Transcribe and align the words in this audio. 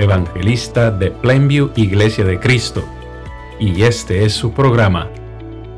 evangelista 0.00 0.90
de 0.90 1.10
Plainview 1.10 1.72
Iglesia 1.76 2.24
de 2.24 2.40
Cristo, 2.40 2.82
y 3.58 3.82
este 3.82 4.24
es 4.24 4.32
su 4.32 4.52
programa, 4.52 5.10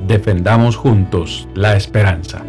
Defendamos 0.06 0.76
Juntos 0.76 1.48
la 1.56 1.76
Esperanza. 1.76 2.44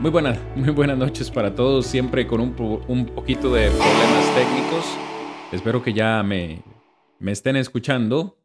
Muy 0.00 0.10
buenas, 0.12 0.38
muy 0.54 0.70
buenas 0.70 0.96
noches 0.96 1.28
para 1.28 1.56
todos, 1.56 1.86
siempre 1.86 2.24
con 2.24 2.40
un, 2.40 2.54
poquito 3.06 3.52
de 3.52 3.68
problemas 3.68 4.34
técnicos. 4.36 4.84
Espero 5.50 5.82
que 5.82 5.92
ya 5.92 6.22
me, 6.22 6.62
me 7.18 7.32
estén 7.32 7.56
escuchando. 7.56 8.38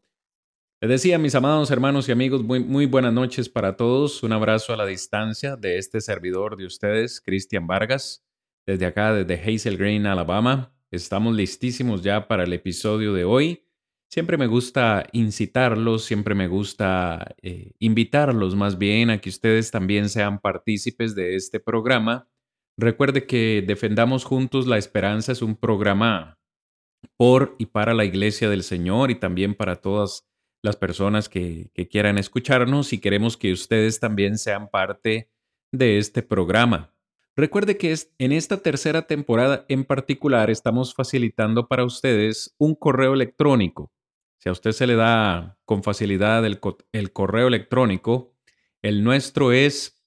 Les 0.82 0.90
decía, 0.90 1.20
mis 1.20 1.36
amados 1.36 1.70
hermanos 1.70 2.10
y 2.10 2.12
amigos, 2.12 2.44
muy 2.44 2.88
buenas 2.88 3.14
noches 3.14 3.50
para 3.50 3.78
todos. 3.78 4.24
Un 4.24 4.34
abrazo 4.34 4.74
a 4.74 4.78
la 4.78 4.88
distancia 4.88 5.56
de 5.56 5.78
este 5.78 6.02
servidor 6.02 6.58
de 6.58 6.66
ustedes, 6.66 7.22
Cristian 7.22 7.68
Vargas, 7.68 8.23
desde 8.66 8.86
acá, 8.86 9.14
desde 9.14 9.42
Hazel 9.42 9.78
Green, 9.78 10.06
Alabama. 10.06 10.74
Estamos 10.92 11.36
listísimos 11.36 12.04
ya 12.04 12.28
para 12.28 12.44
el 12.44 12.54
episodio 12.54 13.14
de 13.14 13.24
hoy. 13.24 13.66
Siempre 14.10 14.38
me 14.38 14.46
gusta 14.46 15.08
incitarlos, 15.12 16.06
siempre 16.06 16.36
me 16.36 16.48
gusta 16.48 17.36
eh, 17.42 17.72
invitarlos 17.80 18.56
más 18.56 18.78
bien 18.78 19.10
a 19.10 19.20
que 19.20 19.30
ustedes 19.30 19.72
también 19.72 20.08
sean 20.08 20.40
partícipes 20.40 21.16
de 21.16 21.36
este 21.36 21.60
programa. 21.60 22.28
Recuerde 22.78 23.26
que 23.26 23.64
Defendamos 23.66 24.24
Juntos 24.24 24.68
la 24.68 24.78
Esperanza 24.78 25.32
es 25.32 25.42
un 25.42 25.56
programa 25.56 26.38
por 27.18 27.56
y 27.58 27.68
para 27.68 27.94
la 27.94 28.06
Iglesia 28.06 28.50
del 28.50 28.64
Señor 28.64 29.12
y 29.12 29.16
también 29.16 29.56
para 29.56 29.78
todas 29.78 30.28
las 30.64 30.78
personas 30.78 31.28
que, 31.28 31.72
quieran 31.90 32.18
escucharnos 32.18 32.94
y 32.94 33.00
queremos 33.00 33.36
que 33.36 33.52
ustedes 33.52 34.00
también 34.00 34.38
sean 34.38 34.70
parte 34.70 35.30
de 35.72 35.98
este 35.98 36.24
programa. 36.24 36.93
Recuerde 37.36 37.78
que 37.78 37.96
en 38.20 38.32
esta 38.32 38.62
tercera 38.62 39.08
temporada 39.08 39.66
en 39.68 39.86
particular 39.86 40.52
estamos 40.52 40.94
facilitando 40.94 41.68
para 41.68 41.84
ustedes 41.84 42.54
un 42.60 42.76
correo 42.76 43.16
electrónico. 43.16 43.92
Si 44.38 44.50
a 44.50 44.52
usted 44.52 44.72
se 44.72 44.86
le 44.86 44.96
da 44.96 45.58
con 45.66 45.84
facilidad 45.84 46.46
el, 46.46 46.60
correo 47.12 47.48
electrónico, 47.48 48.36
el 48.84 49.04
nuestro 49.04 49.52
es 49.52 50.00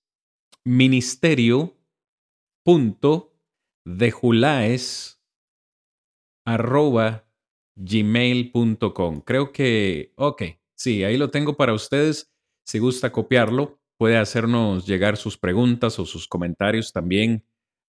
arroba 6.44 7.26
gmail.com. 7.74 9.20
Creo 9.22 9.52
que, 9.52 10.12
ok, 10.16 10.42
sí, 10.74 11.02
ahí 11.02 11.16
lo 11.16 11.30
tengo 11.30 11.56
para 11.56 11.72
ustedes. 11.72 12.32
Si 12.64 12.78
gusta 12.78 13.10
copiarlo, 13.10 13.80
puede 13.98 14.16
hacernos 14.16 14.86
llegar 14.86 15.16
sus 15.16 15.36
preguntas 15.38 15.98
o 15.98 16.06
sus 16.06 16.28
comentarios 16.28 16.92
también 16.92 17.44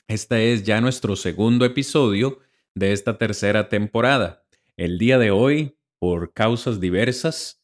Este 0.08 0.54
es 0.54 0.64
ya 0.64 0.82
nuestro 0.82 1.16
segundo 1.16 1.66
episodio 1.66 2.40
de 2.76 2.92
esta 2.92 3.18
tercera 3.18 3.70
temporada. 3.70 4.44
El 4.76 4.98
día 4.98 5.18
de 5.18 5.32
hoy, 5.32 5.78
por 6.00 6.34
causas 6.34 6.80
diversas, 6.80 7.62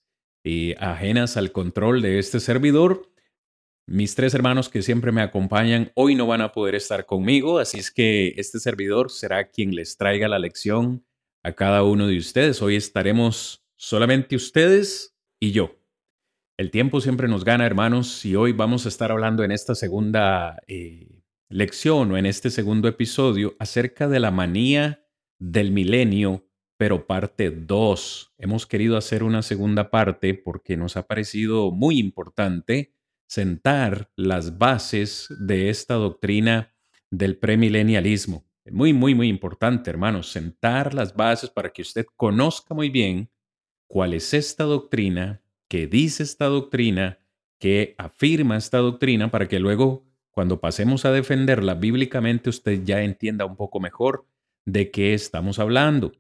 y 0.48 0.76
ajenas 0.80 1.36
al 1.36 1.52
control 1.52 2.02
de 2.02 2.20
este 2.20 2.40
servidor. 2.40 3.10
Mis 3.90 4.16
tres 4.16 4.34
hermanos 4.34 4.68
que 4.68 4.82
siempre 4.82 5.14
me 5.14 5.22
acompañan 5.22 5.94
hoy 5.96 6.14
no 6.14 6.28
van 6.28 6.42
a 6.42 6.52
poder 6.52 6.76
estar 6.76 7.06
conmigo, 7.06 7.58
así 7.58 7.80
es 7.80 7.90
que 7.90 8.34
este 8.36 8.60
servidor 8.60 9.10
será 9.10 9.50
quien 9.50 9.74
les 9.74 9.96
traiga 9.96 10.28
la 10.28 10.40
lección 10.40 11.06
a 11.42 11.54
cada 11.54 11.84
uno 11.84 12.06
de 12.06 12.18
ustedes. 12.18 12.62
Hoy 12.62 12.76
estaremos 12.76 13.66
solamente 13.78 14.36
ustedes 14.36 15.16
y 15.40 15.54
yo. 15.54 15.80
El 16.58 16.70
tiempo 16.70 17.00
siempre 17.00 17.30
nos 17.30 17.46
gana, 17.46 17.66
hermanos, 17.66 18.26
y 18.26 18.36
hoy 18.36 18.52
vamos 18.52 18.86
a 18.86 18.90
estar 18.90 19.10
hablando 19.10 19.46
en 19.46 19.54
esta 19.54 19.74
segunda 19.74 20.62
eh, 20.68 21.24
lección 21.48 22.12
o 22.12 22.18
en 22.18 22.26
este 22.26 22.50
segundo 22.50 22.90
episodio 22.90 23.56
acerca 23.58 24.10
de 24.10 24.20
la 24.20 24.32
manía 24.32 25.08
del 25.40 25.72
milenio 25.72 26.44
pero 26.78 27.08
parte 27.08 27.52
2. 27.52 28.34
Hemos 28.38 28.68
querido 28.68 28.98
hacer 28.98 29.24
una 29.24 29.42
segunda 29.42 29.90
parte 29.90 30.34
porque 30.36 30.78
nos 30.78 30.96
ha 30.96 31.08
parecido 31.08 31.72
muy 31.72 32.00
importante 32.00 32.97
sentar 33.28 34.12
las 34.16 34.58
bases 34.58 35.28
de 35.40 35.70
esta 35.70 35.96
doctrina 35.96 36.74
del 37.12 37.38
premilenialismo. 37.38 38.46
Muy, 38.70 38.94
muy, 38.94 39.16
muy 39.16 39.30
importante, 39.30 39.90
hermanos, 39.90 40.32
sentar 40.32 40.94
las 40.94 41.16
bases 41.16 41.50
para 41.50 41.72
que 41.72 41.82
usted 41.82 42.06
conozca 42.16 42.74
muy 42.74 42.90
bien 42.90 43.30
cuál 43.88 44.14
es 44.14 44.34
esta 44.34 44.66
doctrina, 44.66 45.42
qué 45.70 45.88
dice 45.88 46.24
esta 46.24 46.46
doctrina, 46.46 47.20
qué 47.60 47.96
afirma 47.98 48.58
esta 48.58 48.80
doctrina, 48.80 49.32
para 49.32 49.48
que 49.48 49.60
luego, 49.60 50.06
cuando 50.32 50.60
pasemos 50.60 51.06
a 51.06 51.12
defenderla 51.12 51.76
bíblicamente, 51.76 52.50
usted 52.50 52.84
ya 52.84 53.02
entienda 53.02 53.46
un 53.46 53.56
poco 53.56 53.80
mejor 53.80 54.26
de 54.66 54.92
qué 54.92 55.14
estamos 55.14 55.60
hablando. 55.60 56.12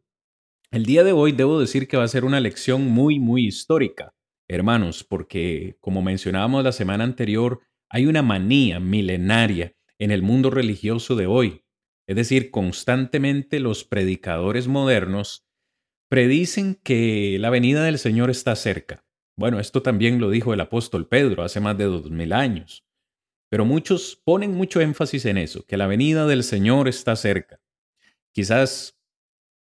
El 0.71 0.85
día 0.85 1.03
de 1.03 1.11
hoy 1.11 1.33
debo 1.33 1.59
decir 1.59 1.87
que 1.87 1.97
va 1.97 2.03
a 2.03 2.09
ser 2.09 2.23
una 2.23 2.39
lección 2.39 2.87
muy, 2.87 3.19
muy 3.19 3.45
histórica, 3.45 4.13
hermanos, 4.47 5.03
porque 5.03 5.77
como 5.79 6.01
mencionábamos 6.01 6.63
la 6.63 6.71
semana 6.71 7.03
anterior, 7.03 7.61
hay 7.89 8.05
una 8.05 8.21
manía 8.21 8.79
milenaria 8.79 9.73
en 9.99 10.11
el 10.11 10.21
mundo 10.21 10.49
religioso 10.49 11.15
de 11.15 11.27
hoy. 11.27 11.63
Es 12.07 12.15
decir, 12.15 12.51
constantemente 12.51 13.59
los 13.59 13.83
predicadores 13.83 14.67
modernos 14.67 15.45
predicen 16.09 16.75
que 16.75 17.37
la 17.39 17.49
venida 17.49 17.83
del 17.83 17.99
Señor 17.99 18.29
está 18.29 18.55
cerca. 18.55 19.03
Bueno, 19.37 19.59
esto 19.59 19.81
también 19.81 20.19
lo 20.19 20.29
dijo 20.29 20.53
el 20.53 20.61
apóstol 20.61 21.07
Pedro 21.07 21.43
hace 21.43 21.59
más 21.59 21.77
de 21.77 21.85
dos 21.85 22.09
mil 22.09 22.33
años. 22.33 22.85
Pero 23.49 23.65
muchos 23.65 24.21
ponen 24.23 24.53
mucho 24.53 24.81
énfasis 24.81 25.25
en 25.25 25.37
eso, 25.37 25.65
que 25.65 25.77
la 25.77 25.87
venida 25.87 26.25
del 26.25 26.43
Señor 26.43 26.87
está 26.87 27.15
cerca. 27.15 27.59
Quizás 28.33 28.99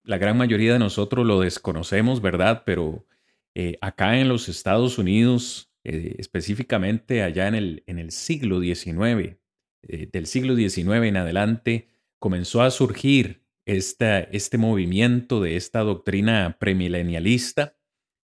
la 0.04 0.18
gran 0.18 0.36
mayoría 0.36 0.74
de 0.74 0.78
nosotros 0.78 1.26
lo 1.26 1.40
desconocemos, 1.40 2.20
¿verdad? 2.20 2.64
Pero 2.66 3.06
eh, 3.54 3.76
acá 3.80 4.18
en 4.18 4.28
los 4.28 4.48
Estados 4.48 4.98
Unidos, 4.98 5.70
eh, 5.84 6.16
específicamente 6.18 7.22
allá 7.22 7.48
en 7.48 7.54
el, 7.54 8.10
siglo 8.10 8.60
XIX, 8.60 9.36
eh, 9.82 10.08
del 10.10 10.26
siglo 10.26 10.56
XIX 10.56 10.88
en 11.04 11.16
adelante, 11.16 11.88
comenzó 12.18 12.62
a 12.62 12.70
surgir 12.70 13.44
este 13.64 14.58
movimiento 14.58 15.40
de 15.40 15.56
esta 15.56 15.80
doctrina 15.80 16.56
premilenialista 16.58 17.76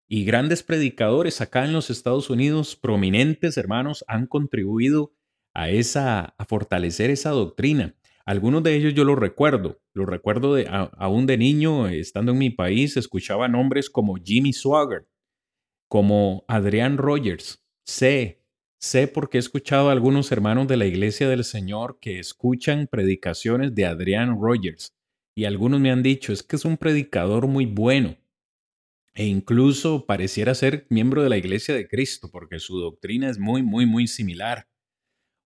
y 0.08 0.24
grandes 0.24 0.64
predicadores 0.64 1.42
acá 1.42 1.66
en 1.66 1.74
los 1.74 1.90
Estados 1.90 2.30
Unidos, 2.30 2.76
prominentes 2.76 3.58
hermanos, 3.58 4.06
han 4.08 4.28
contribuido 4.28 5.14
a, 5.54 5.70
esa, 5.70 6.36
a 6.38 6.46
fortalecer 6.46 7.10
esa 7.10 7.32
doctrina. 7.32 7.96
Algunos 8.26 8.64
de 8.64 8.76
ellos 8.76 8.94
yo 8.94 9.04
los 9.04 9.18
recuerdo, 9.18 9.80
los 9.94 10.08
recuerdo 10.08 10.58
aún 10.98 11.26
de 11.26 11.38
niño, 11.38 11.88
estando 11.88 12.32
en 12.32 12.38
mi 12.38 12.50
país, 12.50 12.98
escuchaba 12.98 13.48
nombres 13.48 13.90
como 13.90 14.16
Jimmy 14.16 14.54
Swagger, 14.54 15.08
como 15.96 16.44
Adrian 16.50 16.98
Rogers. 16.98 17.64
Sé, 17.86 18.44
sé 18.82 19.08
porque 19.08 19.38
he 19.38 19.40
escuchado 19.40 19.88
a 19.88 19.94
algunos 19.94 20.30
hermanos 20.30 20.68
de 20.68 20.76
la 20.76 20.86
Iglesia 20.86 21.30
del 21.30 21.46
Señor 21.46 22.00
que 22.02 22.20
escuchan 22.20 22.90
predicaciones 22.92 23.74
de 23.74 23.86
Adrian 23.86 24.38
Rogers 24.38 24.94
y 25.34 25.46
algunos 25.46 25.80
me 25.80 25.92
han 25.92 26.04
dicho, 26.04 26.34
es 26.34 26.44
que 26.44 26.58
es 26.58 26.66
un 26.66 26.76
predicador 26.76 27.48
muy 27.48 27.66
bueno 27.66 28.18
e 29.14 29.26
incluso 29.26 30.06
pareciera 30.06 30.54
ser 30.54 30.86
miembro 30.90 31.24
de 31.24 31.30
la 31.30 31.38
Iglesia 31.38 31.74
de 31.74 31.88
Cristo 31.88 32.30
porque 32.30 32.60
su 32.60 32.78
doctrina 32.78 33.30
es 33.30 33.40
muy, 33.40 33.64
muy, 33.64 33.86
muy 33.86 34.08
similar. 34.08 34.68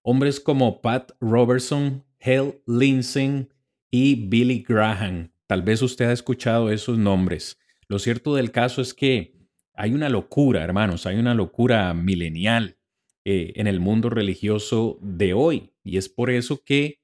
Hombres 0.02 0.40
como 0.40 0.80
Pat 0.80 1.12
Robertson, 1.20 2.04
Hale 2.20 2.60
Lindsey 2.66 3.46
y 3.88 4.26
Billy 4.26 4.64
Graham. 4.68 5.30
Tal 5.46 5.62
vez 5.62 5.80
usted 5.80 6.06
ha 6.06 6.12
escuchado 6.12 6.72
esos 6.72 6.98
nombres. 6.98 7.56
Lo 7.86 8.00
cierto 8.00 8.34
del 8.34 8.50
caso 8.50 8.82
es 8.82 8.92
que 8.94 9.39
hay 9.80 9.94
una 9.94 10.10
locura, 10.10 10.62
hermanos, 10.62 11.06
hay 11.06 11.16
una 11.16 11.32
locura 11.32 11.94
milenial 11.94 12.76
eh, 13.24 13.54
en 13.56 13.66
el 13.66 13.80
mundo 13.80 14.10
religioso 14.10 14.98
de 15.00 15.32
hoy. 15.32 15.72
Y 15.82 15.96
es 15.96 16.10
por 16.10 16.28
eso 16.28 16.62
que, 16.62 17.00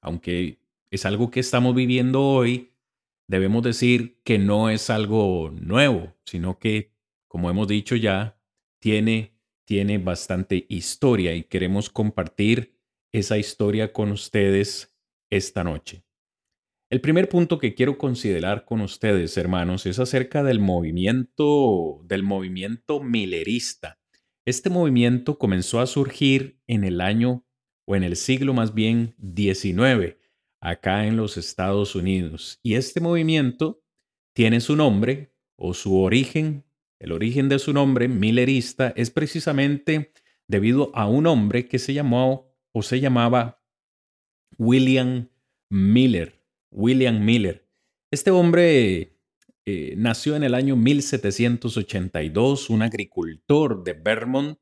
aunque 0.00 0.58
es 0.90 1.04
algo 1.04 1.30
que 1.30 1.40
estamos 1.40 1.74
viviendo 1.74 2.22
hoy, 2.22 2.72
debemos 3.28 3.62
decir 3.62 4.22
que 4.24 4.38
no 4.38 4.70
es 4.70 4.88
algo 4.88 5.50
nuevo, 5.50 6.14
sino 6.24 6.58
que, 6.58 6.94
como 7.28 7.50
hemos 7.50 7.68
dicho 7.68 7.94
ya, 7.94 8.40
tiene, 8.80 9.36
tiene 9.66 9.98
bastante 9.98 10.64
historia 10.70 11.34
y 11.34 11.42
queremos 11.44 11.90
compartir 11.90 12.78
esa 13.12 13.36
historia 13.36 13.92
con 13.92 14.12
ustedes 14.12 14.96
esta 15.28 15.62
noche. 15.62 16.03
El 16.94 17.00
primer 17.00 17.28
punto 17.28 17.58
que 17.58 17.74
quiero 17.74 17.98
considerar 17.98 18.64
con 18.64 18.80
ustedes, 18.80 19.36
hermanos, 19.36 19.84
es 19.84 19.98
acerca 19.98 20.44
del 20.44 20.60
movimiento 20.60 22.00
del 22.04 22.22
movimiento 22.22 23.02
millerista. 23.02 23.98
Este 24.46 24.70
movimiento 24.70 25.36
comenzó 25.36 25.80
a 25.80 25.88
surgir 25.88 26.60
en 26.68 26.84
el 26.84 27.00
año 27.00 27.44
o 27.84 27.96
en 27.96 28.04
el 28.04 28.14
siglo 28.14 28.54
más 28.54 28.74
bien 28.74 29.16
19 29.18 30.20
acá 30.60 31.04
en 31.08 31.16
los 31.16 31.36
Estados 31.36 31.96
Unidos. 31.96 32.60
Y 32.62 32.74
este 32.74 33.00
movimiento 33.00 33.82
tiene 34.32 34.60
su 34.60 34.76
nombre 34.76 35.34
o 35.56 35.74
su 35.74 35.98
origen, 35.98 36.64
el 37.00 37.10
origen 37.10 37.48
de 37.48 37.58
su 37.58 37.72
nombre, 37.72 38.06
millerista, 38.06 38.92
es 38.94 39.10
precisamente 39.10 40.12
debido 40.46 40.92
a 40.94 41.08
un 41.08 41.26
hombre 41.26 41.66
que 41.66 41.80
se 41.80 41.92
llamó 41.92 42.54
o 42.70 42.84
se 42.84 43.00
llamaba 43.00 43.60
William 44.58 45.28
Miller. 45.68 46.43
William 46.74 47.24
Miller. 47.24 47.66
Este 48.10 48.30
hombre 48.30 49.16
eh, 49.64 49.94
nació 49.96 50.36
en 50.36 50.42
el 50.42 50.54
año 50.54 50.76
1782, 50.76 52.68
un 52.68 52.82
agricultor 52.82 53.82
de 53.82 53.94
Vermont 53.94 54.58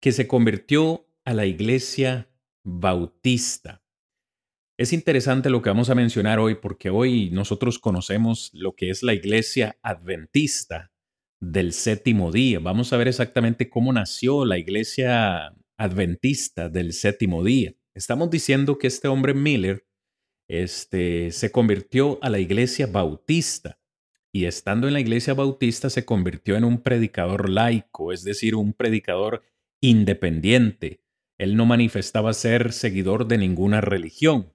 que 0.00 0.10
se 0.12 0.26
convirtió 0.26 1.06
a 1.24 1.34
la 1.34 1.46
iglesia 1.46 2.28
bautista. 2.64 3.82
Es 4.78 4.92
interesante 4.94 5.50
lo 5.50 5.60
que 5.60 5.68
vamos 5.68 5.90
a 5.90 5.94
mencionar 5.94 6.38
hoy 6.38 6.54
porque 6.54 6.88
hoy 6.88 7.30
nosotros 7.30 7.78
conocemos 7.78 8.50
lo 8.54 8.74
que 8.74 8.88
es 8.88 9.02
la 9.02 9.12
iglesia 9.12 9.78
adventista 9.82 10.90
del 11.38 11.74
séptimo 11.74 12.32
día. 12.32 12.60
Vamos 12.60 12.92
a 12.92 12.96
ver 12.96 13.08
exactamente 13.08 13.68
cómo 13.68 13.92
nació 13.92 14.46
la 14.46 14.58
iglesia 14.58 15.54
adventista 15.76 16.70
del 16.70 16.94
séptimo 16.94 17.44
día. 17.44 17.74
Estamos 17.94 18.30
diciendo 18.30 18.78
que 18.78 18.86
este 18.86 19.08
hombre 19.08 19.34
Miller 19.34 19.86
este, 20.50 21.30
se 21.30 21.52
convirtió 21.52 22.18
a 22.22 22.28
la 22.28 22.40
iglesia 22.40 22.88
bautista 22.88 23.78
y 24.32 24.46
estando 24.46 24.88
en 24.88 24.94
la 24.94 25.00
iglesia 25.00 25.32
bautista 25.32 25.90
se 25.90 26.04
convirtió 26.04 26.56
en 26.56 26.64
un 26.64 26.82
predicador 26.82 27.48
laico, 27.48 28.12
es 28.12 28.24
decir, 28.24 28.56
un 28.56 28.72
predicador 28.72 29.44
independiente. 29.80 31.04
Él 31.38 31.56
no 31.56 31.66
manifestaba 31.66 32.32
ser 32.32 32.72
seguidor 32.72 33.28
de 33.28 33.38
ninguna 33.38 33.80
religión. 33.80 34.52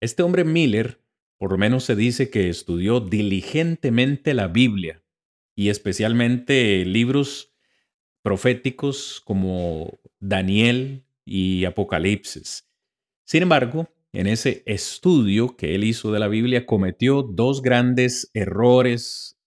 Este 0.00 0.22
hombre 0.22 0.44
Miller, 0.44 1.02
por 1.36 1.52
lo 1.52 1.58
menos 1.58 1.84
se 1.84 1.96
dice 1.96 2.30
que 2.30 2.48
estudió 2.48 3.00
diligentemente 3.00 4.32
la 4.32 4.48
Biblia 4.48 5.04
y 5.54 5.68
especialmente 5.68 6.82
libros 6.86 7.52
proféticos 8.22 9.20
como 9.22 10.00
Daniel 10.18 11.04
y 11.26 11.66
Apocalipsis. 11.66 12.70
Sin 13.24 13.42
embargo, 13.42 13.86
en 14.12 14.26
ese 14.26 14.62
estudio 14.66 15.56
que 15.56 15.74
él 15.74 15.84
hizo 15.84 16.12
de 16.12 16.18
la 16.18 16.28
Biblia 16.28 16.66
cometió 16.66 17.22
dos 17.22 17.62
grandes 17.62 18.30
errores 18.34 19.38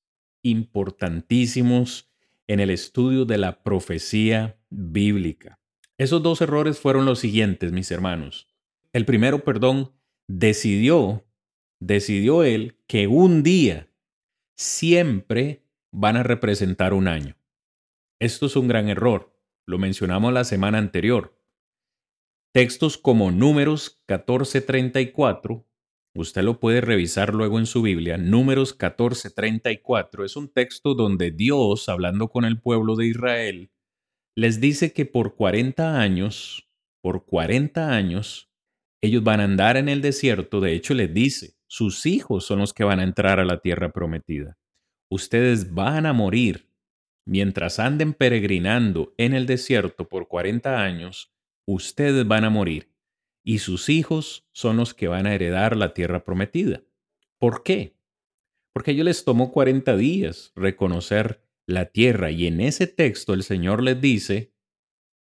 importantísimos 0.41 2.09
en 2.47 2.59
el 2.59 2.69
estudio 2.69 3.25
de 3.25 3.37
la 3.37 3.63
profecía 3.63 4.57
bíblica. 4.69 5.59
Esos 5.97 6.23
dos 6.23 6.41
errores 6.41 6.79
fueron 6.79 7.05
los 7.05 7.19
siguientes, 7.19 7.71
mis 7.71 7.91
hermanos. 7.91 8.47
El 8.93 9.05
primero, 9.05 9.43
perdón, 9.43 9.91
decidió, 10.27 11.25
decidió 11.79 12.43
él 12.43 12.77
que 12.87 13.07
un 13.07 13.43
día 13.43 13.89
siempre 14.55 15.63
van 15.91 16.17
a 16.17 16.23
representar 16.23 16.93
un 16.93 17.07
año. 17.07 17.35
Esto 18.19 18.45
es 18.45 18.55
un 18.55 18.67
gran 18.67 18.89
error. 18.89 19.35
Lo 19.65 19.77
mencionamos 19.77 20.33
la 20.33 20.43
semana 20.43 20.77
anterior. 20.77 21.37
Textos 22.55 22.99
como 22.99 23.31
Números 23.31 23.99
14:34, 24.07 25.65
usted 26.13 26.43
lo 26.43 26.59
puede 26.59 26.81
revisar 26.81 27.33
luego 27.33 27.57
en 27.57 27.65
su 27.65 27.81
Biblia. 27.81 28.19
Números 28.19 28.77
14:34 28.77 30.23
es 30.23 30.35
un 30.35 30.53
texto 30.53 30.93
donde 30.93 31.31
Dios, 31.31 31.89
hablando 31.89 32.27
con 32.27 32.45
el 32.45 32.61
pueblo 32.61 32.95
de 32.95 33.07
Israel, 33.07 33.71
les 34.37 34.61
dice 34.61 34.93
que 34.93 35.07
por 35.07 35.35
40 35.35 35.99
años, 35.99 36.69
por 37.01 37.25
40 37.25 37.91
años, 37.91 38.51
ellos 39.01 39.23
van 39.23 39.39
a 39.39 39.45
andar 39.45 39.75
en 39.75 39.89
el 39.89 40.03
desierto, 40.03 40.61
de 40.61 40.73
hecho 40.73 40.93
les 40.93 41.11
dice, 41.11 41.55
sus 41.65 42.05
hijos 42.05 42.45
son 42.45 42.59
los 42.59 42.71
que 42.71 42.83
van 42.83 42.99
a 42.99 43.03
entrar 43.03 43.39
a 43.39 43.45
la 43.45 43.61
tierra 43.61 43.91
prometida. 43.91 44.59
Ustedes 45.09 45.73
van 45.73 46.05
a 46.05 46.13
morir 46.13 46.69
mientras 47.25 47.79
anden 47.79 48.13
peregrinando 48.13 49.15
en 49.17 49.33
el 49.33 49.47
desierto 49.47 50.07
por 50.07 50.27
40 50.27 50.83
años, 50.83 51.33
ustedes 51.65 52.27
van 52.27 52.45
a 52.45 52.49
morir 52.49 52.89
y 53.43 53.59
sus 53.59 53.89
hijos 53.89 54.47
son 54.51 54.77
los 54.77 54.93
que 54.93 55.07
van 55.07 55.27
a 55.27 55.33
heredar 55.33 55.75
la 55.75 55.93
tierra 55.93 56.23
prometida. 56.23 56.83
¿Por 57.37 57.63
qué? 57.63 57.95
Porque 58.73 58.91
a 58.91 58.93
ellos 58.93 59.05
les 59.05 59.25
tomó 59.25 59.51
40 59.51 59.95
días 59.97 60.51
reconocer 60.55 61.43
la 61.65 61.85
tierra 61.85 62.31
y 62.31 62.47
en 62.47 62.61
ese 62.61 62.87
texto 62.87 63.33
el 63.33 63.43
Señor 63.43 63.83
les 63.83 63.99
dice 63.99 64.53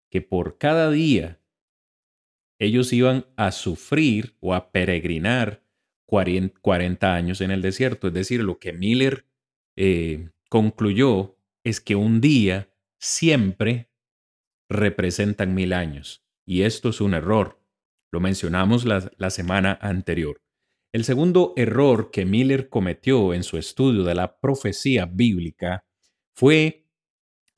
que 0.10 0.22
por 0.22 0.58
cada 0.58 0.90
día 0.92 1.42
ellos 2.60 2.92
iban 2.92 3.26
a 3.38 3.52
sufrir 3.52 4.36
o 4.42 4.54
a 4.54 4.72
peregrinar 4.72 5.64
40 6.06 7.14
años 7.14 7.42
en 7.42 7.52
el 7.52 7.62
desierto. 7.62 8.08
Es 8.08 8.14
decir, 8.14 8.42
lo 8.42 8.60
que 8.60 8.74
Miller 8.74 9.26
eh, 9.76 10.30
concluyó 10.50 11.38
es 11.64 11.80
que 11.80 11.96
un 11.96 12.20
día 12.20 12.70
siempre 12.98 13.90
representan 14.70 15.54
mil 15.54 15.74
años. 15.74 16.24
Y 16.50 16.64
esto 16.64 16.90
es 16.90 17.00
un 17.00 17.14
error. 17.14 17.62
Lo 18.12 18.20
mencionamos 18.20 18.84
la, 18.84 19.30
semana 19.30 19.78
anterior. 19.84 20.42
El 20.92 21.04
segundo 21.04 21.54
error 21.56 22.10
que 22.10 22.26
Miller 22.26 22.70
cometió 22.70 23.36
en 23.36 23.44
su 23.44 23.60
estudio 23.60 24.04
de 24.04 24.16
la 24.16 24.40
profecía 24.40 25.06
bíblica 25.06 25.86
fue 26.34 26.88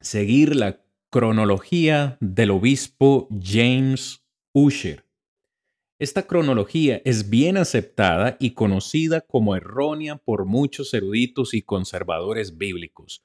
seguir 0.01 0.57
la 0.57 0.83
cronología 1.09 2.17
del 2.19 2.51
obispo 2.51 3.29
James 3.41 4.25
Usher. 4.51 5.05
Esta 5.97 6.27
cronología 6.27 7.01
es 7.05 7.29
bien 7.29 7.55
aceptada 7.55 8.35
y 8.41 8.55
conocida 8.55 9.21
como 9.21 9.55
errónea 9.55 10.17
por 10.17 10.43
muchos 10.43 10.93
eruditos 10.93 11.53
y 11.53 11.61
conservadores 11.61 12.57
bíblicos. 12.57 13.23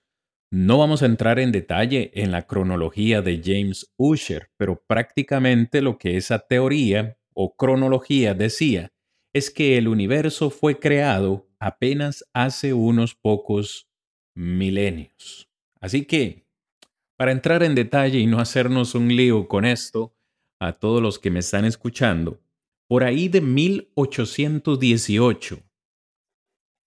No 0.58 0.78
vamos 0.78 1.02
a 1.02 1.06
entrar 1.06 1.38
en 1.38 1.52
detalle 1.52 2.12
en 2.14 2.32
la 2.32 2.46
cronología 2.46 3.20
de 3.20 3.42
James 3.44 3.92
Usher, 3.98 4.50
pero 4.56 4.82
prácticamente 4.86 5.82
lo 5.82 5.98
que 5.98 6.16
esa 6.16 6.38
teoría 6.38 7.18
o 7.34 7.54
cronología 7.54 8.32
decía 8.32 8.90
es 9.34 9.50
que 9.50 9.76
el 9.76 9.86
universo 9.86 10.48
fue 10.48 10.78
creado 10.78 11.46
apenas 11.58 12.24
hace 12.32 12.72
unos 12.72 13.14
pocos 13.14 13.90
milenios. 14.34 15.50
Así 15.78 16.06
que, 16.06 16.46
para 17.18 17.32
entrar 17.32 17.62
en 17.62 17.74
detalle 17.74 18.18
y 18.18 18.26
no 18.26 18.38
hacernos 18.38 18.94
un 18.94 19.14
lío 19.14 19.48
con 19.48 19.66
esto, 19.66 20.16
a 20.58 20.72
todos 20.72 21.02
los 21.02 21.18
que 21.18 21.30
me 21.30 21.40
están 21.40 21.66
escuchando, 21.66 22.40
por 22.88 23.04
ahí 23.04 23.28
de 23.28 23.42
1818, 23.42 25.62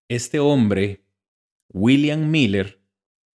este 0.10 0.40
hombre, 0.40 1.06
William 1.72 2.32
Miller, 2.32 2.79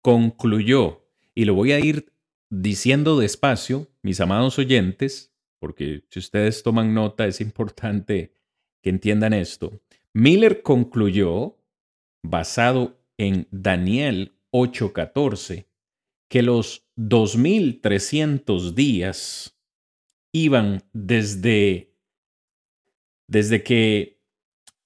concluyó, 0.04 1.08
y 1.34 1.46
lo 1.46 1.56
voy 1.56 1.72
a 1.72 1.80
ir 1.80 2.14
diciendo 2.52 3.18
despacio, 3.18 3.88
mis 4.04 4.20
amados 4.20 4.60
oyentes, 4.60 5.34
porque 5.60 6.04
si 6.10 6.20
ustedes 6.20 6.62
toman 6.62 6.94
nota 6.94 7.26
es 7.26 7.42
importante 7.42 8.34
que 8.82 8.90
entiendan 8.90 9.34
esto. 9.34 9.82
Miller 10.14 10.62
concluyó, 10.62 11.58
basado 12.22 13.00
en 13.18 13.48
Daniel 13.50 14.34
8:14, 14.52 15.68
que 16.28 16.44
los 16.44 16.86
2300 16.98 18.76
días 18.76 19.58
iban 20.34 20.84
desde, 20.92 21.94
desde 23.28 23.64
que 23.64 24.20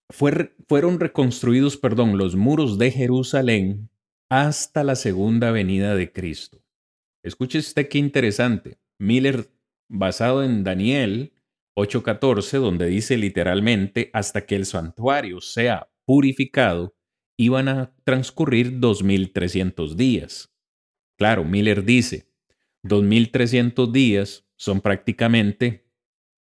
fueron 0.09 0.99
reconstruidos, 0.99 1.75
perdón, 1.75 2.17
los 2.17 2.35
muros 2.35 2.77
de 2.77 2.91
Jerusalén 2.91 3.89
hasta 4.29 4.83
la 4.83 4.95
segunda 4.95 5.51
venida 5.51 5.95
de 5.95 6.11
Cristo. 6.11 6.63
Escuche 7.23 7.59
usted 7.59 7.87
qué 7.89 7.97
interesante. 7.97 8.79
Miller, 8.99 9.49
basado 9.89 10.43
en 10.43 10.63
Daniel 10.63 11.33
8:14, 11.75 12.57
donde 12.57 12.87
dice 12.87 13.17
literalmente, 13.17 14.09
hasta 14.13 14.45
que 14.45 14.55
el 14.55 14.65
santuario 14.65 15.41
sea 15.41 15.89
purificado, 16.05 16.95
iban 17.37 17.67
a 17.67 17.95
transcurrir 18.03 18.79
2300 18.79 19.97
días. 19.97 20.53
Claro, 21.17 21.43
Miller 21.43 21.83
dice, 21.83 22.29
2300 22.83 23.91
días 23.91 24.45
son 24.55 24.81
prácticamente 24.81 25.85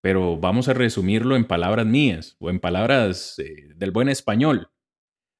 pero 0.00 0.36
vamos 0.36 0.66
a 0.66 0.74
resumirlo 0.74 1.36
en 1.36 1.44
palabras 1.44 1.86
mías 1.86 2.34
o 2.40 2.50
en 2.50 2.58
palabras 2.58 3.38
eh, 3.38 3.68
del 3.76 3.92
buen 3.92 4.08
español. 4.08 4.72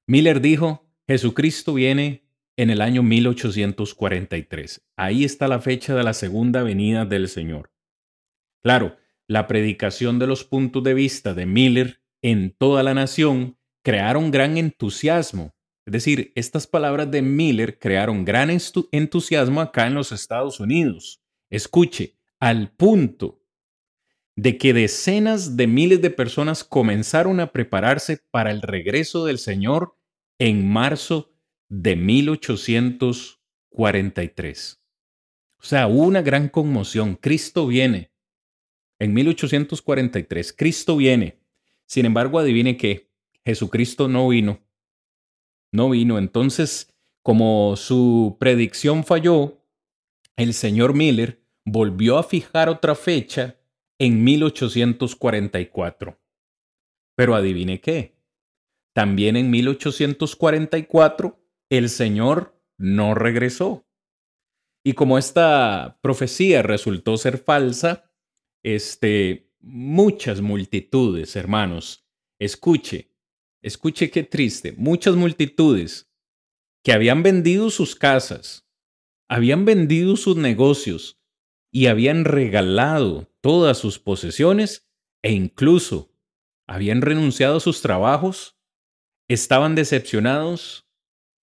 Miller 0.07 0.39
dijo, 0.39 0.89
Jesucristo 1.05 1.73
viene 1.73 2.29
en 2.55 2.69
el 2.69 2.79
año 2.79 3.03
1843. 3.03 4.87
Ahí 4.95 5.25
está 5.25 5.49
la 5.49 5.59
fecha 5.59 5.93
de 5.93 6.03
la 6.03 6.13
segunda 6.13 6.63
venida 6.63 7.03
del 7.03 7.27
Señor. 7.27 7.74
Claro, 8.65 8.97
la 9.27 9.45
predicación 9.45 10.17
de 10.17 10.25
los 10.25 10.43
puntos 10.43 10.83
de 10.83 10.95
vista 10.95 11.35
de 11.35 11.45
Miller 11.45 12.01
en 12.23 12.49
toda 12.49 12.81
la 12.81 12.95
nación 12.95 13.59
crearon 13.83 14.31
gran 14.31 14.57
entusiasmo. 14.57 15.53
Es 15.85 15.91
decir, 15.91 16.31
estas 16.33 16.65
palabras 16.65 17.11
de 17.11 17.21
Miller 17.21 17.77
crearon 17.77 18.25
gran 18.25 18.49
entusiasmo 18.49 19.61
acá 19.61 19.85
en 19.85 19.93
los 19.93 20.11
Estados 20.11 20.59
Unidos. 20.59 21.21
Escuche, 21.51 22.17
al 22.39 22.71
punto 22.71 23.43
de 24.35 24.57
que 24.57 24.73
decenas 24.73 25.55
de 25.55 25.67
miles 25.67 26.01
de 26.01 26.09
personas 26.09 26.63
comenzaron 26.63 27.39
a 27.41 27.51
prepararse 27.51 28.23
para 28.31 28.49
el 28.49 28.63
regreso 28.63 29.25
del 29.25 29.37
Señor 29.37 29.95
en 30.39 30.67
marzo 30.67 31.35
de 31.69 31.95
1843. 31.95 34.81
O 35.59 35.63
sea, 35.63 35.85
una 35.85 36.23
gran 36.23 36.49
conmoción. 36.49 37.13
Cristo 37.13 37.67
viene. 37.67 38.14
En 38.99 39.13
1843, 39.13 40.53
Cristo 40.53 40.97
viene. 40.97 41.39
Sin 41.85 42.05
embargo, 42.05 42.39
adivine 42.39 42.77
que 42.77 43.11
Jesucristo 43.45 44.07
no 44.07 44.29
vino. 44.29 44.61
No 45.71 45.89
vino. 45.89 46.17
Entonces, 46.17 46.93
como 47.21 47.75
su 47.75 48.37
predicción 48.39 49.03
falló, 49.03 49.61
el 50.35 50.53
señor 50.53 50.93
Miller 50.93 51.41
volvió 51.65 52.17
a 52.17 52.23
fijar 52.23 52.69
otra 52.69 52.95
fecha 52.95 53.57
en 53.99 54.23
1844. 54.23 56.19
Pero 57.15 57.35
adivine 57.35 57.81
qué. 57.81 58.15
También 58.93 59.35
en 59.35 59.49
1844 59.49 61.39
el 61.69 61.89
Señor 61.89 62.57
no 62.77 63.13
regresó. 63.13 63.85
Y 64.83 64.93
como 64.93 65.17
esta 65.17 65.97
profecía 66.01 66.61
resultó 66.61 67.17
ser 67.17 67.37
falsa, 67.37 68.04
este, 68.65 69.53
muchas 69.61 70.41
multitudes, 70.41 71.35
hermanos, 71.35 72.09
escuche, 72.39 73.11
escuche 73.61 74.09
qué 74.09 74.23
triste, 74.23 74.73
muchas 74.75 75.15
multitudes 75.15 76.11
que 76.83 76.91
habían 76.91 77.21
vendido 77.21 77.69
sus 77.69 77.95
casas, 77.95 78.67
habían 79.29 79.65
vendido 79.65 80.15
sus 80.15 80.35
negocios 80.35 81.21
y 81.71 81.85
habían 81.85 82.25
regalado 82.25 83.31
todas 83.39 83.77
sus 83.77 83.99
posesiones 83.99 84.89
e 85.21 85.31
incluso 85.31 86.11
habían 86.65 87.03
renunciado 87.03 87.57
a 87.57 87.59
sus 87.59 87.83
trabajos, 87.83 88.57
estaban 89.27 89.75
decepcionados 89.75 90.85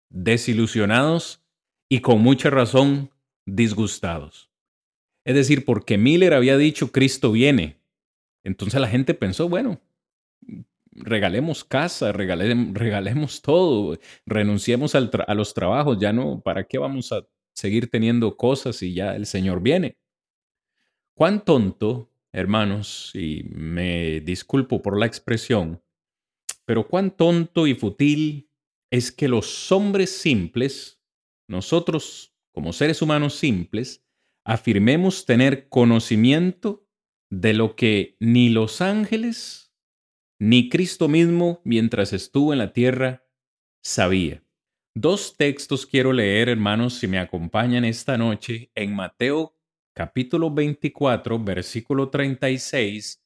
desilusionados 0.09 1.43
y 1.89 1.99
con 1.99 2.21
mucha 2.21 2.49
razón 2.49 3.11
disgustados. 3.45 4.48
Es 5.25 5.35
decir, 5.35 5.65
porque 5.65 5.97
Miller 5.97 6.33
había 6.33 6.57
dicho 6.57 6.91
Cristo 6.91 7.31
viene. 7.31 7.79
Entonces 8.43 8.79
la 8.79 8.87
gente 8.87 9.13
pensó, 9.13 9.49
bueno, 9.49 9.81
regalemos 10.91 11.63
casa, 11.63 12.11
regalemos, 12.11 13.41
todo, 13.41 13.97
renunciemos 14.25 14.95
a 14.95 15.33
los 15.33 15.53
trabajos, 15.53 15.97
ya 15.99 16.13
no, 16.13 16.41
¿para 16.41 16.65
qué 16.65 16.77
vamos 16.77 17.11
a 17.11 17.25
seguir 17.53 17.89
teniendo 17.89 18.35
cosas 18.37 18.77
si 18.77 18.93
ya 18.93 19.15
el 19.15 19.25
Señor 19.25 19.61
viene? 19.61 19.97
Cuán 21.13 21.43
tonto, 21.43 22.11
hermanos, 22.31 23.11
y 23.13 23.43
me 23.49 24.21
disculpo 24.21 24.81
por 24.81 24.97
la 24.97 25.05
expresión, 25.05 25.81
pero 26.65 26.87
cuán 26.87 27.11
tonto 27.11 27.67
y 27.67 27.75
fútil 27.75 28.49
es 28.91 29.11
que 29.11 29.27
los 29.27 29.71
hombres 29.71 30.09
simples, 30.11 31.01
nosotros 31.47 32.33
como 32.51 32.73
seres 32.73 33.01
humanos 33.01 33.35
simples, 33.35 34.03
afirmemos 34.49 35.27
tener 35.27 35.69
conocimiento 35.69 36.83
de 37.29 37.53
lo 37.53 37.75
que 37.75 38.17
ni 38.19 38.49
los 38.49 38.81
ángeles 38.81 39.75
ni 40.39 40.69
Cristo 40.69 41.07
mismo 41.07 41.61
mientras 41.63 42.13
estuvo 42.13 42.51
en 42.51 42.57
la 42.57 42.73
tierra 42.73 43.23
sabía. 43.83 44.43
Dos 44.95 45.37
textos 45.37 45.85
quiero 45.85 46.13
leer, 46.13 46.49
hermanos, 46.49 46.95
si 46.95 47.07
me 47.07 47.19
acompañan 47.19 47.85
esta 47.85 48.17
noche 48.17 48.71
en 48.73 48.95
Mateo 48.95 49.55
capítulo 49.93 50.49
24, 50.51 51.43
versículo 51.43 52.09
36, 52.09 53.23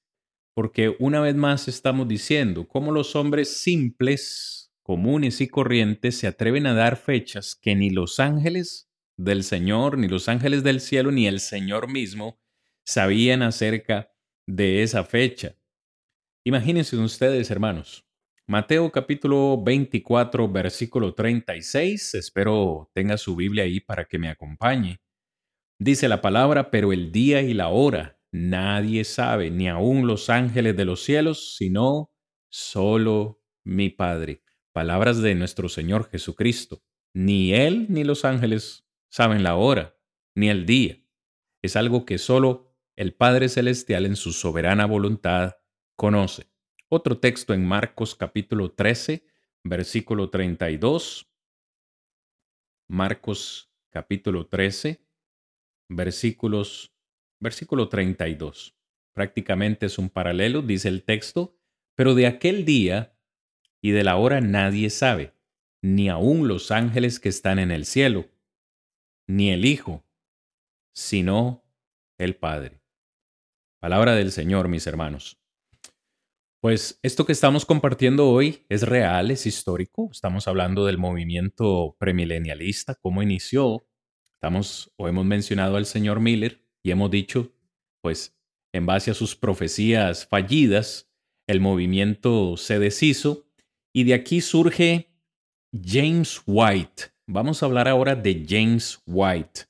porque 0.54 0.94
una 1.00 1.22
vez 1.22 1.36
más 1.36 1.70
estamos 1.70 2.06
diciendo 2.10 2.68
cómo 2.68 2.92
los 2.92 3.16
hombres 3.16 3.62
simples 3.62 4.74
comunes 4.82 5.40
y 5.40 5.48
corrientes 5.48 6.18
se 6.18 6.28
atreven 6.28 6.66
a 6.66 6.74
dar 6.74 6.98
fechas 6.98 7.56
que 7.56 7.76
ni 7.76 7.92
los 7.92 8.20
ángeles 8.20 8.90
del 9.18 9.44
Señor, 9.44 9.98
ni 9.98 10.08
los 10.08 10.30
ángeles 10.30 10.64
del 10.64 10.80
cielo, 10.80 11.12
ni 11.12 11.28
el 11.28 11.40
Señor 11.40 11.90
mismo 11.90 12.40
sabían 12.86 13.42
acerca 13.42 14.12
de 14.48 14.84
esa 14.84 15.04
fecha. 15.04 15.56
Imagínense 16.46 16.98
ustedes, 16.98 17.50
hermanos. 17.52 18.06
Mateo 18.46 18.92
capítulo 18.92 19.62
24, 19.64 20.52
versículo 20.52 21.14
36. 21.14 22.16
Espero 22.16 22.92
tenga 22.94 23.18
su 23.18 23.38
Biblia 23.38 23.64
ahí 23.64 23.80
para 23.80 24.04
que 24.06 24.20
me 24.20 24.28
acompañe. 24.28 25.00
Dice 25.80 26.10
la 26.10 26.22
palabra, 26.22 26.70
pero 26.70 26.92
el 26.92 27.12
día 27.12 27.42
y 27.42 27.54
la 27.54 27.70
hora 27.70 28.20
nadie 28.34 29.06
sabe, 29.06 29.50
ni 29.50 29.70
aun 29.70 30.08
los 30.08 30.30
ángeles 30.30 30.76
de 30.76 30.86
los 30.86 31.04
cielos, 31.04 31.56
sino 31.56 32.12
solo 32.50 33.42
mi 33.64 33.90
Padre. 33.90 34.44
Palabras 34.74 35.22
de 35.22 35.36
nuestro 35.36 35.70
Señor 35.70 36.10
Jesucristo. 36.10 36.84
Ni 37.16 37.54
Él 37.54 37.86
ni 37.90 38.04
los 38.04 38.26
ángeles 38.26 38.83
saben 39.14 39.44
la 39.44 39.56
hora, 39.56 39.96
ni 40.34 40.50
el 40.50 40.66
día. 40.66 40.98
Es 41.62 41.76
algo 41.76 42.04
que 42.04 42.18
solo 42.18 42.74
el 42.96 43.14
Padre 43.14 43.48
Celestial 43.48 44.08
en 44.08 44.16
su 44.16 44.34
soberana 44.34 44.88
voluntad 44.88 45.58
conoce. 45.96 46.48
Otro 46.90 47.20
texto 47.20 47.54
en 47.54 47.64
Marcos 47.64 48.16
capítulo 48.16 48.72
13, 48.72 49.24
versículo 49.64 50.32
32. 50.32 51.32
Marcos 52.90 53.72
capítulo 53.92 54.48
13, 54.48 55.06
versículos, 55.90 56.96
versículo 57.40 57.90
32. 57.90 58.76
Prácticamente 59.14 59.86
es 59.86 60.00
un 60.00 60.10
paralelo, 60.10 60.64
dice 60.64 60.88
el 60.88 61.04
texto, 61.04 61.56
pero 61.94 62.16
de 62.16 62.26
aquel 62.26 62.66
día 62.66 63.16
y 63.80 63.92
de 63.92 64.04
la 64.04 64.16
hora 64.16 64.42
nadie 64.42 64.90
sabe, 64.90 65.36
ni 65.84 66.10
aun 66.10 66.48
los 66.48 66.72
ángeles 66.72 67.20
que 67.20 67.30
están 67.30 67.60
en 67.60 67.70
el 67.70 67.86
cielo, 67.86 68.33
ni 69.28 69.52
el 69.52 69.66
Hijo, 69.66 70.06
sino 70.94 71.64
el 72.18 72.36
Padre. 72.36 72.82
Palabra 73.80 74.16
del 74.16 74.32
Señor, 74.32 74.68
mis 74.70 74.88
hermanos. 74.88 75.44
Pues 76.62 76.98
esto 77.04 77.26
que 77.26 77.34
estamos 77.34 77.66
compartiendo 77.66 78.30
hoy 78.30 78.66
es 78.70 78.84
real, 78.84 79.32
es 79.32 79.46
histórico. 79.46 80.08
Estamos 80.12 80.48
hablando 80.48 80.86
del 80.86 80.98
movimiento 80.98 81.98
premilenialista, 82.00 82.96
cómo 82.96 83.22
inició. 83.22 83.86
Estamos 84.36 84.94
o 84.96 85.10
hemos 85.10 85.26
mencionado 85.26 85.76
al 85.76 85.86
señor 85.86 86.22
Miller 86.22 86.66
y 86.82 86.92
hemos 86.92 87.12
dicho, 87.12 87.52
pues 88.02 88.38
en 88.74 88.86
base 88.86 89.12
a 89.12 89.14
sus 89.14 89.36
profecías 89.36 90.26
fallidas, 90.26 91.12
el 91.48 91.60
movimiento 91.60 92.56
se 92.56 92.80
deshizo 92.80 93.46
y 93.94 94.06
de 94.06 94.14
aquí 94.14 94.40
surge 94.40 95.14
James 95.74 96.42
White. 96.46 97.13
Vamos 97.26 97.64
a 97.64 97.68
hablar 97.68 97.88
ahora 97.88 98.16
de 98.16 98.46
James 98.48 99.02
White. 99.06 99.62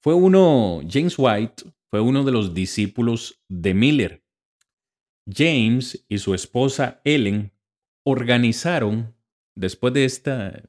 Fue 0.00 0.14
uno, 0.14 0.80
James 0.88 1.16
White 1.18 1.64
fue 1.90 2.00
uno 2.00 2.24
de 2.24 2.32
los 2.32 2.54
discípulos 2.54 3.42
de 3.48 3.74
Miller. 3.74 4.24
James 5.30 6.06
y 6.08 6.16
su 6.16 6.32
esposa 6.32 7.02
Ellen 7.04 7.52
organizaron, 8.04 9.14
después 9.54 9.92
de 9.92 10.06
estas 10.06 10.62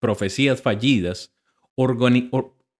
profecías 0.00 0.62
fallidas, 0.62 1.34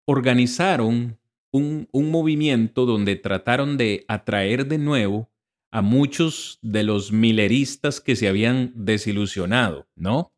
organizaron 0.06 1.18
un, 1.52 1.86
un 1.92 2.10
movimiento 2.10 2.86
donde 2.86 3.16
trataron 3.16 3.76
de 3.76 4.06
atraer 4.08 4.66
de 4.66 4.78
nuevo 4.78 5.30
a 5.70 5.82
muchos 5.82 6.58
de 6.62 6.82
los 6.82 7.12
mileristas 7.12 8.00
que 8.00 8.16
se 8.16 8.26
habían 8.26 8.72
desilusionado, 8.74 9.86
¿no? 9.94 10.32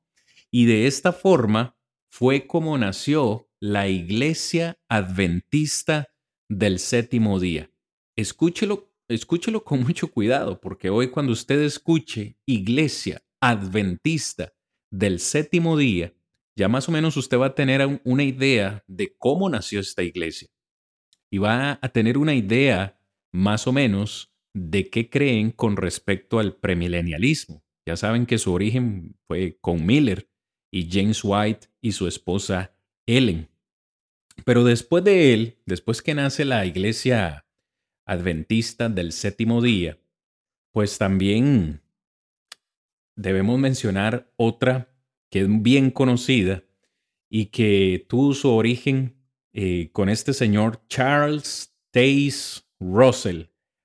Y 0.51 0.65
de 0.65 0.89
esta 0.89 1.13
forma 1.13 1.77
fue 2.11 2.47
como 2.47 2.77
nació 2.77 3.49
la 3.61 3.89
Iglesia 3.89 4.79
Adventista 4.89 6.09
del 6.49 6.79
séptimo 6.79 7.39
día. 7.39 7.71
Escúchelo, 8.17 8.93
escúchelo 9.09 9.65
con 9.65 9.83
mucho 9.83 10.11
cuidado, 10.11 10.61
porque 10.61 10.91
hoy 10.91 11.11
cuando 11.11 11.33
usted 11.33 11.61
escuche 11.61 12.37
Iglesia 12.47 13.23
Adventista 13.41 14.53
del 14.91 15.21
séptimo 15.21 15.77
día, 15.77 16.13
ya 16.57 16.69
más 16.69 16.89
o 16.89 16.93
menos 16.93 17.17
usted 17.17 17.39
va 17.39 17.47
a 17.47 17.55
tener 17.55 18.01
una 18.05 18.25
idea 18.25 18.85
de 18.87 19.15
cómo 19.17 19.49
nació 19.49 19.81
esta 19.81 20.03
iglesia. 20.03 20.49
Y 21.31 21.39
va 21.39 21.79
a 21.81 21.89
tener 21.91 22.19
una 22.19 22.35
idea 22.35 23.01
más 23.33 23.67
o 23.67 23.73
menos 23.73 24.35
de 24.53 24.91
qué 24.91 25.09
creen 25.09 25.53
con 25.53 25.77
respecto 25.77 26.41
al 26.41 26.57
premilenialismo. 26.57 27.63
Ya 27.87 27.97
saben 27.97 28.27
que 28.27 28.39
su 28.39 28.53
origen 28.53 29.17
fue 29.27 29.57
con 29.61 29.87
Miller 29.87 30.30
y 30.71 30.89
James 30.91 31.21
White 31.25 31.69
y 31.81 31.93
su 31.93 32.07
esposa 32.07 32.75
Ellen. 33.07 33.49
Pero 34.45 34.65
después 34.65 35.05
de 35.05 35.35
él, 35.35 35.59
después 35.67 36.03
que 36.03 36.15
nace 36.15 36.45
la 36.45 36.65
iglesia 36.65 37.47
adventista 38.07 38.89
del 38.89 39.13
séptimo 39.13 39.61
día, 39.61 39.99
pues 40.73 40.99
también 40.99 41.83
debemos 43.17 43.59
mencionar 43.59 44.33
otra 44.37 44.95
que 45.31 45.41
es 45.41 45.63
bien 45.63 45.91
conocida 45.91 46.65
y 47.29 47.47
que 47.47 48.05
tuvo 48.09 48.35
su 48.35 48.51
origen 48.51 49.17
eh, 49.53 49.91
con 49.93 50.09
este 50.09 50.33
señor 50.33 50.85
Charles 50.89 51.77
Taze 51.91 52.63
Russell. 52.79 53.45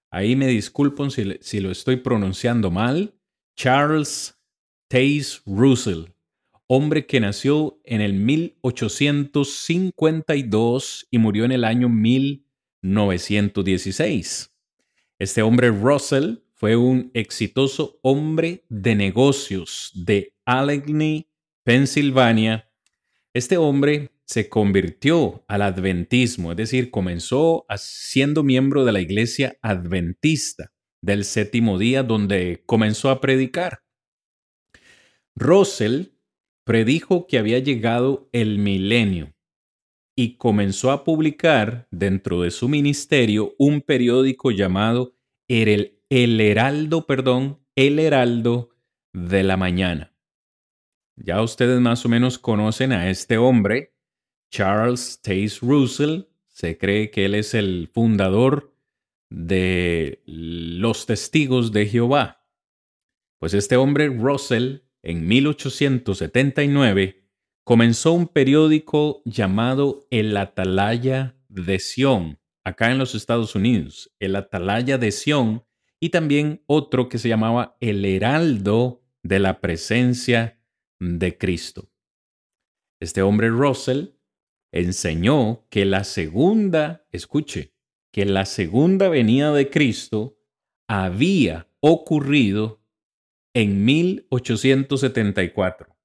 Ahí 0.10 0.36
me 0.36 0.48
disculpo 0.48 1.10
si, 1.10 1.38
si 1.42 1.60
lo 1.60 1.72
estoy 1.72 1.98
pronunciando 1.98 2.72
mal. 2.72 3.14
Charles 3.56 4.40
Taze 4.88 5.42
Russell 5.46 6.15
hombre 6.68 7.06
que 7.06 7.20
nació 7.20 7.80
en 7.84 8.02
el 8.02 8.14
1852 8.14 11.08
y 11.12 11.18
murió 11.18 11.44
en 11.46 11.52
el 11.52 11.64
año 11.64 11.90
1916. 11.90 14.52
Este 15.20 15.42
hombre 15.42 15.70
Russell 15.70 16.38
fue 16.54 16.76
un 16.76 17.12
exitoso 17.14 18.00
hombre 18.02 18.66
de 18.70 18.96
negocios 18.96 19.92
de 19.94 20.34
Allegheny, 20.46 21.30
Pensilvania. 21.64 22.70
Este 23.34 23.58
hombre 23.58 24.12
se 24.26 24.50
convirtió 24.50 25.46
al 25.48 25.62
adventismo, 25.62 26.52
es 26.52 26.58
decir, 26.58 26.90
comenzó 26.90 27.68
siendo 27.78 28.44
miembro 28.44 28.84
de 28.86 28.92
la 28.92 29.02
iglesia 29.02 29.56
adventista 29.62 30.72
del 31.02 31.24
séptimo 31.24 31.78
día 31.78 32.02
donde 32.02 32.64
comenzó 32.66 33.12
a 33.12 33.22
predicar. 33.22 33.84
Russell 35.36 36.15
predijo 36.66 37.28
que 37.28 37.38
había 37.38 37.60
llegado 37.60 38.28
el 38.34 38.58
milenio 38.58 39.34
y 40.16 40.38
comenzó 40.38 40.92
a 40.92 41.04
publicar 41.04 41.88
dentro 41.92 42.42
de 42.42 42.52
su 42.52 42.68
ministerio 42.68 43.54
un 43.58 43.82
periódico 43.82 44.52
llamado 44.52 45.16
El, 45.48 46.00
Heraldo, 46.10 47.06
perdón, 47.06 47.60
El 47.76 48.00
Heraldo 48.00 48.70
de 49.14 49.44
la 49.44 49.58
Mañana. 49.58 50.14
Ya 51.18 51.42
ustedes 51.42 51.80
más 51.80 52.06
o 52.06 52.10
menos 52.10 52.40
conocen 52.40 52.92
a 52.92 53.10
este 53.10 53.38
hombre, 53.38 53.94
Charles 54.50 55.22
Taze 55.22 55.60
Russell. 55.62 56.24
Se 56.48 56.78
cree 56.78 57.12
que 57.12 57.26
él 57.26 57.36
es 57.36 57.54
el 57.54 57.90
fundador 57.94 58.74
de 59.30 60.22
los 60.26 61.06
testigos 61.06 61.72
de 61.72 61.86
Jehová. 61.86 62.46
Pues 63.40 63.54
este 63.54 63.76
hombre, 63.76 64.08
Russell, 64.08 64.85
en 65.06 65.28
1879, 65.28 67.24
comenzó 67.64 68.12
un 68.14 68.28
periódico 68.28 69.22
llamado 69.24 70.08
El 70.10 70.36
Atalaya 70.36 71.38
de 71.48 71.80
Sion, 71.80 72.40
acá 72.64 72.92
en 72.92 72.98
los 72.98 73.14
Estados 73.14 73.54
Unidos, 73.56 74.12
El 74.20 74.36
Atalaya 74.36 74.98
de 74.98 75.12
Sion, 75.12 75.64
y 76.00 76.10
también 76.10 76.64
otro 76.66 77.08
que 77.08 77.20
se 77.20 77.30
llamaba 77.30 77.78
El 77.80 78.04
Heraldo 78.04 79.04
de 79.22 79.40
la 79.40 79.62
Presencia 79.62 80.60
de 81.00 81.38
Cristo. 81.38 81.92
Este 83.00 83.22
hombre 83.22 83.50
Russell 83.50 84.08
enseñó 84.72 85.68
que 85.70 85.86
la 85.86 86.04
segunda, 86.04 87.06
escuche, 87.12 87.76
que 88.12 88.26
la 88.26 88.46
segunda 88.46 89.08
venida 89.10 89.54
de 89.54 89.70
Cristo 89.70 90.40
había 90.88 91.68
ocurrido 91.80 92.85
en 93.56 93.84
1874 93.86 95.98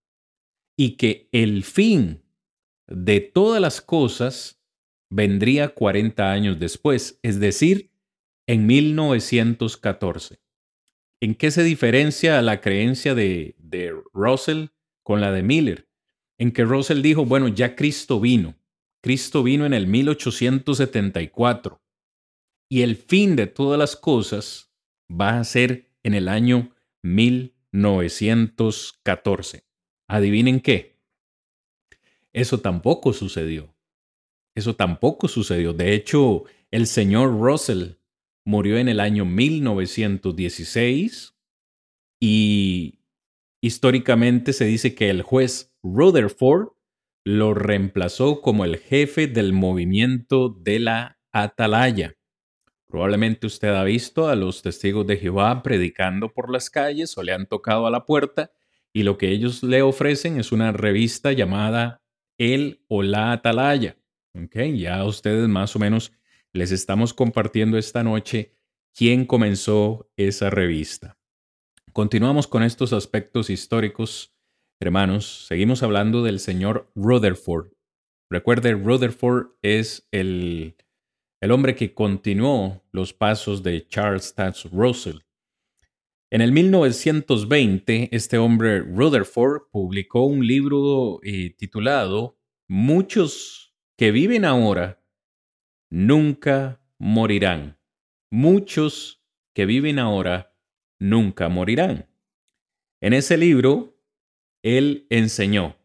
y 0.79 0.93
que 0.93 1.29
el 1.33 1.65
fin 1.65 2.23
de 2.87 3.21
todas 3.21 3.61
las 3.61 3.83
cosas 3.83 4.63
vendría 5.11 5.75
40 5.75 6.31
años 6.31 6.61
después, 6.61 7.19
es 7.23 7.41
decir, 7.41 7.91
en 8.47 8.67
1914. 8.67 10.41
¿En 11.21 11.35
qué 11.35 11.51
se 11.51 11.65
diferencia 11.65 12.41
la 12.41 12.61
creencia 12.61 13.17
de, 13.17 13.57
de 13.59 13.97
Russell 14.15 14.67
con 15.03 15.21
la 15.21 15.33
de 15.33 15.43
Miller? 15.43 15.89
En 16.39 16.53
que 16.53 16.63
Russell 16.65 17.03
dijo, 17.03 17.25
bueno, 17.27 17.49
ya 17.49 17.75
Cristo 17.75 18.21
vino. 18.21 18.55
Cristo 19.03 19.43
vino 19.43 19.67
en 19.67 19.75
el 19.75 19.89
1874 19.89 21.83
y 22.69 22.83
el 22.83 22.95
fin 22.95 23.35
de 23.35 23.49
todas 23.49 23.77
las 23.79 23.97
cosas 23.97 24.71
va 25.11 25.41
a 25.41 25.45
ser 25.45 25.91
en 26.05 26.15
el 26.15 26.29
año 26.29 26.71
1914. 27.03 29.65
¿Adivinen 30.09 30.61
qué? 30.61 30.99
Eso 32.33 32.61
tampoco 32.61 33.13
sucedió. 33.13 33.75
Eso 34.55 34.77
tampoco 34.77 35.27
sucedió. 35.29 35.73
De 35.73 35.95
hecho, 35.95 36.45
el 36.71 36.87
señor 36.87 37.37
Russell 37.39 37.95
murió 38.45 38.79
en 38.79 38.89
el 38.89 39.01
año 39.01 39.25
1916 39.25 41.35
y 42.21 43.01
históricamente 43.63 44.53
se 44.53 44.67
dice 44.67 44.95
que 44.95 45.11
el 45.11 45.23
juez 45.23 45.75
Rutherford 45.83 46.69
lo 47.25 47.55
reemplazó 47.55 48.41
como 48.41 48.65
el 48.65 48.79
jefe 48.79 49.27
del 49.27 49.53
movimiento 49.53 50.49
de 50.49 50.79
la 50.81 51.19
Atalaya. 51.33 52.17
Probablemente 52.91 53.47
usted 53.47 53.69
ha 53.69 53.85
visto 53.85 54.29
a 54.29 54.35
los 54.35 54.63
testigos 54.63 55.07
de 55.07 55.17
Jehová 55.17 55.63
predicando 55.63 56.33
por 56.33 56.51
las 56.51 56.71
calles 56.71 57.17
o 57.17 57.23
le 57.23 57.33
han 57.33 57.47
tocado 57.47 57.87
a 57.87 57.91
la 57.91 58.05
puerta 58.05 58.51
y 58.93 59.05
lo 59.05 59.17
que 59.17 59.31
ellos 59.31 59.63
le 59.63 59.83
ofrecen 59.83 60.41
es 60.41 60.51
una 60.51 60.73
revista 60.73 61.31
llamada 61.31 62.03
El 62.37 62.85
o 62.89 63.05
la 63.05 63.31
Atalaya. 63.31 63.97
Okay, 64.35 64.79
ya 64.79 64.97
a 64.97 65.05
ustedes 65.05 65.49
más 65.49 65.77
o 65.77 65.79
menos 65.79 66.13
les 66.53 66.73
estamos 66.73 67.15
compartiendo 67.15 67.79
esta 67.79 68.03
noche 68.03 68.57
quién 68.93 69.25
comenzó 69.25 70.11
esa 70.17 70.51
revista. 70.51 71.17
Continuamos 71.93 72.49
con 72.49 72.65
estos 72.65 72.93
aspectos 72.93 73.51
históricos, 73.51 74.35
hermanos. 74.81 75.47
Seguimos 75.47 75.85
hablando 75.85 76.25
del 76.25 76.41
señor 76.41 76.91
Rutherford. 76.97 77.73
Recuerde, 78.29 78.73
Rutherford 78.73 79.53
es 79.63 80.09
el 80.11 80.77
el 81.41 81.53
hombre 81.53 81.75
que 81.75 81.95
continuó 81.95 82.85
los 82.93 83.15
pasos 83.15 83.63
de 83.63 83.87
Charles 83.89 84.35
Taze 84.35 84.69
Russell. 84.71 85.21
En 86.31 86.43
el 86.43 86.53
1920, 86.53 88.11
este 88.13 88.39
hombre 88.39 88.81
Rutherford 88.81 89.63
publicó 89.73 90.25
un 90.25 90.47
libro 90.47 91.19
eh, 91.23 91.55
titulado 91.57 92.39
Muchos 92.69 93.75
que 93.97 94.13
viven 94.13 94.45
ahora 94.45 95.03
nunca 95.91 96.81
morirán. 96.99 97.79
Muchos 98.31 99.25
que 99.55 99.67
viven 99.67 99.99
ahora 99.99 100.55
nunca 101.01 101.49
morirán. 101.49 102.09
En 103.01 103.15
ese 103.15 103.37
libro, 103.39 103.99
él 104.63 105.07
enseñó, 105.11 105.77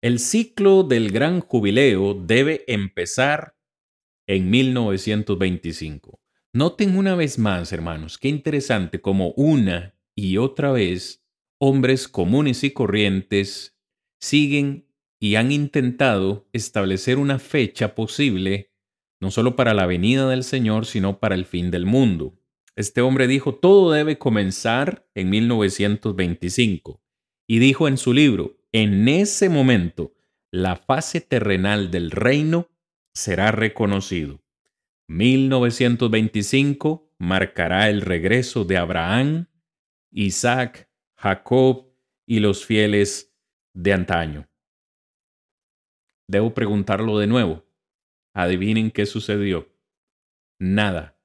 el 0.00 0.20
ciclo 0.20 0.84
del 0.84 1.10
gran 1.10 1.40
jubileo 1.40 2.14
debe 2.14 2.64
empezar 2.66 3.59
en 4.30 4.48
1925. 4.48 6.20
Noten 6.52 6.96
una 6.96 7.16
vez 7.16 7.36
más, 7.36 7.72
hermanos, 7.72 8.16
qué 8.16 8.28
interesante 8.28 9.00
como 9.00 9.32
una 9.32 9.96
y 10.14 10.36
otra 10.36 10.70
vez 10.70 11.24
hombres 11.58 12.06
comunes 12.06 12.62
y 12.62 12.70
corrientes 12.70 13.76
siguen 14.20 14.86
y 15.18 15.34
han 15.34 15.50
intentado 15.50 16.48
establecer 16.52 17.18
una 17.18 17.40
fecha 17.40 17.96
posible 17.96 18.70
no 19.20 19.32
solo 19.32 19.56
para 19.56 19.74
la 19.74 19.86
venida 19.86 20.28
del 20.28 20.44
Señor, 20.44 20.86
sino 20.86 21.18
para 21.18 21.34
el 21.34 21.44
fin 21.44 21.72
del 21.72 21.84
mundo. 21.84 22.38
Este 22.76 23.00
hombre 23.00 23.26
dijo, 23.26 23.56
todo 23.56 23.90
debe 23.90 24.16
comenzar 24.16 25.10
en 25.16 25.28
1925. 25.28 27.02
Y 27.48 27.58
dijo 27.58 27.88
en 27.88 27.98
su 27.98 28.14
libro, 28.14 28.56
en 28.70 29.08
ese 29.08 29.48
momento, 29.48 30.14
la 30.52 30.76
fase 30.76 31.20
terrenal 31.20 31.90
del 31.90 32.12
reino 32.12 32.68
será 33.14 33.52
reconocido. 33.52 34.42
1925 35.08 37.12
marcará 37.18 37.90
el 37.90 38.00
regreso 38.00 38.64
de 38.64 38.76
Abraham, 38.76 39.46
Isaac, 40.10 40.90
Jacob 41.16 41.92
y 42.26 42.40
los 42.40 42.64
fieles 42.64 43.36
de 43.74 43.92
antaño. 43.92 44.48
Debo 46.28 46.54
preguntarlo 46.54 47.18
de 47.18 47.26
nuevo. 47.26 47.66
Adivinen 48.32 48.90
qué 48.90 49.06
sucedió. 49.06 49.68
Nada. 50.58 51.18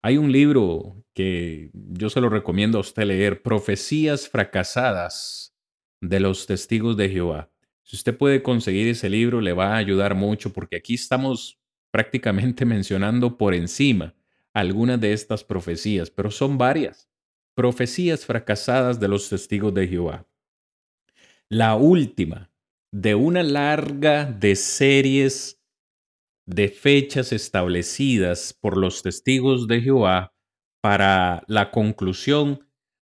Hay 0.00 0.16
un 0.16 0.32
libro 0.32 1.04
que 1.14 1.70
yo 1.72 2.10
se 2.10 2.20
lo 2.20 2.28
recomiendo 2.28 2.78
a 2.78 2.82
usted 2.82 3.04
leer, 3.04 3.42
Profecías 3.42 4.28
fracasadas 4.28 5.56
de 6.00 6.20
los 6.20 6.46
testigos 6.46 6.96
de 6.96 7.08
Jehová. 7.08 7.51
Si 7.84 7.96
usted 7.96 8.16
puede 8.16 8.42
conseguir 8.42 8.88
ese 8.88 9.10
libro, 9.10 9.40
le 9.40 9.52
va 9.52 9.74
a 9.74 9.76
ayudar 9.76 10.14
mucho 10.14 10.52
porque 10.52 10.76
aquí 10.76 10.94
estamos 10.94 11.60
prácticamente 11.90 12.64
mencionando 12.64 13.36
por 13.36 13.54
encima 13.54 14.14
algunas 14.54 15.00
de 15.00 15.12
estas 15.12 15.44
profecías, 15.44 16.10
pero 16.10 16.30
son 16.30 16.58
varias. 16.58 17.08
Profecías 17.54 18.24
fracasadas 18.24 18.98
de 18.98 19.08
los 19.08 19.28
testigos 19.28 19.74
de 19.74 19.88
Jehová. 19.88 20.26
La 21.48 21.74
última 21.74 22.50
de 22.92 23.14
una 23.14 23.42
larga 23.42 24.24
de 24.24 24.56
series 24.56 25.62
de 26.46 26.68
fechas 26.68 27.32
establecidas 27.32 28.56
por 28.58 28.76
los 28.76 29.02
testigos 29.02 29.68
de 29.68 29.80
Jehová 29.80 30.34
para 30.82 31.44
la 31.46 31.70
conclusión 31.70 32.66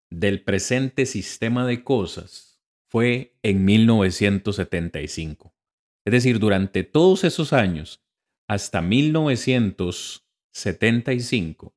del 0.10 0.44
presente 0.44 1.06
sistema 1.06 1.66
de 1.66 1.84
cosas 1.84 2.55
fue 2.96 3.36
en 3.44 3.66
1975. 3.66 5.54
Es 6.06 6.14
decir, 6.14 6.40
durante 6.40 6.86
todos 6.86 7.26
esos 7.26 7.52
años, 7.52 8.02
hasta 8.48 8.82
1975, 8.82 11.76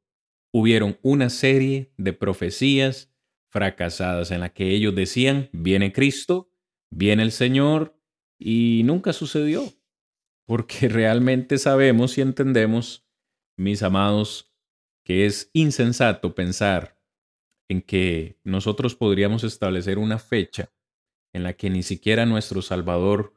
hubieron 0.54 0.96
una 1.02 1.28
serie 1.28 1.92
de 1.96 2.12
profecías 2.12 3.12
fracasadas 3.50 4.30
en 4.30 4.38
la 4.38 4.50
que 4.50 4.70
ellos 4.70 4.94
decían, 4.94 5.50
viene 5.52 5.92
Cristo, 5.92 6.52
viene 6.88 7.24
el 7.24 7.32
Señor, 7.32 8.00
y 8.38 8.82
nunca 8.84 9.12
sucedió, 9.12 9.64
porque 10.46 10.88
realmente 10.88 11.58
sabemos 11.58 12.16
y 12.16 12.20
entendemos, 12.20 13.08
mis 13.56 13.82
amados, 13.82 14.54
que 15.04 15.26
es 15.26 15.50
insensato 15.52 16.36
pensar 16.36 16.96
en 17.68 17.82
que 17.82 18.38
nosotros 18.44 18.94
podríamos 18.94 19.42
establecer 19.42 19.98
una 19.98 20.20
fecha 20.20 20.70
en 21.32 21.42
la 21.42 21.54
que 21.54 21.70
ni 21.70 21.82
siquiera 21.82 22.26
nuestro 22.26 22.62
Salvador 22.62 23.34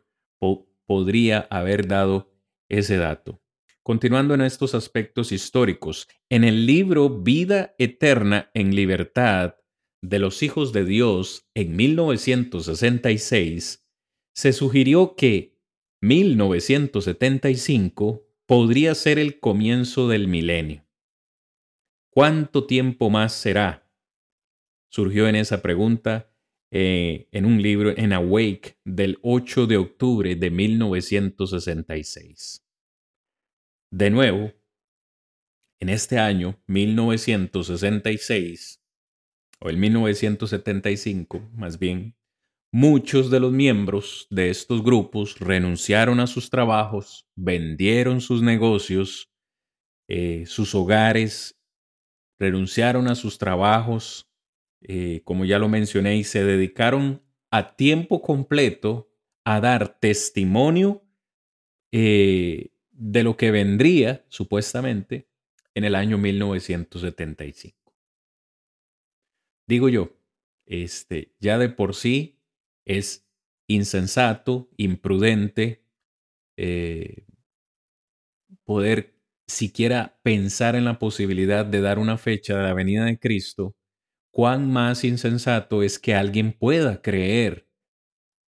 podría 0.85 1.47
haber 1.49 1.87
dado 1.87 2.31
ese 2.69 2.97
dato. 2.97 3.41
Continuando 3.83 4.33
en 4.33 4.41
estos 4.41 4.75
aspectos 4.75 5.31
históricos, 5.31 6.09
en 6.29 6.43
el 6.43 6.65
libro 6.65 7.09
Vida 7.09 7.73
Eterna 7.77 8.51
en 8.53 8.75
Libertad 8.75 9.55
de 10.01 10.19
los 10.19 10.43
Hijos 10.43 10.73
de 10.73 10.83
Dios 10.85 11.47
en 11.53 11.75
1966, 11.75 13.85
se 14.33 14.53
sugirió 14.53 15.15
que 15.15 15.59
1975 16.01 18.25
podría 18.45 18.95
ser 18.95 19.19
el 19.19 19.39
comienzo 19.39 20.07
del 20.07 20.27
milenio. 20.27 20.87
¿Cuánto 22.09 22.65
tiempo 22.65 23.09
más 23.09 23.33
será? 23.33 23.91
Surgió 24.89 25.27
en 25.27 25.35
esa 25.35 25.61
pregunta 25.61 26.30
eh, 26.71 27.27
en 27.31 27.45
un 27.45 27.61
libro 27.61 27.95
en 27.97 28.13
Awake 28.13 28.77
del 28.85 29.19
8 29.21 29.67
de 29.67 29.77
octubre 29.77 30.35
de 30.35 30.49
1966. 30.49 32.65
De 33.91 34.09
nuevo, 34.09 34.51
en 35.79 35.89
este 35.89 36.17
año, 36.17 36.59
1966, 36.67 38.81
o 39.59 39.69
el 39.69 39.77
1975 39.77 41.51
más 41.53 41.77
bien, 41.77 42.15
Muchos 42.73 43.29
de 43.29 43.41
los 43.41 43.51
miembros 43.51 44.27
de 44.29 44.49
estos 44.49 44.81
grupos 44.81 45.37
renunciaron 45.39 46.21
a 46.21 46.27
sus 46.27 46.49
trabajos, 46.49 47.27
vendieron 47.35 48.21
sus 48.21 48.41
negocios, 48.41 49.29
eh, 50.07 50.45
sus 50.45 50.73
hogares, 50.73 51.59
renunciaron 52.39 53.09
a 53.09 53.15
sus 53.15 53.37
trabajos, 53.37 54.30
eh, 54.81 55.21
como 55.23 55.45
ya 55.45 55.59
lo 55.59 55.69
mencioné, 55.69 56.17
y 56.17 56.23
se 56.23 56.43
dedicaron 56.43 57.21
a 57.51 57.75
tiempo 57.75 58.21
completo 58.21 59.11
a 59.45 59.59
dar 59.59 59.99
testimonio 59.99 61.03
eh, 61.91 62.71
de 62.91 63.23
lo 63.23 63.37
que 63.37 63.51
vendría, 63.51 64.25
supuestamente, 64.29 65.27
en 65.75 65.83
el 65.83 65.95
año 65.95 66.17
1975. 66.17 67.93
Digo 69.67 69.89
yo, 69.89 70.17
este, 70.65 71.33
ya 71.39 71.57
de 71.57 71.69
por 71.69 71.95
sí 71.95 72.39
es 72.85 73.27
insensato, 73.67 74.69
imprudente, 74.77 75.83
eh, 76.57 77.25
poder 78.63 79.15
siquiera 79.47 80.19
pensar 80.23 80.75
en 80.75 80.85
la 80.85 80.99
posibilidad 80.99 81.65
de 81.65 81.81
dar 81.81 81.99
una 81.99 82.17
fecha 82.17 82.57
de 82.57 82.63
la 82.63 82.73
venida 82.73 83.05
de 83.05 83.19
Cristo, 83.19 83.75
cuán 84.31 84.71
más 84.71 85.03
insensato 85.03 85.83
es 85.83 85.99
que 85.99 86.15
alguien 86.15 86.53
pueda 86.53 87.01
creer 87.01 87.67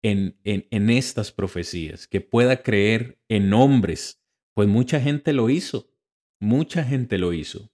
en, 0.03 0.39
en, 0.43 0.67
en 0.71 0.89
estas 0.89 1.31
profecías, 1.31 2.07
que 2.07 2.21
pueda 2.21 2.63
creer 2.63 3.19
en 3.29 3.53
hombres, 3.53 4.21
pues 4.55 4.67
mucha 4.67 4.99
gente 4.99 5.33
lo 5.33 5.49
hizo, 5.49 5.91
mucha 6.39 6.83
gente 6.83 7.17
lo 7.17 7.33
hizo. 7.33 7.71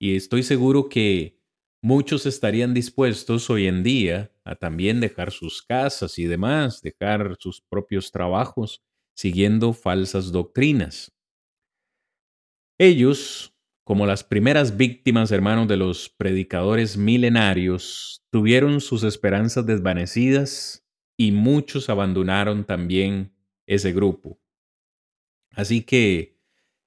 Y 0.00 0.16
estoy 0.16 0.42
seguro 0.42 0.88
que 0.88 1.38
muchos 1.82 2.26
estarían 2.26 2.72
dispuestos 2.74 3.50
hoy 3.50 3.66
en 3.66 3.82
día 3.82 4.32
a 4.44 4.56
también 4.56 5.00
dejar 5.00 5.30
sus 5.30 5.62
casas 5.62 6.18
y 6.18 6.24
demás, 6.24 6.80
dejar 6.80 7.36
sus 7.38 7.60
propios 7.60 8.10
trabajos, 8.10 8.82
siguiendo 9.14 9.72
falsas 9.74 10.32
doctrinas. 10.32 11.12
Ellos, 12.78 13.54
como 13.90 14.06
las 14.06 14.22
primeras 14.22 14.76
víctimas, 14.76 15.32
hermanos, 15.32 15.66
de 15.66 15.76
los 15.76 16.10
predicadores 16.10 16.96
milenarios, 16.96 18.24
tuvieron 18.30 18.80
sus 18.80 19.02
esperanzas 19.02 19.66
desvanecidas 19.66 20.86
y 21.16 21.32
muchos 21.32 21.90
abandonaron 21.90 22.62
también 22.62 23.34
ese 23.66 23.92
grupo. 23.92 24.38
Así 25.50 25.82
que 25.82 26.38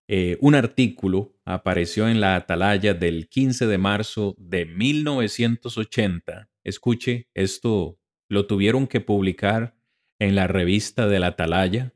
eh, 0.08 0.38
un 0.40 0.56
artículo 0.56 1.38
apareció 1.44 2.08
en 2.08 2.22
la 2.22 2.38
Atalaya 2.38 2.94
del 2.94 3.28
15 3.28 3.68
de 3.68 3.78
marzo 3.78 4.34
de 4.40 4.64
1980. 4.66 6.50
Escuche, 6.64 7.28
esto 7.34 8.00
lo 8.30 8.48
tuvieron 8.48 8.88
que 8.88 9.02
publicar 9.02 9.76
en 10.20 10.36
la 10.36 10.48
revista 10.48 11.10
de 11.10 11.20
la 11.20 11.28
Atalaya. 11.28 11.94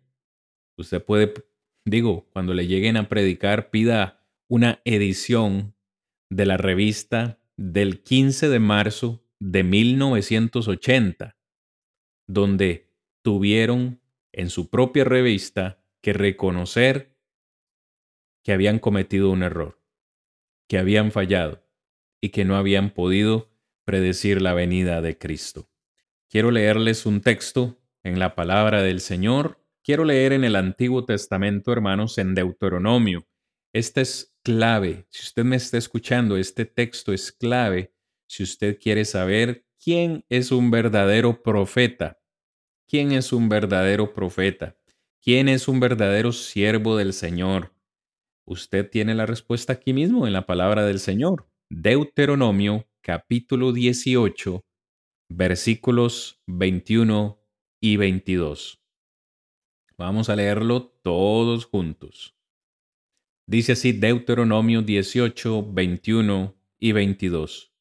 Usted 0.78 1.02
puede, 1.02 1.34
digo, 1.86 2.28
cuando 2.34 2.54
le 2.54 2.67
lleguen 2.67 2.98
a 2.98 3.08
predicar, 3.08 3.70
pida 3.70 4.16
una 4.48 4.82
edición 4.86 5.76
de 6.30 6.46
la 6.46 6.58
revista 6.58 7.40
del 7.58 8.04
15 8.04 8.50
de 8.50 8.60
marzo 8.60 9.24
de 9.40 9.64
1980, 9.64 11.38
donde 12.28 12.94
tuvieron 13.22 14.02
en 14.32 14.50
su 14.50 14.70
propia 14.70 15.04
revista 15.04 15.84
que 16.02 16.14
reconocer 16.14 17.18
que 18.44 18.54
habían 18.54 18.80
cometido 18.80 19.30
un 19.32 19.44
error, 19.44 19.82
que 20.68 20.78
habían 20.78 21.12
fallado 21.12 21.66
y 22.22 22.30
que 22.30 22.46
no 22.46 22.56
habían 22.56 22.94
podido 22.94 23.52
predecir 23.84 24.42
la 24.42 24.54
venida 24.54 25.02
de 25.02 25.18
Cristo. 25.18 25.70
Quiero 26.30 26.52
leerles 26.52 27.06
un 27.06 27.22
texto 27.22 27.82
en 28.04 28.20
la 28.20 28.36
palabra 28.36 28.82
del 28.82 29.00
Señor. 29.00 29.64
Quiero 29.84 30.06
leer 30.06 30.34
en 30.34 30.44
el 30.44 30.56
Antiguo 30.56 31.06
Testamento, 31.06 31.72
hermanos, 31.72 32.18
en 32.18 32.36
Deuteronomio, 32.36 33.28
Esta 33.74 34.02
es 34.02 34.37
clave. 34.48 35.06
Si 35.10 35.24
usted 35.24 35.44
me 35.44 35.58
está 35.58 35.78
escuchando, 35.78 36.38
este 36.38 36.64
texto 36.64 37.12
es 37.12 37.34
clave 37.34 37.94
si 38.30 38.44
usted 38.44 38.80
quiere 38.80 39.04
saber 39.04 39.66
quién 39.78 40.24
es 40.30 40.54
un 40.54 40.72
verdadero 40.72 41.44
profeta. 41.44 42.22
¿Quién 42.88 43.12
es 43.12 43.34
un 43.34 43.50
verdadero 43.50 44.14
profeta? 44.14 44.78
¿Quién 45.22 45.50
es 45.50 45.68
un 45.68 45.82
verdadero 45.82 46.32
siervo 46.32 46.96
del 46.96 47.12
Señor? 47.12 47.76
Usted 48.46 48.90
tiene 48.90 49.16
la 49.16 49.26
respuesta 49.26 49.74
aquí 49.74 49.92
mismo 49.92 50.26
en 50.28 50.32
la 50.32 50.46
palabra 50.46 50.86
del 50.86 51.00
Señor. 51.00 51.50
Deuteronomio 51.70 52.88
capítulo 53.02 53.74
18, 53.74 54.64
versículos 55.28 56.42
21 56.48 57.38
y 57.82 57.98
22. 57.98 58.82
Vamos 59.98 60.30
a 60.30 60.38
leerlo 60.38 60.88
todos 61.04 61.66
juntos. 61.66 62.37
Dice 63.50 63.72
así 63.72 63.94
Deuteronomio 63.94 64.82
18, 64.82 65.72
21 65.72 66.54
y 66.80 66.92
22. 66.92 67.74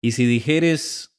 Y 0.00 0.12
si 0.12 0.24
dijeres 0.24 1.18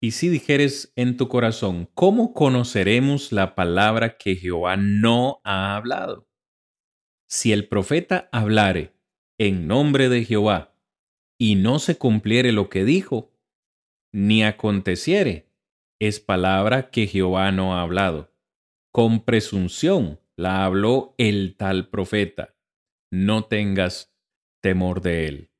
y 0.00 0.12
si 0.12 0.28
dijeres 0.28 0.92
en 0.94 1.16
tu 1.16 1.26
corazón, 1.28 1.88
¿cómo 1.94 2.34
conoceremos 2.34 3.32
la 3.32 3.56
palabra 3.56 4.16
que 4.16 4.36
Jehová 4.36 4.76
no 4.76 5.40
ha 5.42 5.76
hablado? 5.76 6.28
Si 7.28 7.52
el 7.52 7.66
profeta 7.66 8.28
hablare 8.30 8.94
en 9.38 9.66
nombre 9.66 10.08
de 10.08 10.24
Jehová 10.24 10.76
y 11.36 11.56
no 11.56 11.80
se 11.80 11.98
cumpliere 11.98 12.52
lo 12.52 12.68
que 12.68 12.84
dijo, 12.84 13.32
ni 14.12 14.44
aconteciere, 14.44 15.50
es 15.98 16.20
palabra 16.20 16.90
que 16.90 17.08
Jehová 17.08 17.50
no 17.50 17.74
ha 17.74 17.82
hablado. 17.82 18.32
Con 18.92 19.24
presunción 19.24 20.21
la 20.42 20.64
habló 20.64 21.14
el 21.18 21.54
tal 21.56 21.88
profeta. 21.88 22.56
No 23.12 23.44
tengas 23.44 24.12
temor 24.60 25.00
de 25.00 25.28
él. 25.28 25.50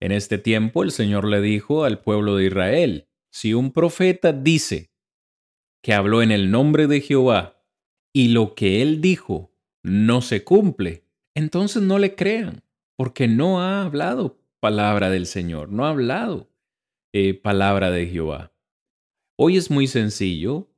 En 0.00 0.12
este 0.12 0.38
tiempo 0.38 0.84
el 0.84 0.92
Señor 0.92 1.26
le 1.26 1.40
dijo 1.40 1.82
al 1.82 2.00
pueblo 2.00 2.36
de 2.36 2.46
Israel, 2.46 3.08
si 3.32 3.54
un 3.54 3.72
profeta 3.72 4.32
dice 4.32 4.92
que 5.82 5.94
habló 5.94 6.22
en 6.22 6.30
el 6.30 6.52
nombre 6.52 6.86
de 6.86 7.00
Jehová 7.00 7.60
y 8.12 8.28
lo 8.28 8.54
que 8.54 8.82
él 8.82 9.00
dijo 9.00 9.52
no 9.82 10.20
se 10.20 10.44
cumple, 10.44 11.04
entonces 11.34 11.82
no 11.82 11.98
le 11.98 12.14
crean, 12.14 12.62
porque 12.96 13.26
no 13.26 13.60
ha 13.60 13.82
hablado 13.82 14.38
palabra 14.60 15.10
del 15.10 15.26
Señor, 15.26 15.70
no 15.70 15.86
ha 15.86 15.90
hablado 15.90 16.52
eh, 17.12 17.34
palabra 17.34 17.90
de 17.90 18.06
Jehová. 18.06 18.52
Hoy 19.36 19.56
es 19.56 19.72
muy 19.72 19.88
sencillo 19.88 20.70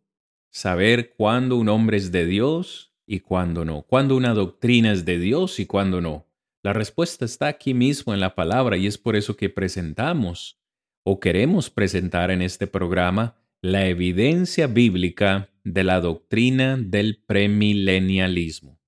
saber 0.51 1.15
cuándo 1.17 1.57
un 1.57 1.69
hombre 1.69 1.97
es 1.97 2.13
de 2.13 2.27
Dios 2.27 2.95
y 3.07 3.21
cuándo 3.21 3.65
no, 3.65 3.83
cuándo 3.83 4.17
una 4.17 4.35
doctrina 4.35 4.93
es 4.93 5.05
de 5.05 5.19
Dios 5.19 5.61
y 5.61 5.67
cuándo 5.67 6.01
no. 6.01 6.27
La 6.63 6.73
respuesta 6.73 7.25
está 7.25 7.47
aquí 7.47 7.73
mismo 7.73 8.13
en 8.13 8.21
la 8.21 8.35
palabra 8.35 8.77
y 8.77 8.87
es 8.87 8.99
por 8.99 9.17
eso 9.17 9.37
que 9.37 9.49
presentamos 9.49 10.61
o 11.05 11.21
queremos 11.21 11.71
presentar 11.71 12.31
en 12.31 12.43
este 12.43 12.67
programa 12.67 13.37
la 13.63 13.87
evidencia 13.87 14.67
bíblica 14.67 15.51
de 15.65 15.85
la 15.85 16.01
doctrina 16.01 16.77
del 16.77 17.23
premilenialismo. 17.25 18.79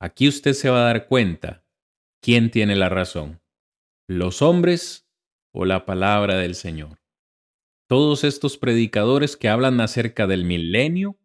Aquí 0.00 0.28
usted 0.28 0.52
se 0.52 0.68
va 0.68 0.82
a 0.82 0.92
dar 0.92 1.06
cuenta 1.06 1.64
quién 2.20 2.50
tiene 2.50 2.76
la 2.76 2.88
razón, 2.88 3.40
los 4.06 4.42
hombres 4.42 5.08
o 5.52 5.64
la 5.64 5.86
palabra 5.86 6.36
del 6.36 6.54
Señor. 6.54 7.03
Todos 7.86 8.24
estos 8.24 8.56
predicadores 8.56 9.36
que 9.36 9.48
hablan 9.50 9.80
acerca 9.80 10.26
del 10.26 10.44
milenio, 10.44 11.18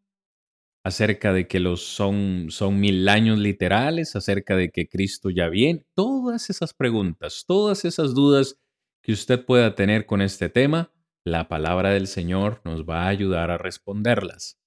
acerca 0.84 1.32
de 1.32 1.48
que 1.48 1.62
los 1.62 1.84
son, 1.84 2.48
son 2.50 2.82
mil 2.82 3.08
años 3.08 3.40
literales, 3.40 4.18
acerca 4.18 4.58
de 4.58 4.70
que 4.70 4.90
Cristo 4.90 5.30
ya 5.30 5.48
viene, 5.48 5.86
todas 5.96 6.50
esas 6.50 6.74
preguntas, 6.74 7.46
todas 7.48 7.86
esas 7.86 8.14
dudas 8.14 8.60
que 9.02 9.14
usted 9.14 9.46
pueda 9.46 9.76
tener 9.76 10.06
con 10.06 10.22
este 10.22 10.50
tema, 10.50 10.92
la 11.24 11.48
palabra 11.48 11.92
del 11.92 12.08
Señor 12.08 12.62
nos 12.66 12.84
va 12.84 13.04
a 13.04 13.10
ayudar 13.10 13.52
a 13.52 13.58
responderlas. 13.58 14.60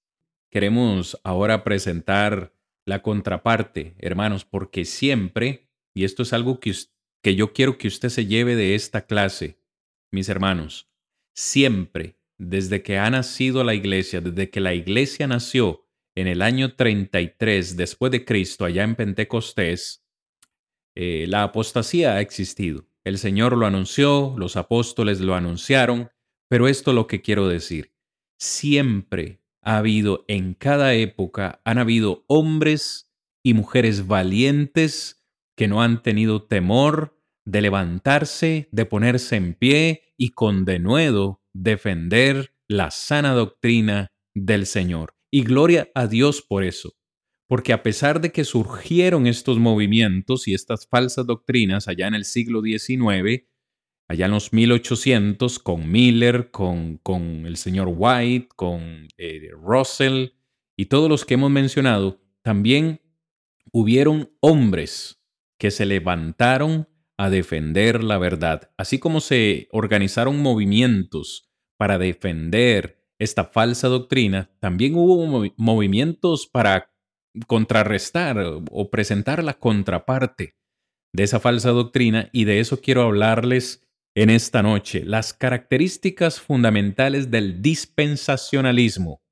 Queremos 0.49 1.19
ahora 1.23 1.63
presentar 1.63 2.53
la 2.85 3.03
contraparte, 3.03 3.95
hermanos, 3.99 4.45
porque 4.45 4.85
siempre, 4.85 5.69
y 5.93 6.05
esto 6.05 6.23
es 6.23 6.33
algo 6.33 6.59
que, 6.59 6.73
que 7.21 7.35
yo 7.35 7.53
quiero 7.53 7.77
que 7.77 7.87
usted 7.87 8.09
se 8.09 8.25
lleve 8.25 8.55
de 8.55 8.75
esta 8.75 9.05
clase, 9.05 9.59
mis 10.11 10.29
hermanos, 10.29 10.89
siempre, 11.33 12.17
desde 12.37 12.83
que 12.83 12.97
ha 12.97 13.09
nacido 13.09 13.63
la 13.63 13.73
iglesia, 13.73 14.21
desde 14.21 14.49
que 14.49 14.59
la 14.59 14.73
iglesia 14.73 15.27
nació 15.27 15.85
en 16.15 16.27
el 16.27 16.41
año 16.41 16.75
33 16.75 17.75
después 17.75 18.11
de 18.11 18.25
Cristo, 18.25 18.65
allá 18.65 18.83
en 18.83 18.95
Pentecostés, 18.95 20.05
eh, 20.95 21.25
la 21.27 21.43
apostasía 21.43 22.15
ha 22.15 22.21
existido. 22.21 22.85
El 23.03 23.17
Señor 23.17 23.57
lo 23.57 23.65
anunció, 23.65 24.35
los 24.37 24.55
apóstoles 24.55 25.19
lo 25.19 25.35
anunciaron, 25.35 26.09
pero 26.49 26.67
esto 26.67 26.91
es 26.91 26.95
lo 26.95 27.07
que 27.07 27.21
quiero 27.21 27.47
decir. 27.47 27.93
Siempre 28.37 29.41
ha 29.61 29.77
habido, 29.77 30.23
en 30.27 30.53
cada 30.53 30.93
época, 30.93 31.61
han 31.65 31.79
habido 31.79 32.23
hombres 32.27 33.09
y 33.43 33.53
mujeres 33.53 34.07
valientes 34.07 35.25
que 35.55 35.67
no 35.67 35.81
han 35.81 36.01
tenido 36.03 36.43
temor 36.43 37.17
de 37.45 37.61
levantarse, 37.61 38.69
de 38.71 38.85
ponerse 38.85 39.35
en 39.35 39.53
pie 39.53 40.13
y 40.17 40.29
con 40.29 40.65
denuedo 40.65 41.41
defender 41.53 42.53
la 42.67 42.91
sana 42.91 43.33
doctrina 43.33 44.07
del 44.33 44.65
Señor. 44.65 45.15
Y 45.31 45.43
gloria 45.43 45.89
a 45.95 46.07
Dios 46.07 46.41
por 46.41 46.63
eso 46.63 46.95
porque 47.53 47.71
a 47.71 47.83
pesar 47.83 48.19
de 48.19 48.31
que 48.31 48.45
surgieron 48.45 49.27
estos 49.27 49.59
movimientos 49.59 50.47
y 50.47 50.55
estas 50.55 50.87
falsas 50.87 51.27
doctrinas 51.27 51.87
allá 51.87 52.07
en 52.07 52.15
el 52.15 52.25
siglo 52.25 52.63
XIX, 52.63 53.43
allá 54.07 54.25
en 54.25 54.31
los 54.31 54.53
1800, 54.53 55.59
con 55.59 55.91
Miller, 55.91 56.49
con, 56.49 56.97
con 56.97 57.45
el 57.45 57.57
señor 57.57 57.93
White, 57.95 58.49
con 58.55 59.07
eh, 59.17 59.49
Russell 59.51 60.29
y 60.75 60.85
todos 60.85 61.07
los 61.09 61.25
que 61.25 61.35
hemos 61.35 61.51
mencionado, 61.51 62.19
también 62.41 63.01
hubieron 63.71 64.31
hombres 64.39 65.21
que 65.59 65.69
se 65.69 65.85
levantaron 65.85 66.87
a 67.23 67.29
defender 67.29 68.03
la 68.03 68.17
verdad, 68.17 68.69
así 68.75 68.99
como 68.99 69.21
se 69.21 69.69
organizaron 69.71 70.41
movimientos 70.41 71.49
para 71.77 71.97
defender 71.97 73.01
esta 73.17 73.45
falsa 73.45 73.87
doctrina, 73.87 74.51
también 74.59 74.95
hubo 74.95 75.49
movimientos 75.55 76.47
para 76.51 76.91
contrarrestar 77.47 78.37
o 78.69 78.91
presentar 78.91 79.41
la 79.41 79.53
contraparte 79.53 80.57
de 81.13 81.23
esa 81.23 81.39
falsa 81.39 81.69
doctrina 81.69 82.29
y 82.33 82.43
de 82.43 82.59
eso 82.59 82.81
quiero 82.81 83.03
hablarles 83.03 83.87
en 84.15 84.29
esta 84.29 84.61
noche, 84.61 85.05
las 85.05 85.33
características 85.33 86.41
fundamentales 86.41 87.31
del 87.31 87.61
dispensacionalismo. 87.61 89.23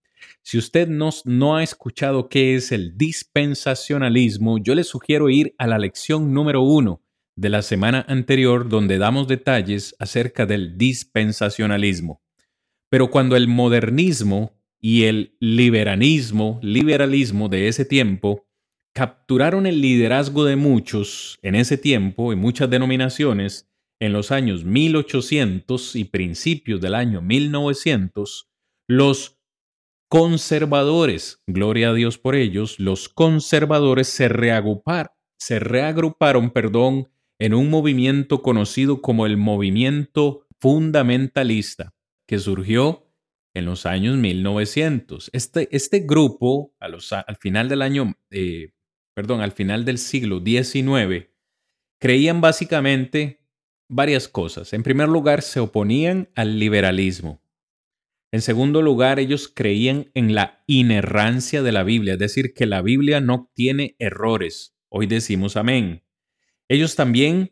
Si 0.44 0.58
usted 0.58 0.88
no, 0.88 1.10
no, 1.26 1.58
ha 1.58 1.64
escuchado 1.64 2.30
qué 2.30 2.56
es 2.56 2.72
el 2.72 2.98
dispensacionalismo, 2.98 4.60
yo 4.60 4.76
le 4.76 4.86
sugiero 4.86 5.30
ir 5.30 5.54
a 5.58 5.68
la 5.68 5.78
lección 5.78 6.34
número 6.34 6.62
uno 6.62 7.04
de 7.42 7.50
la 7.50 7.64
semana 7.64 8.06
anterior 8.08 8.70
donde 8.70 9.00
damos 9.00 9.28
detalles 9.28 9.96
acerca 9.98 10.46
del 10.46 10.78
dispensacionalismo. 10.78 12.22
Pero 12.88 13.10
cuando 13.10 13.36
el 13.36 13.48
modernismo 13.48 14.62
y 14.80 15.06
el 15.06 15.36
liberalismo, 15.40 16.60
de 16.62 17.68
ese 17.68 17.84
tiempo 17.84 18.46
capturaron 18.94 19.66
el 19.66 19.82
liderazgo 19.82 20.46
de 20.46 20.56
muchos 20.56 21.40
en 21.42 21.56
ese 21.56 21.80
tiempo, 21.80 22.32
en 22.32 22.38
muchas 22.38 22.70
denominaciones, 22.70 23.72
en 24.00 24.14
los 24.14 24.32
años 24.32 24.64
1800 24.64 25.96
y 25.96 26.04
principios 26.06 26.80
del 26.80 26.94
año 26.94 27.22
1900, 27.22 28.50
los 28.88 29.40
conservadores, 30.10 31.42
gloria 31.48 31.90
a 31.90 31.94
Dios 31.94 32.20
por 32.20 32.36
ellos, 32.36 32.80
los 32.80 33.10
conservadores 33.10 34.10
se, 34.10 34.30
se 35.40 35.60
reagruparon 35.60 36.52
perdón, 36.52 37.11
en 37.42 37.56
un 37.56 37.72
movimiento 37.72 38.44
conocido 38.44 39.02
como 39.02 39.26
el 39.26 39.36
movimiento 39.36 40.46
fundamentalista, 40.60 41.96
que 42.28 42.38
surgió 42.38 43.12
en 43.56 43.66
los 43.66 43.88
años 43.88 44.16
1900. 44.16 45.32
Este, 45.34 45.68
este 45.76 46.02
grupo, 46.02 46.76
al 46.80 47.36
final 47.38 47.68
del 47.68 47.82
año, 47.82 48.16
eh, 48.30 48.74
perdón, 49.16 49.42
al 49.42 49.54
final 49.54 49.86
del 49.86 49.98
siglo 49.98 50.40
XIX, 50.46 51.30
creían 52.00 52.42
básicamente 52.42 53.42
varias 53.90 54.28
cosas. 54.28 54.72
En 54.74 54.84
primer 54.84 55.10
lugar, 55.10 55.42
se 55.42 55.60
oponían 55.60 56.30
al 56.36 56.60
liberalismo. 56.60 57.42
En 58.32 58.42
segundo 58.42 58.84
lugar, 58.84 59.18
ellos 59.18 59.52
creían 59.52 60.12
en 60.14 60.36
la 60.36 60.64
inerrancia 60.68 61.64
de 61.64 61.72
la 61.72 61.82
Biblia, 61.82 62.14
es 62.14 62.20
decir, 62.20 62.54
que 62.54 62.68
la 62.68 62.84
Biblia 62.84 63.20
no 63.20 63.50
tiene 63.56 63.96
errores. 63.98 64.76
Hoy 64.90 65.08
decimos 65.08 65.58
amén. 65.58 66.04
Ellos 66.72 66.96
también 66.96 67.52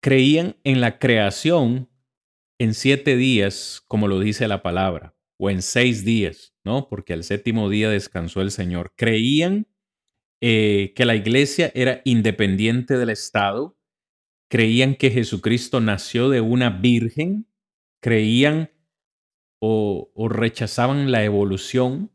creían 0.00 0.56
en 0.62 0.80
la 0.80 1.00
creación 1.00 1.90
en 2.60 2.74
siete 2.74 3.16
días, 3.16 3.82
como 3.88 4.06
lo 4.06 4.20
dice 4.20 4.46
la 4.46 4.62
palabra, 4.62 5.16
o 5.36 5.50
en 5.50 5.62
seis 5.62 6.04
días, 6.04 6.54
¿no? 6.62 6.88
Porque 6.88 7.12
al 7.12 7.24
séptimo 7.24 7.68
día 7.68 7.90
descansó 7.90 8.40
el 8.40 8.52
Señor. 8.52 8.94
Creían 8.96 9.66
eh, 10.40 10.92
que 10.94 11.04
la 11.04 11.16
iglesia 11.16 11.72
era 11.74 12.02
independiente 12.04 12.98
del 12.98 13.10
Estado, 13.10 13.76
creían 14.48 14.94
que 14.94 15.10
Jesucristo 15.10 15.80
nació 15.80 16.28
de 16.28 16.42
una 16.42 16.70
virgen, 16.70 17.48
creían 18.00 18.70
o, 19.60 20.12
o 20.14 20.28
rechazaban 20.28 21.10
la 21.10 21.24
evolución, 21.24 22.12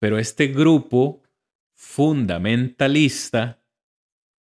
pero 0.00 0.18
este 0.18 0.46
grupo 0.46 1.24
fundamentalista 1.74 3.62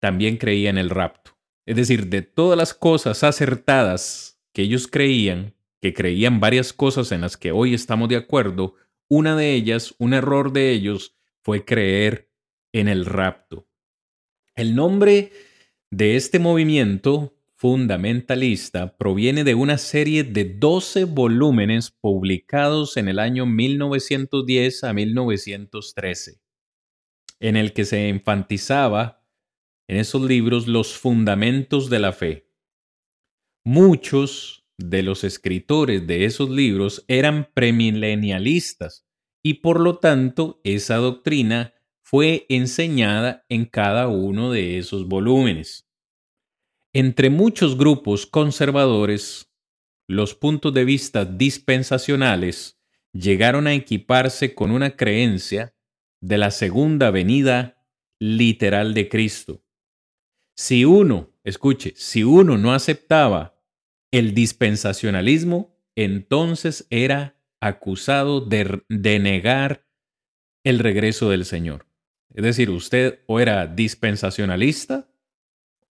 también 0.03 0.37
creía 0.37 0.69
en 0.69 0.79
el 0.79 0.91
rapto. 0.91 1.38
Es 1.65 1.77
decir, 1.77 2.09
de 2.09 2.23
todas 2.23 2.59
las 2.59 2.75
cosas 2.75 3.23
acertadas 3.23 4.43
que 4.53 4.62
ellos 4.62 4.88
creían, 4.88 5.55
que 5.81 5.95
creían 5.95 6.41
varias 6.41 6.73
cosas 6.73 7.12
en 7.12 7.21
las 7.21 7.37
que 7.37 7.53
hoy 7.53 7.73
estamos 7.73 8.09
de 8.09 8.17
acuerdo, 8.17 8.75
una 9.09 9.37
de 9.37 9.55
ellas, 9.55 9.95
un 9.99 10.12
error 10.12 10.53
de 10.53 10.73
ellos, 10.73 11.15
fue 11.41 11.65
creer 11.65 12.33
en 12.73 12.88
el 12.88 13.07
rapto. 13.07 13.69
El 14.57 14.75
nombre 14.75 15.31
de 15.93 16.17
este 16.17 16.41
movimiento 16.41 17.37
fundamentalista 17.55 18.97
proviene 18.97 19.45
de 19.45 19.55
una 19.55 19.79
serie 19.79 20.25
de 20.25 20.45
12 20.45 21.05
volúmenes 21.05 21.93
publicados 21.93 22.97
en 22.97 23.07
el 23.07 23.21
año 23.21 23.47
1910 23.47 24.83
a 24.83 24.93
1913, 24.93 26.41
en 27.38 27.57
el 27.57 27.73
que 27.73 27.85
se 27.85 28.09
enfatizaba 28.09 29.21
en 29.92 29.98
esos 29.98 30.22
libros 30.22 30.68
los 30.68 30.94
fundamentos 30.94 31.90
de 31.90 31.98
la 31.98 32.14
fe. 32.14 32.48
Muchos 33.62 34.64
de 34.78 35.02
los 35.02 35.22
escritores 35.22 36.07
de 36.07 36.24
esos 36.24 36.48
libros 36.48 37.05
eran 37.09 37.50
premilenialistas 37.52 39.07
y 39.42 39.55
por 39.55 39.81
lo 39.81 39.98
tanto 39.98 40.62
esa 40.64 40.96
doctrina 40.96 41.74
fue 42.00 42.46
enseñada 42.48 43.44
en 43.50 43.66
cada 43.66 44.09
uno 44.09 44.50
de 44.50 44.78
esos 44.78 45.09
volúmenes. 45.09 45.87
Entre 46.94 47.28
muchos 47.28 47.76
grupos 47.76 48.24
conservadores, 48.24 49.52
los 50.09 50.35
puntos 50.35 50.72
de 50.72 50.87
vista 50.87 51.26
dispensacionales 51.26 52.81
llegaron 53.12 53.66
a 53.66 53.74
equiparse 53.74 54.55
con 54.55 54.70
una 54.70 54.96
creencia 54.96 55.74
de 56.22 56.38
la 56.38 56.50
segunda 56.50 57.11
venida 57.11 57.76
literal 58.18 58.94
de 58.94 59.11
Cristo. 59.11 59.62
Si 60.55 60.85
uno, 60.85 61.31
escuche, 61.45 61.95
si 61.97 62.25
uno 62.25 62.59
no 62.59 62.73
aceptaba 62.75 63.59
el 64.11 64.35
dispensacionalismo, 64.35 65.75
entonces 65.97 66.87
era 66.91 67.37
acusado 67.61 68.41
de, 68.41 68.83
negar 68.88 69.87
el 70.65 70.79
regreso 70.79 71.31
del 71.31 71.45
Señor. 71.45 71.87
Es 72.35 72.45
decir, 72.45 72.71
usted 72.71 73.21
o 73.27 73.41
era 73.41 73.67
dispensacionalista 73.67 75.09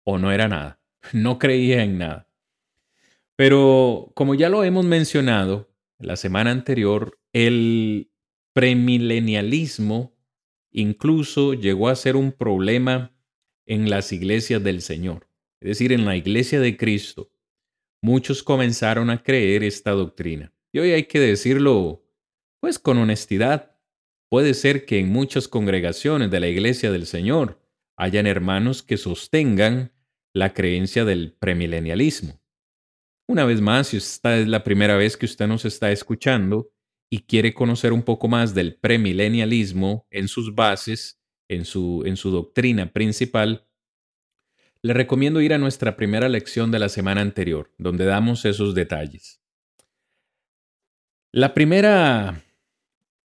o 0.03 0.17
no 0.17 0.31
era 0.31 0.47
nada. 0.47 0.79
No 1.13 1.39
creía 1.39 1.83
en 1.83 1.97
nada. 1.97 2.27
Pero 3.37 4.11
como 4.15 4.35
ya 4.35 4.49
lo 4.49 4.65
hemos 4.65 4.83
mencionado 4.83 5.71
la 5.97 6.17
semana 6.17 6.51
anterior, 6.51 7.17
el 7.31 8.11
premilenialismo 8.53 10.13
incluso 10.71 11.53
llegó 11.53 11.87
a 11.87 11.95
ser 11.95 12.17
un 12.17 12.33
problema 12.33 13.13
en 13.69 13.89
las 13.89 14.11
iglesias 14.11 14.61
del 14.61 14.81
Señor, 14.81 15.29
es 15.61 15.69
decir, 15.69 15.93
en 15.93 16.03
la 16.03 16.17
iglesia 16.17 16.59
de 16.59 16.75
Cristo. 16.75 17.31
Muchos 18.01 18.43
comenzaron 18.43 19.09
a 19.09 19.23
creer 19.23 19.63
esta 19.63 19.91
doctrina. 19.91 20.53
Y 20.73 20.79
hoy 20.79 20.91
hay 20.91 21.03
que 21.03 21.21
decirlo, 21.21 22.03
pues 22.59 22.79
con 22.79 22.97
honestidad, 22.97 23.79
Puede 24.29 24.53
ser 24.53 24.85
que 24.85 24.99
en 24.99 25.09
muchas 25.09 25.47
congregaciones 25.47 26.29
de 26.29 26.39
la 26.39 26.47
Iglesia 26.47 26.91
del 26.91 27.07
Señor 27.07 27.59
hayan 27.97 28.27
hermanos 28.27 28.83
que 28.83 28.97
sostengan 28.97 29.91
la 30.35 30.53
creencia 30.53 31.03
del 31.03 31.33
premilenialismo. 31.33 32.39
Una 33.27 33.45
vez 33.45 33.59
más, 33.59 33.87
si 33.87 33.97
esta 33.97 34.37
es 34.37 34.47
la 34.47 34.63
primera 34.63 34.97
vez 34.97 35.17
que 35.17 35.25
usted 35.25 35.47
nos 35.47 35.65
está 35.65 35.91
escuchando 35.91 36.71
y 37.09 37.23
quiere 37.23 37.55
conocer 37.55 37.91
un 37.91 38.03
poco 38.03 38.27
más 38.27 38.53
del 38.53 38.75
premilenialismo 38.75 40.05
en 40.11 40.27
sus 40.27 40.53
bases, 40.53 41.18
en 41.49 41.65
su, 41.65 42.03
en 42.05 42.15
su 42.15 42.31
doctrina 42.31 42.93
principal, 42.93 43.65
le 44.81 44.93
recomiendo 44.93 45.41
ir 45.41 45.53
a 45.53 45.57
nuestra 45.57 45.97
primera 45.97 46.29
lección 46.29 46.71
de 46.71 46.79
la 46.79 46.87
semana 46.87 47.21
anterior, 47.21 47.73
donde 47.77 48.05
damos 48.05 48.45
esos 48.45 48.73
detalles. 48.75 49.41
La 51.33 51.53
primera 51.53 52.43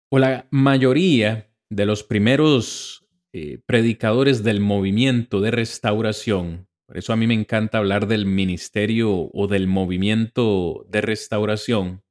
o 0.10 0.20
la 0.20 0.48
mayoría 0.52 1.50
de 1.70 1.86
los 1.86 2.04
primeros 2.04 3.06
eh, 3.34 3.60
predicadores 3.66 4.44
del 4.44 4.60
movimiento 4.60 5.42
de 5.42 5.52
restauración, 5.52 6.68
por 6.86 6.98
eso 6.98 7.12
a 7.12 7.16
mí 7.16 7.28
me 7.28 7.34
encanta 7.34 7.78
hablar 7.78 8.08
del 8.08 8.26
ministerio 8.26 9.30
o 9.34 9.48
del 9.48 9.68
movimiento 9.68 10.86
de 10.90 11.02
restauración, 11.02 12.04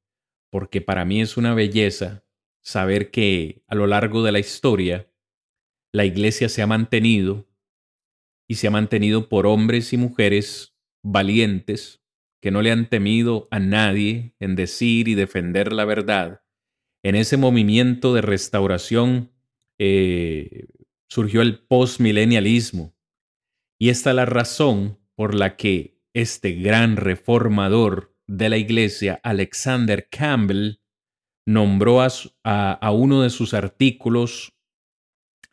porque 0.51 0.81
para 0.81 1.05
mí 1.05 1.21
es 1.21 1.37
una 1.37 1.53
belleza 1.53 2.23
saber 2.61 3.11
que 3.11 3.63
a 3.67 3.75
lo 3.75 3.87
largo 3.87 4.23
de 4.23 4.31
la 4.31 4.39
historia 4.39 5.09
la 5.93 6.05
iglesia 6.05 6.49
se 6.49 6.61
ha 6.61 6.67
mantenido 6.67 7.47
y 8.47 8.55
se 8.55 8.67
ha 8.67 8.71
mantenido 8.71 9.29
por 9.29 9.45
hombres 9.47 9.93
y 9.93 9.97
mujeres 9.97 10.75
valientes 11.03 12.01
que 12.41 12.51
no 12.51 12.61
le 12.61 12.71
han 12.71 12.89
temido 12.89 13.47
a 13.51 13.59
nadie 13.59 14.35
en 14.39 14.55
decir 14.55 15.07
y 15.07 15.15
defender 15.15 15.73
la 15.73 15.85
verdad 15.85 16.41
en 17.07 17.15
ese 17.15 17.37
movimiento 17.37 18.13
de 18.13 18.21
restauración 18.21 19.31
eh, 19.79 20.67
surgió 21.07 21.41
el 21.41 21.59
postmilenialismo. 21.59 22.95
Y 23.79 23.89
esta 23.89 24.09
es 24.09 24.15
la 24.17 24.25
razón 24.25 24.99
por 25.15 25.33
la 25.33 25.55
que 25.55 26.01
este 26.13 26.53
gran 26.53 26.97
reformador 26.97 28.13
de 28.27 28.49
la 28.49 28.57
iglesia, 28.57 29.21
Alexander 29.23 30.09
Campbell, 30.09 30.81
nombró 31.45 32.01
a, 32.01 32.09
a 32.73 32.91
uno 32.91 33.21
de 33.21 33.29
sus 33.29 33.53
artículos 33.53 34.56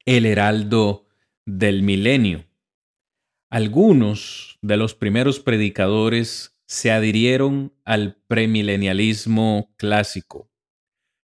el 0.06 0.26
heraldo 0.26 1.06
del 1.46 1.82
milenio. 1.82 2.44
Algunos 3.50 4.58
de 4.62 4.76
los 4.76 4.94
primeros 4.94 5.40
predicadores 5.40 6.58
se 6.66 6.90
adhirieron 6.90 7.72
al 7.84 8.16
premilenialismo 8.26 9.72
clásico. 9.76 10.50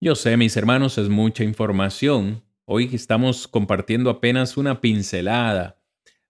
Yo 0.02 0.16
sé, 0.16 0.38
mis 0.38 0.56
hermanos, 0.58 0.98
es 0.98 1.10
mucha 1.10 1.44
información. 1.44 2.44
Hoy 2.66 2.90
estamos 2.94 3.48
compartiendo 3.48 4.10
apenas 4.10 4.58
una 4.58 4.82
pincelada 4.82 5.82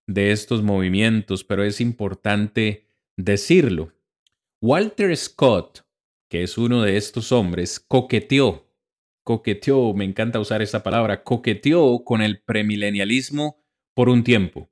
de 0.07 0.31
estos 0.31 0.63
movimientos, 0.63 1.43
pero 1.43 1.63
es 1.63 1.81
importante 1.81 2.87
decirlo. 3.17 3.93
Walter 4.61 5.15
Scott, 5.15 5.85
que 6.29 6.43
es 6.43 6.57
uno 6.57 6.81
de 6.81 6.97
estos 6.97 7.31
hombres, 7.31 7.79
coqueteó, 7.79 8.68
coqueteó, 9.23 9.93
me 9.93 10.05
encanta 10.05 10.39
usar 10.39 10.61
esa 10.61 10.83
palabra, 10.83 11.23
coqueteó 11.23 12.03
con 12.03 12.21
el 12.21 12.41
premilenialismo 12.41 13.63
por 13.95 14.09
un 14.09 14.23
tiempo, 14.23 14.71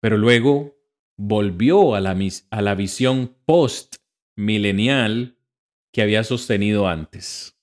pero 0.00 0.18
luego 0.18 0.76
volvió 1.16 1.94
a 1.94 2.00
la, 2.00 2.74
visión 2.74 3.36
post-milenial 3.44 5.38
que 5.92 6.02
había 6.02 6.24
sostenido 6.24 6.88
antes. 6.88 7.56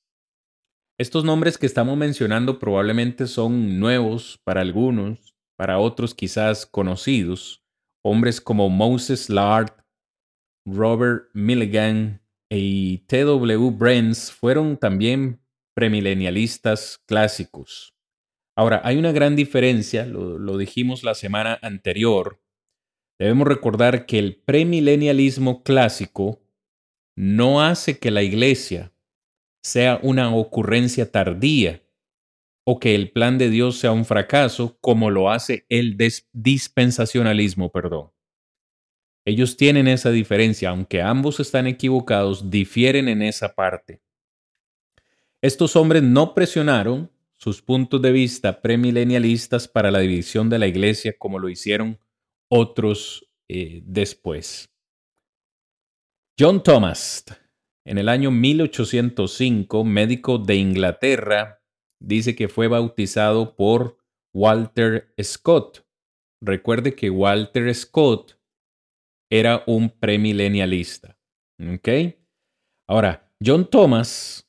Estos 0.97 1.23
nombres 1.23 1.57
que 1.57 1.65
estamos 1.65 1.97
mencionando 1.97 2.59
probablemente 2.59 3.27
son 3.27 3.79
nuevos 3.79 4.39
para 4.43 4.61
algunos, 4.61 5.35
para 5.57 5.79
otros 5.79 6.13
quizás 6.13 6.65
conocidos. 6.65 7.63
Hombres 8.03 8.39
como 8.39 8.69
Moses 8.69 9.29
Lard, 9.29 9.73
Robert 10.65 11.29
Milligan 11.33 12.21
y 12.49 12.99
T.W. 13.07 13.71
Brents 13.71 14.31
fueron 14.31 14.77
también 14.77 15.41
premilenialistas 15.79 17.01
clásicos. 17.05 17.95
Ahora, 18.53 18.81
hay 18.83 18.97
una 18.97 19.13
gran 19.13 19.37
diferencia, 19.37 20.05
lo, 20.05 20.37
lo 20.37 20.57
dijimos 20.57 21.05
la 21.05 21.15
semana 21.15 21.57
anterior. 21.61 22.41
Debemos 23.17 23.47
recordar 23.47 24.05
que 24.05 24.19
el 24.19 24.35
premilenialismo 24.35 25.63
clásico 25.63 26.41
no 27.15 27.61
hace 27.61 27.97
que 27.97 28.11
la 28.11 28.23
iglesia 28.23 28.91
sea 29.63 30.01
una 30.03 30.35
ocurrencia 30.35 31.09
tardía 31.09 31.81
o 32.67 32.77
que 32.81 32.93
el 32.93 33.13
plan 33.13 33.37
de 33.37 33.49
Dios 33.49 33.79
sea 33.79 33.93
un 33.93 34.03
fracaso 34.03 34.77
como 34.81 35.09
lo 35.09 35.31
hace 35.31 35.65
el 35.69 35.95
dispensacionalismo, 36.33 37.71
perdón. 37.71 38.11
Ellos 39.25 39.55
tienen 39.55 39.87
esa 39.87 40.11
diferencia, 40.11 40.71
aunque 40.71 41.01
ambos 41.01 41.39
están 41.39 41.67
equivocados, 41.67 42.49
difieren 42.49 43.07
en 43.07 43.21
esa 43.21 43.55
parte. 43.55 44.01
Estos 45.41 45.75
hombres 45.75 46.03
no 46.03 46.33
presionaron 46.33 47.11
sus 47.37 47.61
puntos 47.61 48.01
de 48.01 48.11
vista 48.11 48.61
premilenialistas 48.61 49.67
para 49.67 49.91
la 49.91 49.99
división 49.99 50.49
de 50.49 50.59
la 50.59 50.67
iglesia 50.67 51.15
como 51.17 51.39
lo 51.39 51.49
hicieron 51.49 51.99
otros 52.49 53.29
eh, 53.47 53.81
después. 53.85 54.69
John 56.37 56.61
Thomas 56.63 57.25
en 57.89 57.97
el 57.97 58.07
año 58.07 58.29
1805, 58.29 59.83
médico 59.83 60.37
de 60.37 60.57
Inglaterra, 60.57 61.63
dice 61.99 62.35
que 62.35 62.47
fue 62.47 62.67
bautizado 62.67 63.55
por 63.55 63.97
Walter 64.31 65.13
Scott. 65.19 65.87
Recuerde 66.39 66.95
que 66.95 67.09
Walter 67.09 67.73
Scott 67.73 68.39
era 69.31 69.63
un 69.65 69.89
premilenialista. 69.89 71.17
¿Ok? 71.59 71.89
Ahora, 72.87 73.33
John 73.43 73.69
Thomas, 73.69 74.48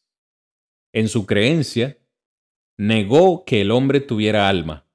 en 0.93 1.09
su 1.09 1.27
creencia, 1.27 1.99
negó 2.79 3.45
que 3.45 3.61
el 3.61 3.71
hombre 3.71 4.01
tuviera 4.01 4.49
alma. 4.49 4.87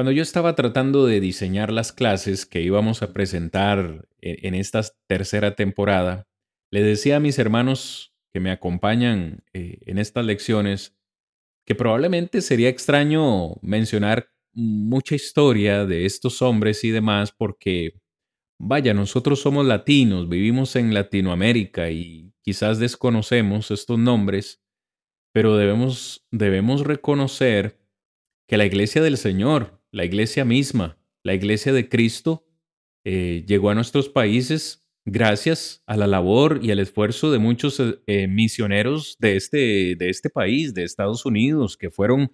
Cuando 0.00 0.12
yo 0.12 0.22
estaba 0.22 0.54
tratando 0.54 1.04
de 1.04 1.20
diseñar 1.20 1.70
las 1.70 1.92
clases 1.92 2.46
que 2.46 2.62
íbamos 2.62 3.02
a 3.02 3.12
presentar 3.12 4.08
en 4.22 4.54
esta 4.54 4.80
tercera 5.06 5.56
temporada, 5.56 6.26
le 6.72 6.82
decía 6.82 7.16
a 7.16 7.20
mis 7.20 7.38
hermanos 7.38 8.14
que 8.32 8.40
me 8.40 8.50
acompañan 8.50 9.44
eh, 9.52 9.76
en 9.82 9.98
estas 9.98 10.24
lecciones 10.24 10.96
que 11.66 11.74
probablemente 11.74 12.40
sería 12.40 12.70
extraño 12.70 13.56
mencionar 13.60 14.30
mucha 14.54 15.14
historia 15.14 15.84
de 15.84 16.06
estos 16.06 16.40
hombres 16.40 16.82
y 16.82 16.92
demás 16.92 17.30
porque 17.36 18.00
Vaya, 18.58 18.94
nosotros 18.94 19.40
somos 19.40 19.66
latinos, 19.66 20.30
vivimos 20.30 20.76
en 20.76 20.94
Latinoamérica 20.94 21.90
y 21.90 22.32
quizás 22.40 22.78
desconocemos 22.78 23.70
estos 23.70 23.98
nombres, 23.98 24.62
pero 25.34 25.58
debemos, 25.58 26.26
debemos 26.30 26.86
reconocer 26.86 27.78
que 28.48 28.56
la 28.56 28.64
iglesia 28.64 29.02
del 29.02 29.18
Señor, 29.18 29.79
la 29.92 30.04
iglesia 30.04 30.44
misma, 30.44 30.98
la 31.22 31.34
iglesia 31.34 31.72
de 31.72 31.88
Cristo, 31.88 32.46
eh, 33.04 33.44
llegó 33.46 33.70
a 33.70 33.74
nuestros 33.74 34.08
países 34.08 34.88
gracias 35.04 35.82
a 35.86 35.96
la 35.96 36.06
labor 36.06 36.60
y 36.62 36.70
al 36.70 36.78
esfuerzo 36.78 37.32
de 37.32 37.38
muchos 37.38 37.80
eh, 37.80 38.00
eh, 38.06 38.28
misioneros 38.28 39.16
de 39.18 39.36
este, 39.36 39.96
de 39.96 40.10
este 40.10 40.30
país, 40.30 40.74
de 40.74 40.84
Estados 40.84 41.24
Unidos, 41.26 41.76
que 41.76 41.90
fueron 41.90 42.32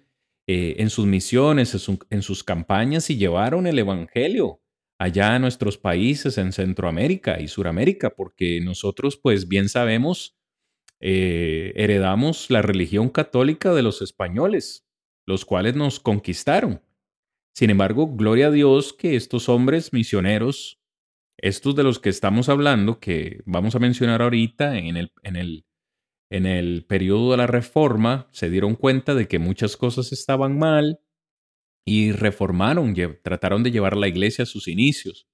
en 0.49 0.89
sus 0.89 1.05
misiones, 1.05 1.89
en 2.09 2.21
sus 2.21 2.41
campañas 2.41 3.09
y 3.09 3.17
llevaron 3.17 3.67
el 3.67 3.79
Evangelio 3.79 4.61
allá 4.97 5.35
a 5.35 5.39
nuestros 5.39 5.77
países 5.77 6.37
en 6.37 6.53
Centroamérica 6.53 7.39
y 7.39 7.47
Suramérica, 7.47 8.11
porque 8.11 8.61
nosotros, 8.61 9.17
pues 9.17 9.47
bien 9.47 9.69
sabemos, 9.69 10.37
eh, 10.99 11.73
heredamos 11.75 12.49
la 12.49 12.61
religión 12.61 13.09
católica 13.09 13.73
de 13.73 13.83
los 13.83 14.01
españoles, 14.01 14.87
los 15.25 15.45
cuales 15.45 15.75
nos 15.75 15.99
conquistaron. 15.99 16.81
Sin 17.57 17.71
embargo, 17.71 18.07
gloria 18.15 18.47
a 18.47 18.51
Dios 18.51 18.93
que 18.93 19.15
estos 19.15 19.49
hombres 19.49 19.91
misioneros, 19.91 20.79
estos 21.37 21.75
de 21.75 21.81
los 21.81 21.97
que 21.97 22.09
estamos 22.09 22.49
hablando, 22.49 22.99
que 22.99 23.41
vamos 23.47 23.75
a 23.75 23.79
mencionar 23.79 24.21
ahorita 24.21 24.77
en 24.77 24.95
el, 24.95 25.11
en 25.23 25.35
el, 25.35 25.65
en 26.29 26.45
el 26.45 26.85
periodo 26.85 27.31
de 27.31 27.37
la 27.37 27.47
reforma, 27.47 28.27
se 28.31 28.51
dieron 28.51 28.75
cuenta 28.75 29.15
de 29.15 29.27
que 29.27 29.39
muchas 29.39 29.75
cosas 29.75 30.11
estaban 30.11 30.59
mal, 30.59 30.99
y 31.83 32.11
reformaron, 32.11 32.93
trataron 33.23 33.63
de 33.63 33.71
llevar 33.71 33.97
la 33.97 34.07
iglesia 34.07 34.43
a 34.43 34.45
sus 34.45 34.67
inicios 34.67 35.27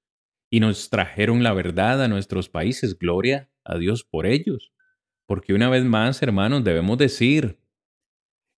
y 0.51 0.59
nos 0.61 0.91
trajeron 0.91 1.41
la 1.41 1.51
verdad 1.51 2.01
a 2.01 2.07
nuestros 2.07 2.47
países. 2.47 2.97
Gloria 2.97 3.51
a 3.65 3.77
Dios 3.79 4.03
por 4.03 4.27
ellos. 4.27 4.71
Porque 5.25 5.53
una 5.53 5.67
vez 5.67 5.83
más, 5.83 6.21
hermanos, 6.21 6.63
debemos 6.63 6.99
decir, 6.99 7.59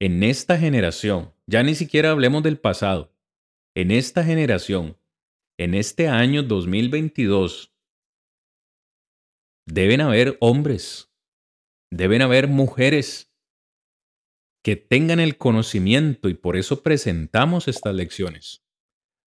en 0.01 0.24
esta 0.24 0.57
generación, 0.57 1.34
ya 1.45 1.61
ni 1.61 1.76
siquiera 1.76 2.09
hablemos 2.09 2.41
del 2.41 2.57
pasado, 2.57 3.12
en 3.76 3.91
esta 3.91 4.24
generación, 4.24 4.97
en 5.57 5.74
este 5.74 6.07
año 6.07 6.43
2022, 6.43 7.74
deben 9.65 10.01
haber 10.01 10.38
hombres, 10.41 11.11
deben 11.91 12.21
haber 12.21 12.47
mujeres 12.47 13.32
que 14.63 14.76
tengan 14.76 15.19
el 15.19 15.38
conocimiento 15.38 16.30
y 16.30 16.36
por 16.36 16.55
eso 16.55 16.84
presentamos 16.84 17.67
estas 17.67 17.95
lecciones. 17.95 18.63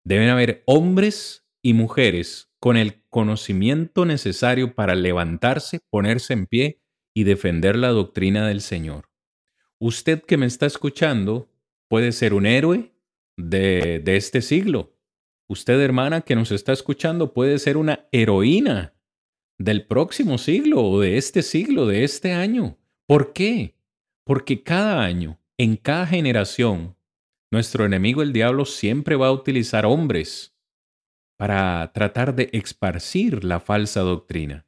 Deben 0.04 0.28
haber 0.28 0.62
hombres 0.66 1.46
y 1.62 1.74
mujeres 1.74 2.48
con 2.58 2.76
el 2.76 3.02
conocimiento 3.10 4.06
necesario 4.06 4.74
para 4.74 4.94
levantarse, 4.94 5.80
ponerse 5.90 6.32
en 6.32 6.46
pie 6.46 6.80
y 7.12 7.24
defender 7.24 7.76
la 7.76 7.88
doctrina 7.88 8.46
del 8.46 8.60
Señor. 8.60 9.10
Usted 9.78 10.22
que 10.22 10.36
me 10.36 10.46
está 10.46 10.66
escuchando 10.66 11.50
puede 11.88 12.12
ser 12.12 12.32
un 12.32 12.46
héroe 12.46 12.95
de, 13.36 14.00
de 14.04 14.16
este 14.16 14.42
siglo. 14.42 14.96
Usted, 15.48 15.80
hermana, 15.80 16.22
que 16.22 16.34
nos 16.34 16.50
está 16.50 16.72
escuchando, 16.72 17.32
puede 17.32 17.58
ser 17.58 17.76
una 17.76 18.08
heroína 18.12 18.94
del 19.58 19.86
próximo 19.86 20.38
siglo 20.38 20.82
o 20.82 21.00
de 21.00 21.16
este 21.16 21.42
siglo, 21.42 21.86
de 21.86 22.04
este 22.04 22.32
año. 22.32 22.78
¿Por 23.06 23.32
qué? 23.32 23.76
Porque 24.24 24.62
cada 24.62 25.02
año, 25.02 25.40
en 25.56 25.76
cada 25.76 26.06
generación, 26.06 26.96
nuestro 27.52 27.84
enemigo 27.84 28.22
el 28.22 28.32
diablo 28.32 28.64
siempre 28.64 29.16
va 29.16 29.28
a 29.28 29.32
utilizar 29.32 29.86
hombres 29.86 30.56
para 31.38 31.92
tratar 31.92 32.34
de 32.34 32.48
esparcir 32.52 33.44
la 33.44 33.60
falsa 33.60 34.00
doctrina. 34.00 34.66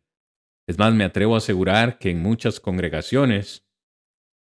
Es 0.69 0.79
más, 0.79 0.95
me 0.95 1.05
atrevo 1.05 1.35
a 1.35 1.39
asegurar 1.39 1.99
que 1.99 2.11
en 2.11 2.23
muchas 2.23 2.61
congregaciones, 2.61 3.67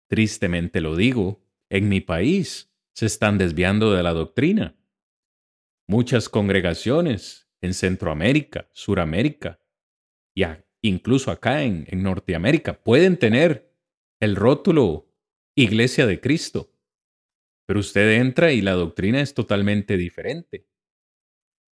tristemente 0.09 0.81
lo 0.81 0.95
digo, 0.95 1.43
en 1.71 1.89
mi 1.89 2.01
país 2.01 2.72
se 2.95 3.07
están 3.07 3.39
desviando 3.39 3.93
de 3.93 4.03
la 4.03 4.13
doctrina. 4.13 4.77
Muchas 5.89 6.29
congregaciones 6.29 7.49
en 7.61 7.75
Centroamérica, 7.75 8.69
Suramérica 8.73 9.61
y 10.35 10.45
incluso 10.83 11.31
acá 11.31 11.63
en, 11.63 11.87
en 11.89 12.03
Norteamérica 12.03 12.83
pueden 12.83 13.17
tener 13.19 13.73
el 14.21 14.37
rótulo 14.37 15.09
Iglesia 15.55 16.07
de 16.07 16.21
Cristo. 16.21 16.71
Pero 17.67 17.81
usted 17.81 18.19
entra 18.19 18.53
y 18.53 18.61
la 18.61 18.73
doctrina 18.73 19.21
es 19.21 19.35
totalmente 19.35 19.97
diferente. 19.97 20.67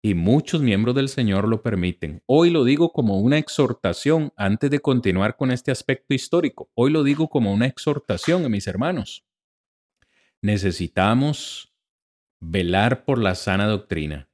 Y 0.04 0.14
muchos 0.14 0.62
miembros 0.62 0.96
del 0.96 1.10
Señor 1.10 1.48
lo 1.48 1.62
permiten. 1.62 2.24
Hoy 2.26 2.50
lo 2.50 2.64
digo 2.64 2.92
como 2.92 3.20
una 3.20 3.38
exhortación 3.38 4.32
antes 4.36 4.70
de 4.70 4.80
continuar 4.80 5.38
con 5.38 5.52
este 5.52 5.72
aspecto 5.72 6.14
histórico. 6.14 6.70
Hoy 6.76 6.92
lo 6.92 7.04
digo 7.04 7.30
como 7.30 7.54
una 7.54 7.66
exhortación 7.66 8.46
a 8.46 8.50
mis 8.50 8.68
hermanos. 8.68 9.27
Necesitamos 10.44 11.74
velar 12.40 13.06
por 13.06 13.20
la 13.20 13.36
sana 13.36 13.68
doctrina. 13.68 14.30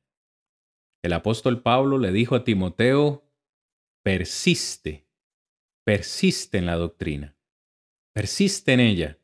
El 1.04 1.14
apóstol 1.14 1.62
Pablo 1.62 1.98
le 1.98 2.12
dijo 2.12 2.36
a 2.36 2.44
Timoteo, 2.44 3.30
persiste, 4.04 5.08
persiste 5.86 6.58
en 6.58 6.66
la 6.66 6.76
doctrina. 6.76 7.36
Persiste 8.14 8.74
en 8.74 8.80
ella. 8.80 9.20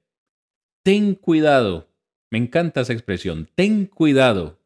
Ten 0.83 1.15
cuidado. 1.15 1.89
Me 2.31 2.37
encanta 2.37 2.81
esa 2.81 2.93
expresión. 2.93 3.49
Ten 3.55 3.85
cuidado 3.85 4.59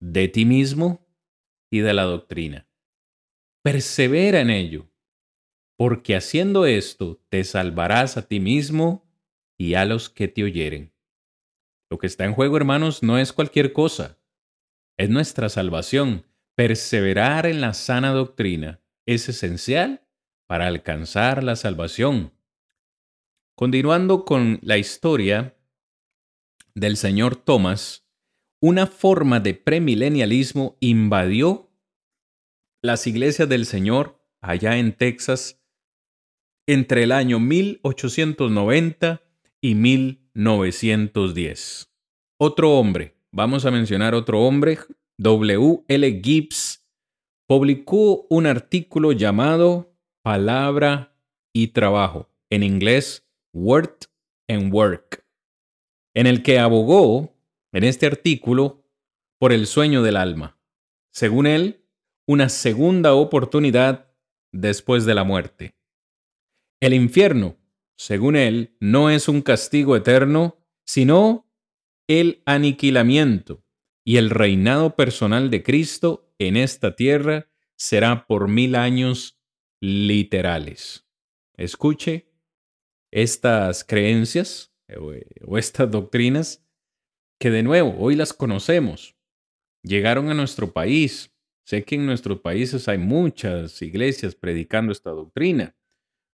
de 0.00 0.28
ti 0.28 0.44
mismo 0.44 1.06
y 1.70 1.80
de 1.80 1.94
la 1.94 2.04
doctrina. 2.04 2.68
Persevera 3.62 4.40
en 4.40 4.50
ello. 4.50 4.90
porque 5.76 6.16
haciendo 6.16 6.66
esto 6.66 7.20
te 7.28 7.44
salvarás 7.44 8.16
a 8.16 8.28
ti 8.28 8.40
mismo 8.40 9.04
y 9.58 9.74
a 9.74 9.84
los 9.84 10.08
que 10.08 10.28
te 10.28 10.44
oyeren. 10.44 10.93
Lo 11.90 11.98
que 11.98 12.06
está 12.06 12.24
en 12.24 12.34
juego, 12.34 12.56
hermanos, 12.56 13.02
no 13.02 13.18
es 13.18 13.32
cualquier 13.32 13.72
cosa, 13.72 14.18
es 14.96 15.10
nuestra 15.10 15.48
salvación. 15.48 16.26
Perseverar 16.56 17.46
en 17.46 17.60
la 17.60 17.74
sana 17.74 18.12
doctrina 18.12 18.80
es 19.06 19.28
esencial 19.28 20.06
para 20.46 20.68
alcanzar 20.68 21.42
la 21.42 21.56
salvación. 21.56 22.32
Continuando 23.56 24.24
con 24.24 24.60
la 24.62 24.78
historia 24.78 25.56
del 26.74 26.96
señor 26.96 27.36
Thomas, 27.36 28.06
una 28.60 28.86
forma 28.86 29.40
de 29.40 29.54
premilenialismo 29.54 30.76
invadió 30.80 31.70
las 32.82 33.06
iglesias 33.06 33.48
del 33.48 33.66
Señor 33.66 34.24
allá 34.40 34.76
en 34.76 34.92
Texas 34.92 35.62
entre 36.66 37.02
el 37.02 37.12
año 37.12 37.40
1890 37.40 39.23
y 39.64 39.74
1910. 39.74 41.90
Otro 42.38 42.78
hombre, 42.78 43.16
vamos 43.32 43.64
a 43.64 43.70
mencionar 43.70 44.14
otro 44.14 44.42
hombre, 44.42 44.78
W. 45.16 45.84
L. 45.88 46.20
Gibbs, 46.22 46.86
publicó 47.46 48.26
un 48.28 48.44
artículo 48.44 49.12
llamado 49.12 49.96
Palabra 50.22 51.16
y 51.54 51.68
Trabajo, 51.68 52.28
en 52.50 52.62
inglés 52.62 53.26
Word 53.54 54.00
and 54.48 54.70
Work, 54.70 55.24
en 56.12 56.26
el 56.26 56.42
que 56.42 56.58
abogó 56.58 57.34
en 57.72 57.84
este 57.84 58.04
artículo 58.04 58.84
por 59.38 59.50
el 59.50 59.66
sueño 59.66 60.02
del 60.02 60.18
alma. 60.18 60.58
Según 61.10 61.46
él, 61.46 61.86
una 62.26 62.50
segunda 62.50 63.14
oportunidad 63.14 64.12
después 64.52 65.06
de 65.06 65.14
la 65.14 65.24
muerte. 65.24 65.74
El 66.82 66.92
infierno, 66.92 67.56
según 67.96 68.36
él, 68.36 68.76
no 68.80 69.10
es 69.10 69.28
un 69.28 69.42
castigo 69.42 69.96
eterno, 69.96 70.58
sino 70.84 71.50
el 72.08 72.42
aniquilamiento, 72.44 73.64
y 74.04 74.18
el 74.18 74.30
reinado 74.30 74.96
personal 74.96 75.50
de 75.50 75.62
Cristo 75.62 76.34
en 76.38 76.56
esta 76.56 76.94
tierra 76.94 77.48
será 77.76 78.26
por 78.26 78.48
mil 78.48 78.74
años 78.74 79.40
literales. 79.80 81.06
Escuche 81.56 82.30
estas 83.10 83.84
creencias 83.84 84.74
o 85.46 85.58
estas 85.58 85.90
doctrinas 85.90 86.66
que 87.38 87.50
de 87.50 87.62
nuevo 87.62 87.96
hoy 87.98 88.16
las 88.16 88.32
conocemos. 88.32 89.16
Llegaron 89.82 90.30
a 90.30 90.34
nuestro 90.34 90.72
país. 90.72 91.30
Sé 91.64 91.84
que 91.84 91.94
en 91.94 92.04
nuestros 92.04 92.40
países 92.40 92.88
hay 92.88 92.98
muchas 92.98 93.80
iglesias 93.80 94.34
predicando 94.34 94.92
esta 94.92 95.10
doctrina 95.10 95.74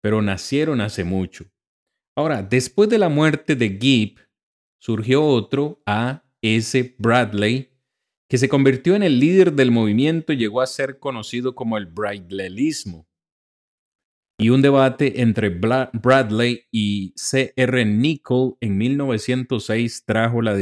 pero 0.09 0.23
nacieron 0.23 0.81
hace 0.81 1.05
mucho. 1.05 1.45
Ahora, 2.17 2.43
después 2.43 2.89
de 2.89 2.97
la 2.97 3.11
muerte 3.11 3.57
de 3.57 3.77
Gibb, 3.79 4.19
surgió 4.81 5.23
otro, 5.23 5.83
A. 5.85 6.25
S. 6.41 6.95
Bradley, 6.99 7.69
que 8.27 8.39
se 8.39 8.49
convirtió 8.49 8.97
en 8.97 9.03
el 9.03 9.21
líder 9.21 9.53
del 9.53 9.71
movimiento 9.71 10.33
y 10.33 10.39
llegó 10.39 10.63
a 10.63 10.67
ser 10.67 10.99
conocido 10.99 11.55
como 11.55 11.77
el 11.77 11.85
Bradleyismo. 11.85 13.07
Y 14.39 14.49
un 14.49 14.63
debate 14.63 15.21
entre 15.21 15.51
Bradley 15.51 16.63
y 16.73 17.13
C. 17.15 17.53
R. 17.55 17.85
Nichol 17.85 18.57
en 18.63 18.79
1906 18.79 20.07
trajo 20.07 20.41
la, 20.41 20.57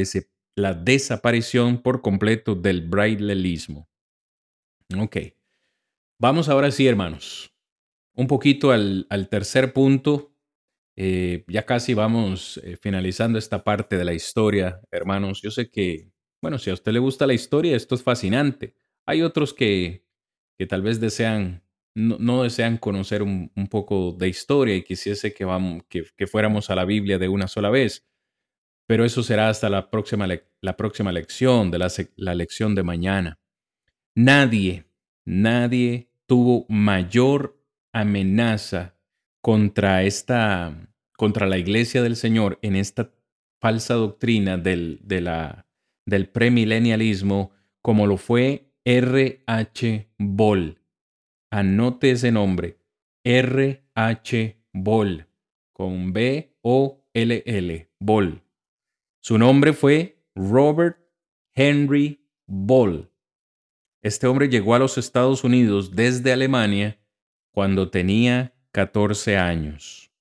la 0.57 0.75
desaparición 0.75 1.83
por 1.83 2.03
completo 2.03 2.57
del 2.57 2.81
Bradleyismo. 2.89 3.89
Ok. 4.99 5.19
Vamos 6.19 6.49
ahora 6.49 6.73
sí, 6.73 6.89
hermanos 6.89 7.56
un 8.17 8.27
poquito 8.27 8.73
al, 8.73 9.29
tercer 9.31 9.73
punto. 9.73 10.33
Eh, 10.97 11.45
ya 11.49 11.67
casi 11.67 11.93
vamos 11.93 12.59
eh, 12.65 12.77
finalizando 12.81 13.39
esta 13.39 13.63
parte 13.63 13.99
de 13.99 14.05
la 14.05 14.15
historia, 14.15 14.81
hermanos. 14.91 15.43
Yo 15.43 15.51
sé 15.51 15.71
que, 15.71 16.11
bueno, 16.43 16.59
si 16.59 16.71
a 16.71 16.75
usted 16.75 16.93
le 16.93 16.99
gusta 16.99 17.27
la 17.27 17.35
historia, 17.35 17.77
esto 17.77 17.95
es 17.95 18.03
fascinante. 18.03 18.75
Hay 19.05 19.23
otros 19.23 19.53
que, 19.53 20.07
que 20.59 20.67
tal 20.67 20.81
vez 20.81 20.99
desean, 20.99 21.63
no, 21.95 22.43
desean 22.43 22.79
conocer 22.79 23.23
un, 23.23 23.51
poco 23.71 24.13
de 24.13 24.29
historia 24.29 24.75
y 24.75 24.83
quisiese 24.83 25.35
que, 25.35 25.45
vamos, 25.45 25.83
que, 25.89 26.27
fuéramos 26.27 26.71
a 26.71 26.75
la 26.75 26.87
Biblia 26.87 27.19
de 27.19 27.29
una 27.29 27.47
sola 27.49 27.69
vez. 27.69 28.09
Pero 28.87 29.05
eso 29.05 29.23
será 29.23 29.51
hasta 29.51 29.69
la 29.69 29.91
próxima, 29.91 30.27
la 30.61 30.77
próxima 30.77 31.13
lección, 31.13 31.71
de 31.71 31.79
la, 31.79 31.93
la 32.17 32.35
lección 32.35 32.75
de 32.75 32.83
mañana. 32.83 33.41
Nadie, 34.15 34.87
nadie 35.27 36.11
tuvo 36.27 36.65
mayor 36.71 37.57
amenaza 37.97 38.95
contra 39.41 40.03
esta, 40.03 40.93
contra 41.17 41.47
la 41.47 41.57
iglesia 41.57 42.03
del 42.03 42.17
Señor 42.17 42.59
en 42.61 42.77
esta 42.77 43.11
falsa 43.59 43.95
doctrina 43.95 44.59
del, 44.59 45.01
de 45.03 45.23
la, 45.23 45.67
del 46.05 46.29
premilenialismo, 46.29 47.53
como 47.81 48.07
lo 48.07 48.19
fue 48.19 48.71
R. 48.85 49.43
H. 49.47 50.11
Boll. 50.19 50.79
Anote 51.51 52.11
ese 52.11 52.31
nombre, 52.31 52.79
R. 53.25 53.83
H. 53.95 54.63
Boll, 54.75 55.27
con 55.73 56.13
B 56.13 56.55
O 56.61 57.03
L 57.15 57.43
L, 57.47 57.91
Boll. 57.99 58.43
Su 59.23 59.39
nombre 59.39 59.73
fue 59.73 60.23
Robert 60.35 60.99
Henry 61.55 62.29
Boll. 62.47 63.11
Este 64.03 64.27
hombre 64.27 64.51
llegó 64.51 64.75
a 64.75 64.79
los 64.79 64.99
Estados 64.99 65.45
Unidos 65.45 65.97
desde 65.97 66.33
Alemania 66.33 66.99
cuando 67.57 67.89
tenía 67.89 68.55
14 68.73 69.39
años. 69.39 70.13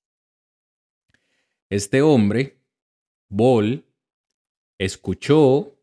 Este 1.68 2.00
hombre, 2.00 2.62
Bol, 3.28 3.84
escuchó 4.78 5.78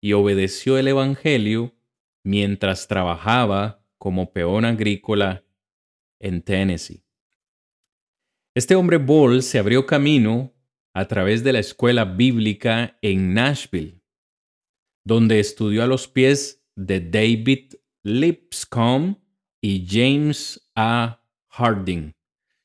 y 0.00 0.12
obedeció 0.12 0.78
el 0.78 0.86
Evangelio 0.86 1.74
mientras 2.22 2.86
trabajaba 2.86 3.84
como 3.98 4.32
peón 4.32 4.64
agrícola 4.64 5.44
en 6.20 6.42
Tennessee. 6.42 7.02
Este 8.54 8.76
hombre 8.76 8.98
Ball 8.98 9.42
se 9.42 9.58
abrió 9.58 9.86
camino 9.86 10.54
a 10.94 11.08
través 11.08 11.42
de 11.42 11.52
la 11.52 11.58
escuela 11.58 12.04
bíblica 12.04 12.96
en 13.02 13.34
Nashville, 13.34 14.04
donde 15.04 15.40
estudió 15.40 15.82
a 15.82 15.88
los 15.88 16.06
pies 16.06 16.64
de 16.76 17.00
David 17.00 17.74
Lipscomb 18.04 19.16
y 19.60 19.84
James 19.90 20.62
a 20.76 21.20
Harding. 21.48 22.14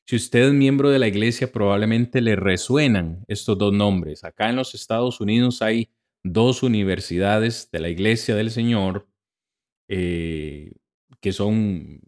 Si 0.06 0.16
usted 0.16 0.48
es 0.48 0.52
miembro 0.52 0.90
de 0.90 0.98
la 0.98 1.08
iglesia, 1.08 1.50
probablemente 1.50 2.20
le 2.20 2.36
resuenan 2.36 3.24
estos 3.28 3.56
dos 3.56 3.72
nombres. 3.72 4.24
Acá 4.24 4.50
en 4.50 4.56
los 4.56 4.74
Estados 4.74 5.20
Unidos 5.20 5.62
hay 5.62 5.90
dos 6.22 6.62
universidades 6.62 7.70
de 7.72 7.80
la 7.80 7.88
iglesia 7.88 8.34
del 8.36 8.50
Señor 8.50 9.08
eh, 9.88 10.72
que 11.20 11.32
son 11.32 12.00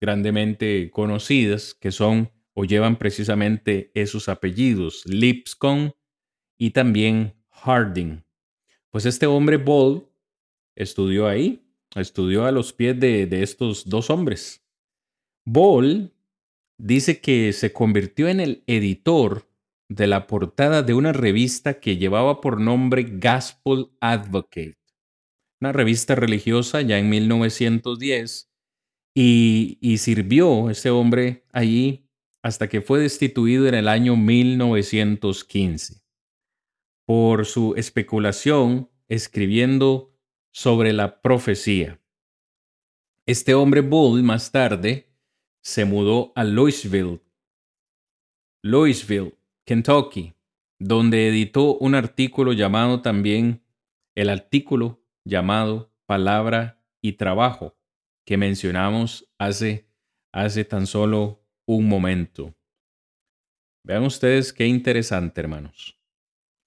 grandemente 0.00 0.90
conocidas, 0.90 1.74
que 1.74 1.92
son 1.92 2.30
o 2.54 2.64
llevan 2.64 2.98
precisamente 2.98 3.90
esos 3.94 4.28
apellidos, 4.28 5.04
Lipscomb 5.06 5.92
y 6.58 6.70
también 6.70 7.34
Harding. 7.50 8.24
Pues 8.90 9.06
este 9.06 9.26
hombre 9.26 9.56
Ball 9.56 10.06
estudió 10.74 11.28
ahí, 11.28 11.64
estudió 11.94 12.44
a 12.44 12.52
los 12.52 12.72
pies 12.72 12.98
de, 12.98 13.26
de 13.26 13.42
estos 13.42 13.88
dos 13.88 14.10
hombres. 14.10 14.61
Ball 15.44 16.12
dice 16.78 17.20
que 17.20 17.52
se 17.52 17.72
convirtió 17.72 18.28
en 18.28 18.40
el 18.40 18.64
editor 18.66 19.48
de 19.88 20.06
la 20.06 20.26
portada 20.26 20.82
de 20.82 20.94
una 20.94 21.12
revista 21.12 21.80
que 21.80 21.96
llevaba 21.96 22.40
por 22.40 22.60
nombre 22.60 23.04
Gospel 23.04 23.90
Advocate, 24.00 24.78
una 25.60 25.72
revista 25.72 26.14
religiosa 26.14 26.80
ya 26.80 26.98
en 26.98 27.08
1910, 27.10 28.50
y, 29.14 29.78
y 29.80 29.98
sirvió 29.98 30.70
ese 30.70 30.90
hombre 30.90 31.44
allí 31.52 32.08
hasta 32.42 32.68
que 32.68 32.80
fue 32.80 33.00
destituido 33.00 33.66
en 33.66 33.74
el 33.74 33.88
año 33.88 34.16
1915 34.16 36.02
por 37.06 37.44
su 37.46 37.74
especulación 37.76 38.90
escribiendo 39.08 40.16
sobre 40.52 40.92
la 40.92 41.20
profecía. 41.20 42.00
Este 43.26 43.54
hombre 43.54 43.82
Bull 43.82 44.22
más 44.22 44.50
tarde 44.50 45.11
se 45.62 45.84
mudó 45.84 46.32
a 46.34 46.44
Louisville, 46.44 47.20
Louisville, 48.64 49.34
Kentucky, 49.64 50.34
donde 50.78 51.28
editó 51.28 51.76
un 51.78 51.94
artículo 51.94 52.52
llamado 52.52 53.02
también, 53.02 53.62
el 54.14 54.28
artículo 54.28 55.02
llamado 55.24 55.92
Palabra 56.06 56.80
y 57.00 57.12
Trabajo, 57.12 57.76
que 58.26 58.36
mencionamos 58.36 59.32
hace, 59.38 59.88
hace 60.32 60.64
tan 60.64 60.86
solo 60.86 61.44
un 61.66 61.88
momento. 61.88 62.54
Vean 63.84 64.04
ustedes 64.04 64.52
qué 64.52 64.66
interesante, 64.66 65.40
hermanos. 65.40 65.98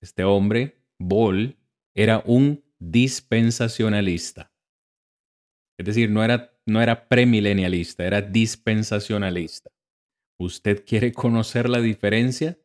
Este 0.02 0.24
hombre, 0.24 0.82
Ball, 1.00 1.58
era 1.94 2.22
un 2.26 2.64
dispensacionalista. 2.80 4.54
Es 5.78 5.86
decir, 5.86 6.10
no 6.10 6.24
era 6.24 6.55
no 6.66 6.82
era 6.82 7.08
premilenialista, 7.08 8.06
era 8.06 8.22
dispensacionalista. 8.22 9.72
¿Usted 10.40 10.84
quiere 10.86 11.14
conocer 11.14 11.70
la 11.70 11.80
diferencia? 11.80 12.58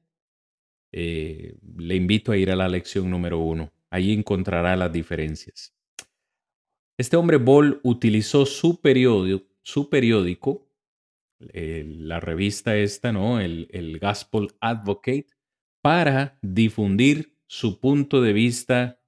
Eh, 0.92 1.57
le 1.76 1.94
invito 1.94 2.32
a 2.32 2.36
ir 2.36 2.51
a 2.51 2.57
la 2.57 2.68
lección 2.68 3.11
número 3.11 3.38
uno. 3.38 3.72
Ahí 3.90 4.12
encontrará 4.12 4.76
las 4.76 4.92
diferencias. 4.92 5.74
Este 6.98 7.16
hombre 7.16 7.36
Ball 7.36 7.80
utilizó 7.82 8.44
su 8.44 8.80
periódico, 8.80 9.46
su 9.62 9.88
periódico 9.88 10.70
eh, 11.53 11.84
la 11.86 12.20
revista 12.20 12.76
esta, 12.76 13.12
¿no? 13.12 13.40
El, 13.40 13.68
el 13.70 13.98
Gospel 13.98 14.48
Advocate, 14.61 15.28
para 15.82 16.38
difundir 16.42 17.38
su 17.46 17.80
punto 17.80 18.20
de 18.20 18.32
vista 18.32 19.01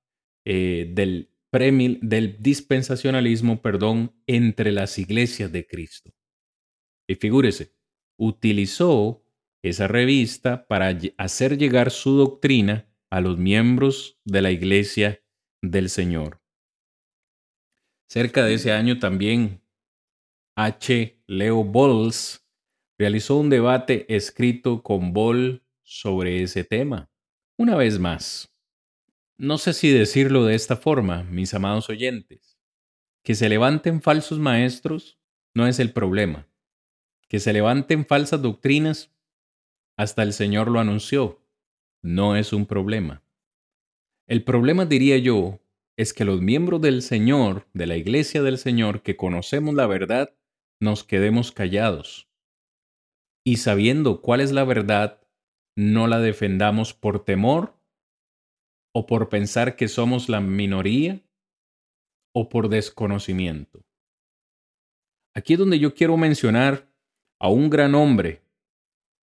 eh, 0.44 0.90
del, 0.94 1.30
del 1.52 2.36
dispensacionalismo, 2.40 3.60
perdón, 3.60 4.14
entre 4.26 4.72
las 4.72 4.98
iglesias 4.98 5.52
de 5.52 5.66
Cristo. 5.66 6.10
Y 7.06 7.16
figúrese, 7.16 7.74
utilizó 8.18 9.22
esa 9.62 9.86
revista 9.86 10.66
para 10.66 10.98
hacer 11.18 11.58
llegar 11.58 11.90
su 11.90 12.16
doctrina 12.16 12.88
a 13.10 13.20
los 13.20 13.36
miembros 13.36 14.18
de 14.24 14.42
la 14.42 14.50
iglesia 14.50 15.22
del 15.62 15.90
Señor. 15.90 16.40
Cerca 18.08 18.44
de 18.44 18.54
ese 18.54 18.72
año 18.72 18.98
también 18.98 19.62
H. 20.56 21.22
Leo 21.26 21.64
Bowles 21.64 22.46
realizó 22.98 23.36
un 23.36 23.50
debate 23.50 24.06
escrito 24.14 24.82
con 24.82 25.12
Boll 25.12 25.62
sobre 25.82 26.42
ese 26.42 26.64
tema. 26.64 27.10
Una 27.58 27.76
vez 27.76 27.98
más, 27.98 28.51
no 29.38 29.58
sé 29.58 29.72
si 29.72 29.90
decirlo 29.90 30.44
de 30.44 30.54
esta 30.54 30.76
forma, 30.76 31.24
mis 31.24 31.54
amados 31.54 31.88
oyentes. 31.88 32.58
Que 33.22 33.34
se 33.34 33.48
levanten 33.48 34.02
falsos 34.02 34.38
maestros 34.38 35.18
no 35.54 35.66
es 35.66 35.78
el 35.78 35.92
problema. 35.92 36.48
Que 37.28 37.40
se 37.40 37.52
levanten 37.52 38.06
falsas 38.06 38.42
doctrinas, 38.42 39.12
hasta 39.96 40.22
el 40.22 40.32
Señor 40.32 40.70
lo 40.70 40.80
anunció, 40.80 41.42
no 42.02 42.36
es 42.36 42.52
un 42.52 42.66
problema. 42.66 43.22
El 44.26 44.44
problema, 44.44 44.86
diría 44.86 45.18
yo, 45.18 45.60
es 45.96 46.14
que 46.14 46.24
los 46.24 46.40
miembros 46.40 46.80
del 46.80 47.02
Señor, 47.02 47.68
de 47.74 47.86
la 47.86 47.96
iglesia 47.96 48.42
del 48.42 48.58
Señor, 48.58 49.02
que 49.02 49.16
conocemos 49.16 49.74
la 49.74 49.86
verdad, 49.86 50.34
nos 50.80 51.04
quedemos 51.04 51.52
callados. 51.52 52.28
Y 53.44 53.58
sabiendo 53.58 54.20
cuál 54.20 54.40
es 54.40 54.52
la 54.52 54.64
verdad, 54.64 55.20
no 55.76 56.06
la 56.06 56.20
defendamos 56.20 56.94
por 56.94 57.24
temor 57.24 57.74
o 58.92 59.06
por 59.06 59.28
pensar 59.28 59.76
que 59.76 59.88
somos 59.88 60.28
la 60.28 60.40
minoría 60.40 61.22
o 62.34 62.48
por 62.48 62.68
desconocimiento. 62.68 63.84
Aquí 65.34 65.54
es 65.54 65.58
donde 65.58 65.78
yo 65.78 65.94
quiero 65.94 66.16
mencionar 66.16 66.90
a 67.38 67.48
un 67.48 67.70
gran 67.70 67.94
hombre. 67.94 68.42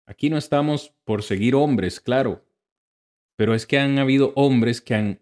Aquí 0.06 0.30
no 0.30 0.38
estamos 0.38 0.94
por 1.04 1.22
seguir 1.22 1.54
hombres, 1.54 2.00
claro, 2.00 2.44
pero 3.36 3.54
es 3.54 3.66
que 3.66 3.78
han 3.78 3.98
habido 3.98 4.32
hombres 4.36 4.80
que 4.80 4.94
han 4.94 5.20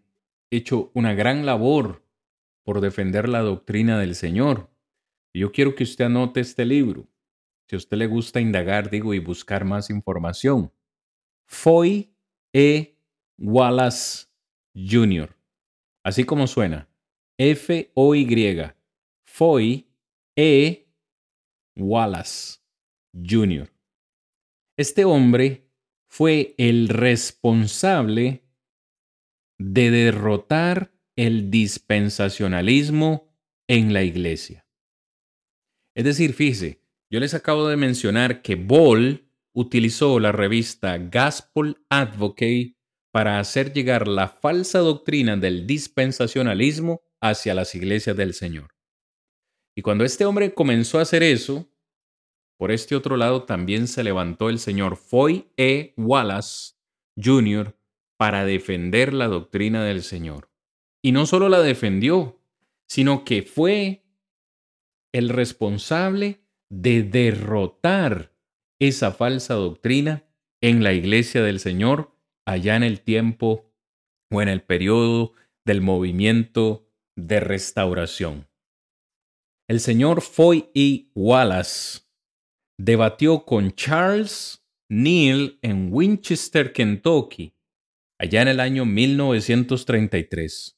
hecho 0.51 0.91
una 0.95 1.15
gran 1.15 1.47
labor 1.47 2.05
por 2.65 2.81
defender 2.81 3.29
la 3.29 3.41
doctrina 3.41 3.99
del 3.99 4.15
Señor. 4.15 4.71
Yo 5.35 5.53
quiero 5.53 5.75
que 5.75 5.85
usted 5.85 6.05
anote 6.05 6.41
este 6.41 6.65
libro. 6.65 7.09
Si 7.69 7.77
a 7.77 7.79
usted 7.79 7.97
le 7.97 8.07
gusta 8.07 8.41
indagar, 8.41 8.91
digo, 8.91 9.15
y 9.15 9.19
buscar 9.19 9.65
más 9.65 9.91
información. 9.91 10.73
Foy 11.47 12.15
E. 12.53 12.97
Wallace 13.39 14.27
Jr. 14.75 15.37
Así 16.05 16.25
como 16.25 16.47
suena. 16.47 16.89
F-O-Y. 17.39 18.73
Foy 19.25 19.89
E. 20.37 20.89
Wallace 21.77 22.61
Jr. 23.13 23.71
Este 24.77 25.05
hombre 25.05 25.69
fue 26.09 26.55
el 26.59 26.89
responsable 26.89 28.45
de 29.59 29.91
derrotar 29.91 30.93
el 31.17 31.51
dispensacionalismo 31.51 33.33
en 33.69 33.93
la 33.93 34.03
iglesia. 34.03 34.67
Es 35.97 36.05
decir, 36.05 36.35
fíjese, 36.35 36.81
yo 37.11 37.21
les 37.21 37.35
acabo 37.35 37.69
de 37.69 37.77
mencionar 37.77 38.43
que 38.43 38.57
Ball 38.57 39.29
utilizó 39.53 40.19
la 40.19 40.33
revista 40.33 40.99
Gospel 40.99 41.77
Advocate 41.89 42.74
para 43.15 43.39
hacer 43.39 43.73
llegar 43.73 44.09
la 44.09 44.27
falsa 44.27 44.81
doctrina 44.81 45.37
del 45.37 45.69
dispensacionalismo 45.69 47.01
hacia 47.21 47.55
las 47.55 47.77
iglesias 47.77 48.17
del 48.17 48.35
Señor. 48.35 48.75
Y 49.77 49.83
cuando 49.83 50.05
este 50.05 50.25
hombre 50.25 50.53
comenzó 50.53 50.99
a 50.99 51.03
hacer 51.03 51.23
eso, 51.23 51.71
por 52.59 52.73
este 52.73 52.97
otro 52.97 53.17
lado 53.17 53.45
también 53.45 53.87
se 53.87 54.03
levantó 54.03 54.51
el 54.51 54.59
señor 54.59 54.97
Foy 54.97 55.47
E. 55.57 55.95
Wallace 55.97 56.75
Jr. 57.23 57.79
para 58.17 58.45
defender 58.45 59.15
la 59.15 59.29
doctrina 59.29 59.85
del 59.85 60.03
Señor. 60.03 60.51
Y 61.01 61.13
no 61.13 61.27
solo 61.27 61.49
la 61.49 61.61
defendió, 61.61 62.41
sino 62.89 63.25
que 63.25 63.43
fue 63.43 64.09
el 65.13 65.29
responsable 65.29 66.41
de 66.69 67.05
derrotar 67.05 68.35
esa 68.81 69.13
falsa 69.13 69.55
doctrina 69.55 70.25
en 70.61 70.83
la 70.83 70.95
iglesia 70.95 71.45
del 71.45 71.61
Señor 71.61 72.14
allá 72.47 72.77
en 72.77 72.83
el 72.83 73.01
tiempo 73.01 73.71
o 74.31 74.43
en 74.43 74.49
el 74.49 74.63
periodo 74.63 75.33
del 75.65 75.81
movimiento 75.81 76.89
de 77.17 77.41
restauración. 77.41 78.49
El 79.69 79.81
señor 79.81 80.21
Foy 80.21 80.71
E. 80.75 81.11
Wallace 81.15 82.01
debatió 82.79 83.45
con 83.45 83.73
Charles 83.73 84.65
Neal 84.91 85.59
en 85.63 85.89
Winchester, 85.93 86.73
Kentucky, 86.73 87.55
allá 88.19 88.43
en 88.43 88.49
el 88.49 88.61
año 88.61 88.85
1933 88.85 90.75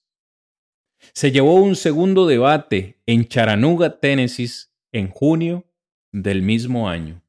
se 1.15 1.31
llevó 1.31 1.55
un 1.57 1.77
segundo 1.77 2.27
debate 2.27 3.01
en 3.07 3.27
Charanuga, 3.27 4.01
Tennessee, 4.01 4.49
en 4.93 5.09
junio 5.09 5.65
del 6.13 6.43
mismo 6.43 6.89
año. 6.89 7.23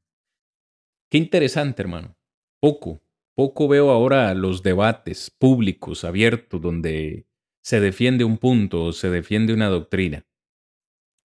Qué 1.10 1.18
interesante, 1.18 1.82
hermano. 1.82 2.16
Poco, 2.62 3.02
poco 3.38 3.68
veo 3.68 3.92
ahora 3.92 4.34
los 4.34 4.64
debates 4.64 5.30
públicos, 5.30 6.04
abiertos, 6.04 6.60
donde 6.60 7.28
se 7.62 7.80
defiende 7.80 8.24
un 8.24 8.40
punto 8.40 8.86
o 8.86 8.94
se 8.94 9.12
defiende 9.12 9.54
una 9.54 9.68
doctrina. 9.68 10.26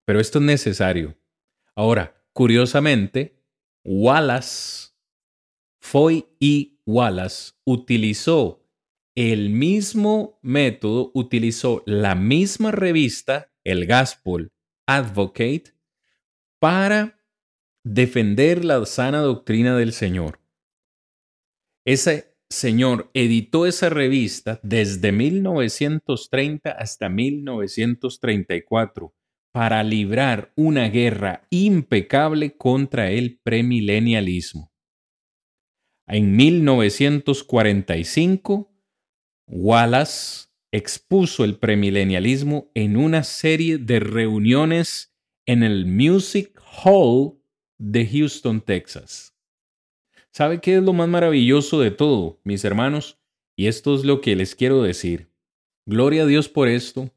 Pero 0.05 0.21
esto 0.21 0.39
es 0.39 0.45
necesario. 0.45 1.17
Ahora, 1.75 2.23
curiosamente, 2.35 3.43
Wallace, 3.83 4.91
Foy 5.81 6.27
y 6.39 6.83
Wallace 6.85 7.55
utilizó 7.65 8.63
el 9.15 9.49
mismo 9.49 10.39
método, 10.43 11.13
utilizó 11.15 11.83
la 11.87 12.15
misma 12.15 12.73
revista, 12.73 13.51
el 13.65 13.87
Gospel 13.87 14.53
Advocate, 14.87 15.73
para 16.61 17.19
defender 17.85 18.67
la 18.67 18.85
sana 18.85 19.23
doctrina 19.23 19.79
del 19.79 19.95
Señor. 19.95 20.42
Ese 21.85 22.37
señor 22.49 23.11
editó 23.15 23.67
esa 23.67 23.89
revista 23.89 24.61
desde 24.63 25.11
1930 25.11 26.71
hasta 26.71 27.09
1934 27.09 29.13
para 29.53 29.83
librar 29.83 30.53
una 30.57 30.89
guerra 30.89 31.49
impecable 31.51 32.57
contra 32.57 33.11
el 33.11 33.41
premilenialismo. 33.43 34.71
En 36.07 36.37
1945 36.37 38.73
Wallace 39.49 40.47
expuso 40.73 41.45
el 41.45 41.59
premilenialismo 41.59 42.71
en 42.75 42.97
una 42.97 43.25
serie 43.25 43.79
de 43.79 44.01
reuniones 44.01 45.15
en 45.47 45.63
el 45.63 45.87
Music 45.87 46.61
Hall 46.85 47.39
de 47.79 48.07
Houston, 48.07 48.61
Texas. 48.61 49.32
¿Sabe 50.33 50.61
qué 50.61 50.77
es 50.77 50.83
lo 50.83 50.95
más 50.95 51.09
maravilloso 51.09 51.81
de 51.81 51.91
todo, 51.91 52.41
mis 52.43 52.65
hermanos? 52.65 53.19
Y 53.55 53.67
esto 53.67 53.95
es 53.95 54.05
lo 54.05 54.23
que 54.23 54.35
les 54.35 54.55
quiero 54.55 54.83
decir. 54.83 55.31
Gloria 55.87 56.23
a 56.23 56.27
Dios 56.27 56.49
por 56.49 56.69
esto. 56.69 57.11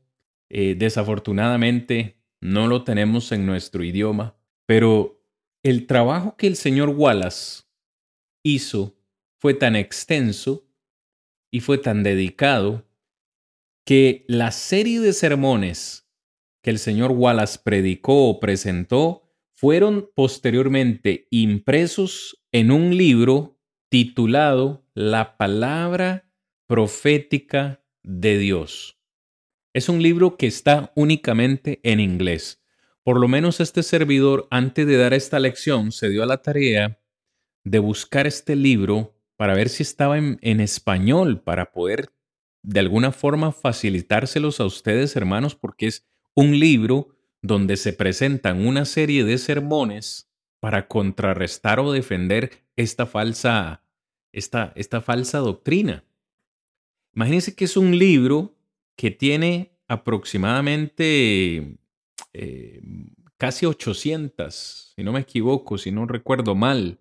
Eh, 0.49 0.75
desafortunadamente 0.77 2.21
no 2.41 2.67
lo 2.67 2.83
tenemos 2.83 3.31
en 3.31 3.45
nuestro 3.45 3.83
idioma, 3.83 4.35
pero 4.65 5.23
el 5.63 5.87
trabajo 5.87 6.35
que 6.37 6.47
el 6.47 6.57
señor 6.57 6.89
Wallace 6.89 7.63
hizo 8.43 8.95
fue 9.39 9.53
tan 9.53 9.75
extenso 9.75 10.67
y 11.51 11.61
fue 11.61 11.77
tan 11.77 12.03
dedicado 12.03 12.85
que 13.85 14.25
la 14.27 14.51
serie 14.51 14.99
de 14.99 15.13
sermones 15.13 16.07
que 16.61 16.71
el 16.71 16.79
señor 16.79 17.11
Wallace 17.11 17.59
predicó 17.63 18.27
o 18.27 18.39
presentó 18.39 19.24
fueron 19.55 20.11
posteriormente 20.13 21.27
impresos 21.31 22.43
en 22.51 22.71
un 22.71 22.95
libro 22.95 23.57
titulado 23.89 24.85
La 24.93 25.37
palabra 25.37 26.29
profética 26.67 27.83
de 28.03 28.37
Dios. 28.37 28.99
Es 29.73 29.87
un 29.89 30.01
libro 30.01 30.37
que 30.37 30.47
está 30.47 30.91
únicamente 30.95 31.79
en 31.83 31.99
inglés. 31.99 32.61
Por 33.03 33.19
lo 33.19 33.27
menos 33.27 33.59
este 33.59 33.83
servidor, 33.83 34.47
antes 34.51 34.85
de 34.87 34.97
dar 34.97 35.13
esta 35.13 35.39
lección, 35.39 35.91
se 35.91 36.09
dio 36.09 36.23
a 36.23 36.25
la 36.25 36.41
tarea 36.41 36.99
de 37.63 37.79
buscar 37.79 38.27
este 38.27 38.55
libro 38.55 39.17
para 39.37 39.53
ver 39.53 39.69
si 39.69 39.83
estaba 39.83 40.17
en, 40.17 40.37
en 40.41 40.59
español, 40.59 41.41
para 41.41 41.71
poder 41.71 42.09
de 42.61 42.79
alguna 42.79 43.11
forma 43.11 43.51
facilitárselos 43.51 44.59
a 44.59 44.65
ustedes, 44.65 45.15
hermanos, 45.15 45.55
porque 45.55 45.87
es 45.87 46.05
un 46.33 46.59
libro 46.59 47.14
donde 47.41 47.77
se 47.77 47.93
presentan 47.93 48.65
una 48.65 48.85
serie 48.85 49.23
de 49.23 49.37
sermones 49.37 50.31
para 50.59 50.87
contrarrestar 50.87 51.79
o 51.79 51.91
defender 51.91 52.65
esta 52.75 53.05
falsa, 53.05 53.83
esta, 54.31 54.73
esta 54.75 55.01
falsa 55.01 55.39
doctrina. 55.39 56.03
Imagínense 57.13 57.55
que 57.55 57.65
es 57.65 57.77
un 57.77 57.97
libro 57.97 58.57
que 58.95 59.11
tiene 59.11 59.77
aproximadamente 59.87 61.77
eh, 62.33 62.81
casi 63.37 63.65
800, 63.65 64.93
si 64.95 65.03
no 65.03 65.13
me 65.13 65.21
equivoco, 65.21 65.77
si 65.77 65.91
no 65.91 66.05
recuerdo 66.05 66.55
mal, 66.55 66.99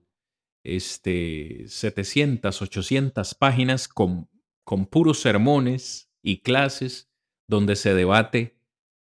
este, 0.63 1.65
700, 1.67 2.63
800 2.63 3.35
páginas 3.35 3.89
con, 3.89 4.29
con 4.65 4.87
puros 4.87 5.21
sermones 5.21 6.11
y 6.23 6.39
clases 6.39 7.11
donde 7.47 7.77
se 7.77 7.95
debate 7.95 8.54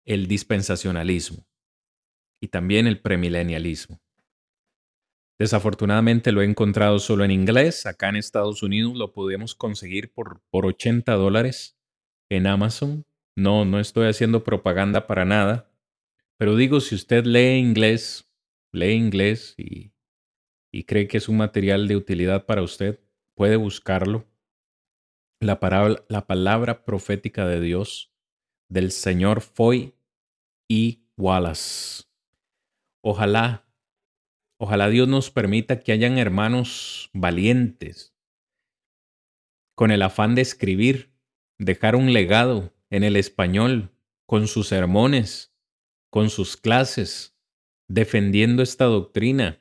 el 0.05 0.27
dispensacionalismo 0.27 1.47
y 2.41 2.49
también 2.49 2.87
el 2.87 3.01
premilenialismo. 3.01 4.01
Desafortunadamente 5.39 6.31
lo 6.33 6.43
he 6.43 6.45
encontrado 6.45 6.99
solo 6.99 7.25
en 7.25 7.31
inglés. 7.31 7.87
Acá 7.87 8.09
en 8.09 8.17
Estados 8.17 8.63
Unidos 8.63 8.97
lo 8.97 9.13
podemos 9.13 9.55
conseguir 9.55 10.13
por, 10.13 10.41
por 10.51 10.67
80 10.67 11.13
dólares 11.15 11.77
en 12.31 12.47
Amazon. 12.47 13.05
No, 13.37 13.65
no 13.65 13.81
estoy 13.81 14.09
haciendo 14.09 14.45
propaganda 14.45 15.07
para 15.07 15.25
nada. 15.25 15.71
Pero 16.39 16.57
digo, 16.57 16.81
si 16.81 16.95
usted 16.95 17.25
lee 17.25 17.57
inglés, 17.59 18.31
lee 18.73 18.93
inglés 18.93 19.55
y, 19.57 19.93
y 20.73 20.85
cree 20.85 21.09
que 21.09 21.19
es 21.19 21.29
un 21.29 21.39
material 21.39 21.89
de 21.89 21.97
utilidad 21.97 22.47
para 22.47 22.63
usted, 22.63 23.01
puede 23.35 23.57
buscarlo. 23.57 24.27
La, 25.41 25.59
la 26.09 26.27
palabra 26.27 26.85
profética 26.85 27.47
de 27.47 27.61
Dios 27.61 28.12
del 28.73 28.91
señor 28.91 29.43
Foy 29.43 29.95
y 30.67 31.05
Wallace. 31.19 32.05
Ojalá, 33.03 33.67
ojalá 34.59 34.89
Dios 34.89 35.09
nos 35.09 35.31
permita 35.31 35.81
que 35.81 35.93
hayan 35.93 36.17
hermanos 36.17 37.11
valientes 37.13 38.15
con 39.75 39.91
el 39.91 40.01
afán 40.01 40.35
de 40.35 40.43
escribir, 40.43 41.13
dejar 41.59 41.97
un 41.97 42.13
legado 42.13 42.73
en 42.89 43.05
el 43.05 43.17
español, 43.17 43.95
con 44.27 44.47
sus 44.47 44.69
sermones, 44.69 45.55
con 46.11 46.31
sus 46.31 46.57
clases, 46.57 47.37
defendiendo 47.89 48.63
esta 48.63 48.87
doctrina. 48.87 49.61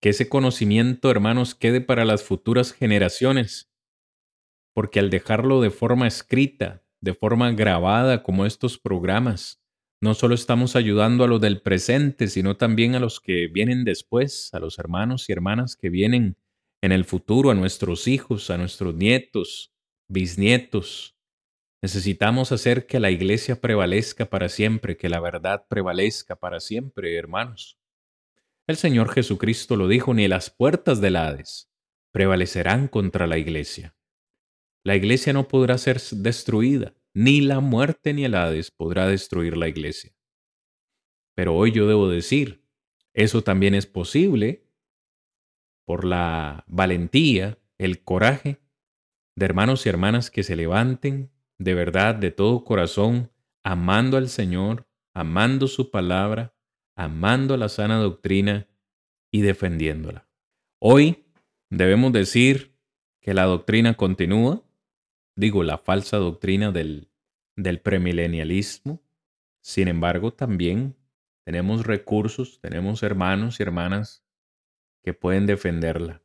Que 0.00 0.10
ese 0.10 0.28
conocimiento, 0.28 1.10
hermanos, 1.10 1.54
quede 1.54 1.80
para 1.80 2.04
las 2.04 2.22
futuras 2.22 2.72
generaciones, 2.72 3.72
porque 4.74 4.98
al 4.98 5.10
dejarlo 5.10 5.60
de 5.60 5.70
forma 5.70 6.06
escrita, 6.06 6.81
de 7.02 7.14
forma 7.14 7.50
grabada 7.52 8.22
como 8.22 8.46
estos 8.46 8.78
programas, 8.78 9.60
no 10.00 10.14
solo 10.14 10.34
estamos 10.34 10.74
ayudando 10.76 11.24
a 11.24 11.28
los 11.28 11.40
del 11.40 11.60
presente, 11.60 12.28
sino 12.28 12.56
también 12.56 12.94
a 12.94 13.00
los 13.00 13.20
que 13.20 13.48
vienen 13.48 13.84
después, 13.84 14.52
a 14.54 14.60
los 14.60 14.78
hermanos 14.78 15.28
y 15.28 15.32
hermanas 15.32 15.76
que 15.76 15.90
vienen 15.90 16.36
en 16.80 16.92
el 16.92 17.04
futuro, 17.04 17.50
a 17.50 17.54
nuestros 17.54 18.08
hijos, 18.08 18.50
a 18.50 18.56
nuestros 18.56 18.94
nietos, 18.94 19.72
bisnietos. 20.08 21.16
Necesitamos 21.82 22.52
hacer 22.52 22.86
que 22.86 23.00
la 23.00 23.10
iglesia 23.10 23.60
prevalezca 23.60 24.26
para 24.26 24.48
siempre, 24.48 24.96
que 24.96 25.08
la 25.08 25.20
verdad 25.20 25.66
prevalezca 25.68 26.36
para 26.36 26.60
siempre, 26.60 27.16
hermanos. 27.16 27.78
El 28.68 28.76
Señor 28.76 29.12
Jesucristo 29.12 29.76
lo 29.76 29.88
dijo, 29.88 30.14
ni 30.14 30.28
las 30.28 30.50
puertas 30.50 31.00
del 31.00 31.16
Hades 31.16 31.68
prevalecerán 32.12 32.86
contra 32.86 33.26
la 33.26 33.38
iglesia. 33.38 33.96
La 34.84 34.96
iglesia 34.96 35.32
no 35.32 35.48
podrá 35.48 35.78
ser 35.78 36.00
destruida, 36.00 36.94
ni 37.14 37.40
la 37.40 37.60
muerte 37.60 38.14
ni 38.14 38.24
el 38.24 38.34
Hades 38.34 38.70
podrá 38.70 39.06
destruir 39.06 39.56
la 39.56 39.68
iglesia. 39.68 40.12
Pero 41.34 41.54
hoy 41.54 41.72
yo 41.72 41.86
debo 41.86 42.08
decir, 42.08 42.64
eso 43.14 43.42
también 43.42 43.74
es 43.74 43.86
posible 43.86 44.66
por 45.84 46.04
la 46.04 46.64
valentía, 46.66 47.58
el 47.78 48.02
coraje 48.02 48.60
de 49.36 49.44
hermanos 49.44 49.86
y 49.86 49.88
hermanas 49.88 50.30
que 50.30 50.42
se 50.42 50.56
levanten 50.56 51.30
de 51.58 51.74
verdad, 51.74 52.14
de 52.14 52.30
todo 52.30 52.64
corazón, 52.64 53.30
amando 53.62 54.16
al 54.16 54.28
Señor, 54.28 54.88
amando 55.14 55.68
su 55.68 55.90
palabra, 55.90 56.54
amando 56.96 57.56
la 57.56 57.68
sana 57.68 57.98
doctrina 57.98 58.68
y 59.30 59.42
defendiéndola. 59.42 60.28
Hoy 60.80 61.24
debemos 61.70 62.12
decir 62.12 62.76
que 63.20 63.34
la 63.34 63.44
doctrina 63.44 63.94
continúa, 63.94 64.62
digo, 65.36 65.62
la 65.62 65.78
falsa 65.78 66.16
doctrina 66.16 66.72
del, 66.72 67.08
del 67.56 67.80
premilenialismo. 67.80 69.02
Sin 69.60 69.88
embargo, 69.88 70.32
también 70.32 70.96
tenemos 71.44 71.86
recursos, 71.86 72.60
tenemos 72.60 73.02
hermanos 73.02 73.58
y 73.58 73.62
hermanas 73.62 74.24
que 75.02 75.14
pueden 75.14 75.46
defenderla. 75.46 76.22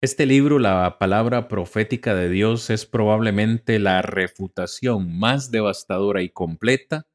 Este 0.00 0.26
libro, 0.26 0.60
la 0.60 0.98
palabra 0.98 1.48
profética 1.48 2.14
de 2.14 2.28
Dios, 2.28 2.70
es 2.70 2.86
probablemente 2.86 3.78
la 3.80 4.00
refutación 4.00 5.18
más 5.18 5.50
devastadora 5.50 6.22
y 6.22 6.28
completa 6.28 7.08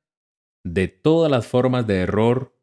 de 0.66 0.90
todas 0.90 1.32
las 1.32 1.48
formas 1.48 1.88
de 1.88 2.02
error 2.02 2.58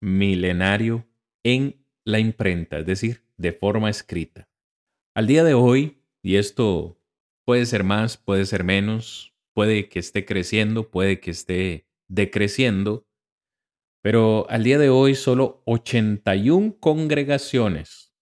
milenario 0.00 1.06
en 1.42 1.84
la 2.04 2.18
imprenta, 2.20 2.78
es 2.78 2.86
decir, 2.86 3.22
de 3.36 3.52
forma 3.52 3.90
escrita. 3.90 4.48
Al 5.14 5.26
día 5.26 5.44
de 5.44 5.54
hoy, 5.54 6.02
y 6.22 6.36
esto 6.36 6.95
Puede 7.46 7.64
ser 7.64 7.84
más, 7.84 8.16
puede 8.16 8.44
ser 8.44 8.64
menos, 8.64 9.32
puede 9.54 9.88
que 9.88 10.00
esté 10.00 10.24
creciendo, 10.24 10.90
puede 10.90 11.20
que 11.20 11.30
esté 11.30 11.86
decreciendo, 12.08 13.06
pero 14.02 14.50
al 14.50 14.64
día 14.64 14.78
de 14.78 14.88
hoy 14.88 15.14
solo 15.14 15.62
81 15.64 16.76
congregaciones 16.80 18.12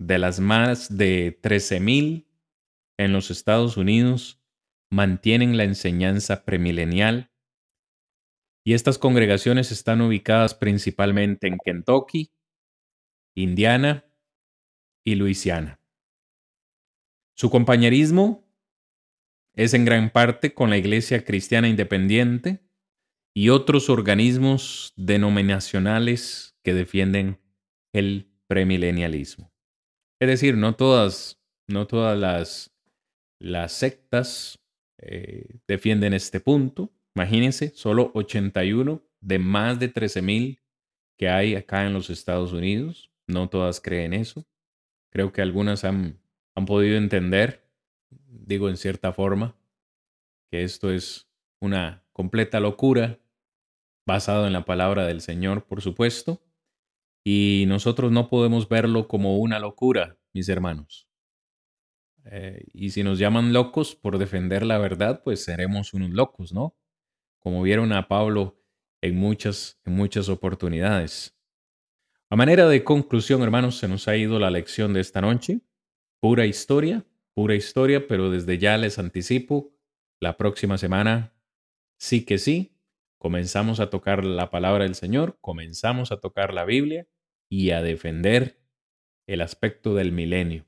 de 0.00 0.18
las 0.18 0.40
más 0.40 0.96
de 0.96 1.38
13.000 1.42 2.26
en 2.98 3.12
los 3.12 3.30
Estados 3.30 3.76
Unidos 3.76 4.42
mantienen 4.90 5.58
la 5.58 5.64
enseñanza 5.64 6.46
premilenial 6.46 7.30
y 8.64 8.72
estas 8.72 8.96
congregaciones 8.96 9.72
están 9.72 10.00
ubicadas 10.00 10.54
principalmente 10.54 11.48
en 11.48 11.58
Kentucky, 11.62 12.32
Indiana 13.36 14.06
y 15.04 15.16
Luisiana. 15.16 15.80
Su 17.36 17.50
compañerismo 17.50 18.43
es 19.54 19.74
en 19.74 19.84
gran 19.84 20.10
parte 20.10 20.52
con 20.52 20.70
la 20.70 20.76
Iglesia 20.76 21.24
Cristiana 21.24 21.68
Independiente 21.68 22.60
y 23.34 23.48
otros 23.48 23.88
organismos 23.88 24.92
denominacionales 24.96 26.56
que 26.62 26.74
defienden 26.74 27.40
el 27.92 28.30
premilenialismo. 28.46 29.52
Es 30.20 30.28
decir, 30.28 30.56
no 30.56 30.74
todas, 30.74 31.40
no 31.68 31.86
todas 31.86 32.18
las, 32.18 32.74
las 33.40 33.72
sectas 33.72 34.58
eh, 34.98 35.58
defienden 35.66 36.14
este 36.14 36.40
punto. 36.40 36.92
Imagínense, 37.14 37.70
solo 37.74 38.10
81 38.14 39.02
de 39.20 39.38
más 39.38 39.78
de 39.78 39.92
13.000 39.92 40.60
que 41.16 41.28
hay 41.28 41.54
acá 41.54 41.86
en 41.86 41.92
los 41.92 42.10
Estados 42.10 42.52
Unidos. 42.52 43.10
No 43.26 43.48
todas 43.48 43.80
creen 43.80 44.12
eso. 44.12 44.46
Creo 45.10 45.32
que 45.32 45.42
algunas 45.42 45.84
han, 45.84 46.20
han 46.54 46.66
podido 46.66 46.96
entender 46.96 47.63
digo 48.46 48.68
en 48.68 48.76
cierta 48.76 49.12
forma, 49.12 49.56
que 50.50 50.62
esto 50.62 50.90
es 50.90 51.28
una 51.60 52.04
completa 52.12 52.60
locura, 52.60 53.18
basado 54.06 54.46
en 54.46 54.52
la 54.52 54.64
palabra 54.64 55.06
del 55.06 55.20
Señor, 55.20 55.66
por 55.66 55.80
supuesto, 55.80 56.42
y 57.24 57.64
nosotros 57.68 58.12
no 58.12 58.28
podemos 58.28 58.68
verlo 58.68 59.08
como 59.08 59.38
una 59.38 59.58
locura, 59.58 60.18
mis 60.34 60.48
hermanos. 60.48 61.08
Eh, 62.26 62.64
y 62.72 62.90
si 62.90 63.02
nos 63.02 63.18
llaman 63.18 63.52
locos 63.52 63.94
por 63.94 64.18
defender 64.18 64.64
la 64.64 64.78
verdad, 64.78 65.22
pues 65.22 65.44
seremos 65.44 65.94
unos 65.94 66.10
locos, 66.10 66.52
¿no? 66.52 66.76
Como 67.38 67.62
vieron 67.62 67.92
a 67.92 68.08
Pablo 68.08 68.58
en 69.00 69.16
muchas, 69.16 69.80
en 69.84 69.94
muchas 69.94 70.28
oportunidades. 70.28 71.36
A 72.30 72.36
manera 72.36 72.66
de 72.66 72.84
conclusión, 72.84 73.42
hermanos, 73.42 73.78
se 73.78 73.88
nos 73.88 74.08
ha 74.08 74.16
ido 74.16 74.38
la 74.38 74.50
lección 74.50 74.92
de 74.92 75.00
esta 75.00 75.20
noche. 75.20 75.60
Pura 76.20 76.46
historia, 76.46 77.04
pura 77.34 77.54
historia, 77.54 78.06
pero 78.06 78.30
desde 78.30 78.58
ya 78.58 78.78
les 78.78 78.98
anticipo, 78.98 79.72
la 80.20 80.36
próxima 80.36 80.78
semana, 80.78 81.34
sí 81.98 82.24
que 82.24 82.38
sí, 82.38 82.76
comenzamos 83.18 83.80
a 83.80 83.90
tocar 83.90 84.24
la 84.24 84.50
palabra 84.50 84.84
del 84.84 84.94
Señor, 84.94 85.38
comenzamos 85.40 86.12
a 86.12 86.20
tocar 86.20 86.54
la 86.54 86.64
Biblia 86.64 87.06
y 87.48 87.70
a 87.70 87.82
defender 87.82 88.58
el 89.26 89.40
aspecto 89.40 89.94
del 89.94 90.12
milenio. 90.12 90.66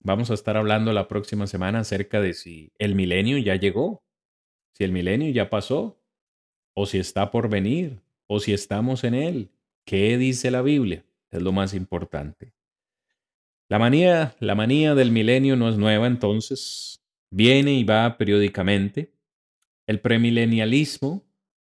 Vamos 0.00 0.30
a 0.30 0.34
estar 0.34 0.56
hablando 0.56 0.92
la 0.92 1.08
próxima 1.08 1.46
semana 1.46 1.80
acerca 1.80 2.20
de 2.20 2.32
si 2.32 2.72
el 2.78 2.94
milenio 2.94 3.38
ya 3.38 3.56
llegó, 3.56 4.04
si 4.72 4.84
el 4.84 4.92
milenio 4.92 5.30
ya 5.32 5.50
pasó, 5.50 6.00
o 6.74 6.86
si 6.86 6.98
está 6.98 7.30
por 7.30 7.48
venir, 7.48 8.02
o 8.26 8.38
si 8.38 8.52
estamos 8.52 9.04
en 9.04 9.14
él. 9.14 9.50
¿Qué 9.84 10.18
dice 10.18 10.50
la 10.50 10.62
Biblia? 10.62 11.04
Es 11.30 11.42
lo 11.42 11.52
más 11.52 11.74
importante. 11.74 12.55
La 13.68 13.78
manía, 13.78 14.36
la 14.38 14.54
manía 14.54 14.94
del 14.94 15.10
milenio 15.10 15.56
no 15.56 15.68
es 15.68 15.76
nueva, 15.76 16.06
entonces 16.06 17.02
viene 17.30 17.74
y 17.74 17.84
va 17.84 18.16
periódicamente. 18.16 19.12
El 19.86 20.00
premilenialismo 20.00 21.26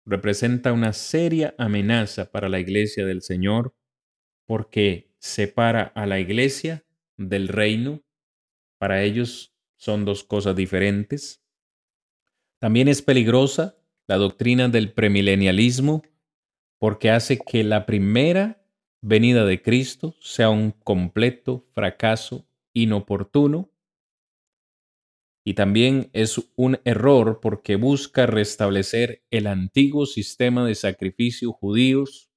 representa 0.04 0.72
una 0.72 0.92
seria 0.92 1.54
amenaza 1.56 2.30
para 2.30 2.48
la 2.48 2.58
iglesia 2.58 3.06
del 3.06 3.22
Señor 3.22 3.74
porque 4.46 5.14
separa 5.18 5.84
a 5.94 6.06
la 6.06 6.18
iglesia 6.18 6.84
del 7.16 7.48
reino. 7.48 8.02
Para 8.78 9.02
ellos 9.02 9.54
son 9.76 10.04
dos 10.04 10.24
cosas 10.24 10.56
diferentes. 10.56 11.42
También 12.60 12.88
es 12.88 13.02
peligrosa 13.02 13.78
la 14.06 14.16
doctrina 14.16 14.68
del 14.68 14.92
premilenialismo 14.92 16.02
porque 16.78 17.10
hace 17.10 17.38
que 17.38 17.62
la 17.62 17.86
primera 17.86 18.63
venida 19.06 19.44
de 19.44 19.60
Cristo 19.60 20.16
sea 20.20 20.48
un 20.48 20.70
completo 20.70 21.66
fracaso 21.74 22.48
inoportuno. 22.72 23.70
Y 25.46 25.52
también 25.52 26.08
es 26.14 26.40
un 26.56 26.80
error 26.84 27.40
porque 27.42 27.76
busca 27.76 28.24
restablecer 28.24 29.22
el 29.30 29.46
antiguo 29.46 30.06
sistema 30.06 30.64
de 30.64 30.74
sacrificio 30.74 31.52
judíos 31.52 32.30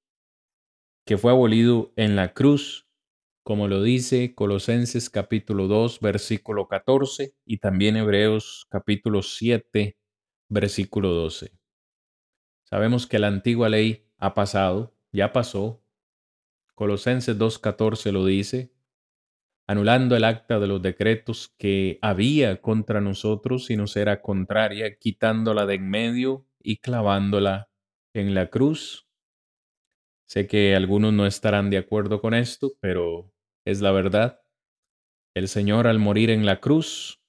que 1.06 1.16
fue 1.16 1.30
abolido 1.30 1.94
en 1.96 2.16
la 2.16 2.34
cruz, 2.34 2.86
como 3.42 3.66
lo 3.66 3.82
dice 3.82 4.34
Colosenses 4.34 5.08
capítulo 5.08 5.68
2, 5.68 6.00
versículo 6.00 6.68
14 6.68 7.34
y 7.46 7.56
también 7.56 7.96
Hebreos 7.96 8.66
capítulo 8.68 9.22
7, 9.22 9.96
versículo 10.50 11.14
12. 11.14 11.50
Sabemos 12.64 13.06
que 13.06 13.18
la 13.18 13.28
antigua 13.28 13.70
ley 13.70 14.04
ha 14.18 14.34
pasado, 14.34 14.94
ya 15.12 15.32
pasó, 15.32 15.82
Colosenses 16.78 17.36
2.14 17.36 18.12
lo 18.12 18.24
dice, 18.24 18.72
anulando 19.66 20.14
el 20.14 20.22
acta 20.22 20.60
de 20.60 20.68
los 20.68 20.80
decretos 20.80 21.52
que 21.58 21.98
había 22.02 22.62
contra 22.62 23.00
nosotros 23.00 23.68
y 23.70 23.76
nos 23.76 23.96
era 23.96 24.22
contraria, 24.22 24.96
quitándola 24.96 25.66
de 25.66 25.74
en 25.74 25.90
medio 25.90 26.46
y 26.60 26.76
clavándola 26.76 27.68
en 28.14 28.32
la 28.32 28.48
cruz. 28.48 29.08
Sé 30.28 30.46
que 30.46 30.76
algunos 30.76 31.12
no 31.12 31.26
estarán 31.26 31.68
de 31.68 31.78
acuerdo 31.78 32.20
con 32.20 32.32
esto, 32.32 32.74
pero 32.78 33.34
es 33.64 33.80
la 33.80 33.90
verdad. 33.90 34.40
El 35.34 35.48
Señor 35.48 35.88
al 35.88 35.98
morir 35.98 36.30
en 36.30 36.46
la 36.46 36.60
cruz 36.60 37.20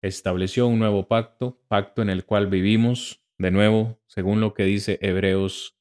estableció 0.00 0.66
un 0.66 0.78
nuevo 0.78 1.08
pacto, 1.08 1.60
pacto 1.68 2.00
en 2.00 2.08
el 2.08 2.24
cual 2.24 2.46
vivimos 2.46 3.22
de 3.36 3.50
nuevo, 3.50 4.00
según 4.06 4.40
lo 4.40 4.54
que 4.54 4.64
dice 4.64 4.98
Hebreos 5.02 5.73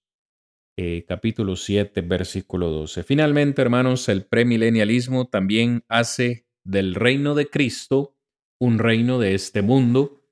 eh, 0.78 1.06
capítulo 1.08 1.56
7, 1.56 2.02
versículo 2.02 2.70
12. 2.70 3.04
Finalmente, 3.04 3.62
hermanos, 3.62 4.10
el 4.10 4.26
premilenialismo 4.26 5.28
también 5.28 5.84
hace 5.88 6.48
del 6.64 6.96
reino 6.96 7.36
de 7.36 7.50
Cristo 7.50 8.18
un 8.60 8.80
reino 8.80 9.20
de 9.20 9.36
este 9.36 9.62
mundo, 9.62 10.26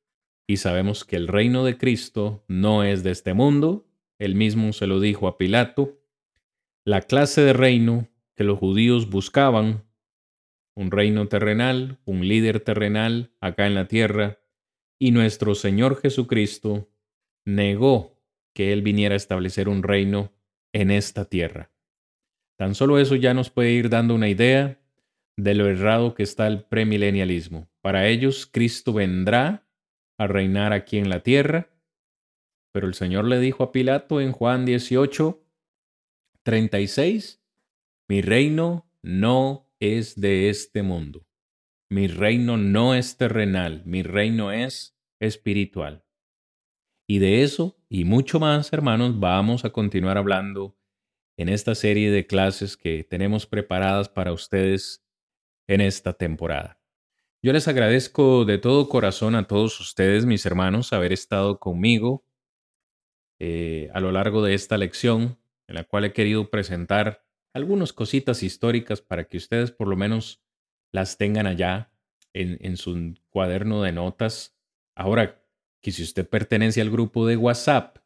y 0.47 0.57
sabemos 0.57 1.03
que 1.03 1.17
el 1.17 1.27
reino 1.27 1.65
de 1.65 1.77
Cristo 1.77 2.45
no 2.47 2.83
es 2.83 3.03
de 3.03 3.11
este 3.11 3.33
mundo, 3.33 3.87
él 4.19 4.35
mismo 4.35 4.71
se 4.71 4.87
lo 4.87 4.99
dijo 4.99 5.27
a 5.27 5.37
Pilato, 5.37 6.01
la 6.85 7.01
clase 7.01 7.41
de 7.41 7.53
reino 7.53 8.07
que 8.35 8.43
los 8.43 8.57
judíos 8.57 9.09
buscaban, 9.09 9.83
un 10.75 10.91
reino 10.91 11.27
terrenal, 11.27 11.99
un 12.05 12.27
líder 12.27 12.61
terrenal 12.61 13.33
acá 13.41 13.67
en 13.67 13.75
la 13.75 13.87
tierra, 13.87 14.39
y 14.97 15.11
nuestro 15.11 15.53
Señor 15.53 15.99
Jesucristo 15.99 16.89
negó 17.45 18.20
que 18.53 18.73
Él 18.73 18.81
viniera 18.81 19.13
a 19.13 19.17
establecer 19.17 19.69
un 19.69 19.83
reino 19.83 20.31
en 20.73 20.91
esta 20.91 21.25
tierra. 21.25 21.71
Tan 22.57 22.75
solo 22.75 22.99
eso 22.99 23.15
ya 23.15 23.33
nos 23.33 23.49
puede 23.49 23.71
ir 23.71 23.89
dando 23.89 24.13
una 24.13 24.29
idea 24.29 24.79
de 25.37 25.55
lo 25.55 25.67
errado 25.67 26.13
que 26.13 26.23
está 26.23 26.47
el 26.47 26.63
premilenialismo. 26.63 27.69
Para 27.81 28.07
ellos, 28.07 28.45
Cristo 28.45 28.93
vendrá 28.93 29.67
a 30.17 30.27
reinar 30.27 30.71
aquí 30.71 30.97
en 30.97 31.09
la 31.09 31.21
tierra, 31.21 31.69
pero 32.71 32.87
el 32.87 32.93
Señor 32.93 33.25
le 33.25 33.39
dijo 33.39 33.63
a 33.63 33.71
Pilato 33.71 34.21
en 34.21 34.31
Juan 34.31 34.65
18, 34.65 35.43
36, 36.43 37.41
mi 38.07 38.21
reino 38.21 38.89
no 39.01 39.69
es 39.79 40.19
de 40.19 40.49
este 40.49 40.83
mundo. 40.83 41.25
Mi 41.89 42.07
reino 42.07 42.57
no 42.57 42.95
es 42.95 43.17
terrenal, 43.17 43.81
mi 43.85 44.03
reino 44.03 44.51
es 44.51 44.95
espiritual. 45.19 46.05
Y 47.07 47.19
de 47.19 47.43
eso 47.43 47.80
y 47.93 48.05
mucho 48.05 48.39
más, 48.39 48.71
hermanos, 48.71 49.19
vamos 49.19 49.65
a 49.65 49.71
continuar 49.71 50.17
hablando 50.17 50.77
en 51.35 51.49
esta 51.49 51.75
serie 51.75 52.09
de 52.09 52.25
clases 52.25 52.77
que 52.77 53.03
tenemos 53.03 53.45
preparadas 53.45 54.07
para 54.07 54.31
ustedes 54.31 55.03
en 55.67 55.81
esta 55.81 56.13
temporada. 56.13 56.79
Yo 57.43 57.51
les 57.51 57.67
agradezco 57.67 58.45
de 58.45 58.59
todo 58.59 58.87
corazón 58.87 59.35
a 59.35 59.45
todos 59.45 59.77
ustedes, 59.81 60.25
mis 60.25 60.45
hermanos, 60.45 60.93
haber 60.93 61.11
estado 61.11 61.59
conmigo 61.59 62.23
eh, 63.39 63.89
a 63.93 63.99
lo 63.99 64.13
largo 64.13 64.41
de 64.41 64.53
esta 64.53 64.77
lección, 64.77 65.37
en 65.67 65.75
la 65.75 65.83
cual 65.83 66.05
he 66.05 66.13
querido 66.13 66.49
presentar 66.49 67.25
algunas 67.53 67.91
cositas 67.91 68.41
históricas 68.41 69.01
para 69.01 69.25
que 69.25 69.35
ustedes 69.35 69.69
por 69.73 69.89
lo 69.89 69.97
menos 69.97 70.41
las 70.93 71.17
tengan 71.17 71.45
allá 71.45 71.91
en, 72.31 72.57
en 72.61 72.77
su 72.77 73.15
cuaderno 73.29 73.81
de 73.81 73.91
notas. 73.91 74.57
Ahora, 74.95 75.40
que 75.81 75.91
si 75.91 76.03
usted 76.03 76.27
pertenece 76.27 76.81
al 76.81 76.89
grupo 76.89 77.25
de 77.25 77.37
WhatsApp, 77.37 77.97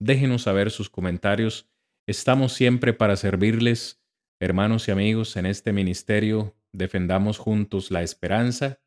déjenos 0.00 0.42
saber 0.42 0.70
sus 0.70 0.88
comentarios. 0.88 1.68
Estamos 2.06 2.52
siempre 2.52 2.94
para 2.94 3.16
servirles, 3.16 4.02
hermanos 4.40 4.88
y 4.88 4.92
amigos, 4.92 5.36
en 5.36 5.46
este 5.46 5.72
ministerio. 5.72 6.56
Defendamos 6.72 7.38
juntos 7.38 7.90
la 7.90 8.02
esperanza 8.02 8.80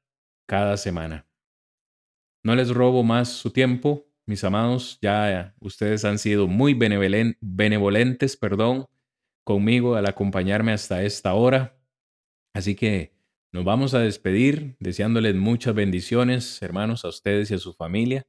cada 0.47 0.77
semana. 0.77 1.27
No 2.43 2.55
les 2.55 2.69
robo 2.69 3.03
más 3.03 3.29
su 3.29 3.51
tiempo, 3.51 4.07
mis 4.25 4.43
amados. 4.43 4.97
Ya 5.01 5.55
ustedes 5.59 6.05
han 6.05 6.17
sido 6.17 6.47
muy 6.47 6.73
benevolentes, 6.73 8.37
perdón, 8.37 8.87
conmigo 9.43 9.95
al 9.95 10.07
acompañarme 10.07 10.71
hasta 10.71 11.03
esta 11.03 11.33
hora. 11.33 11.77
Así 12.53 12.75
que 12.75 13.18
nos 13.51 13.65
vamos 13.65 13.93
a 13.93 13.99
despedir 13.99 14.75
deseándoles 14.79 15.35
muchas 15.35 15.73
bendiciones, 15.73 16.61
hermanos, 16.61 17.03
a 17.03 17.09
ustedes 17.09 17.49
y 17.49 17.55
a 17.55 17.57
su 17.57 17.73
familia, 17.73 18.27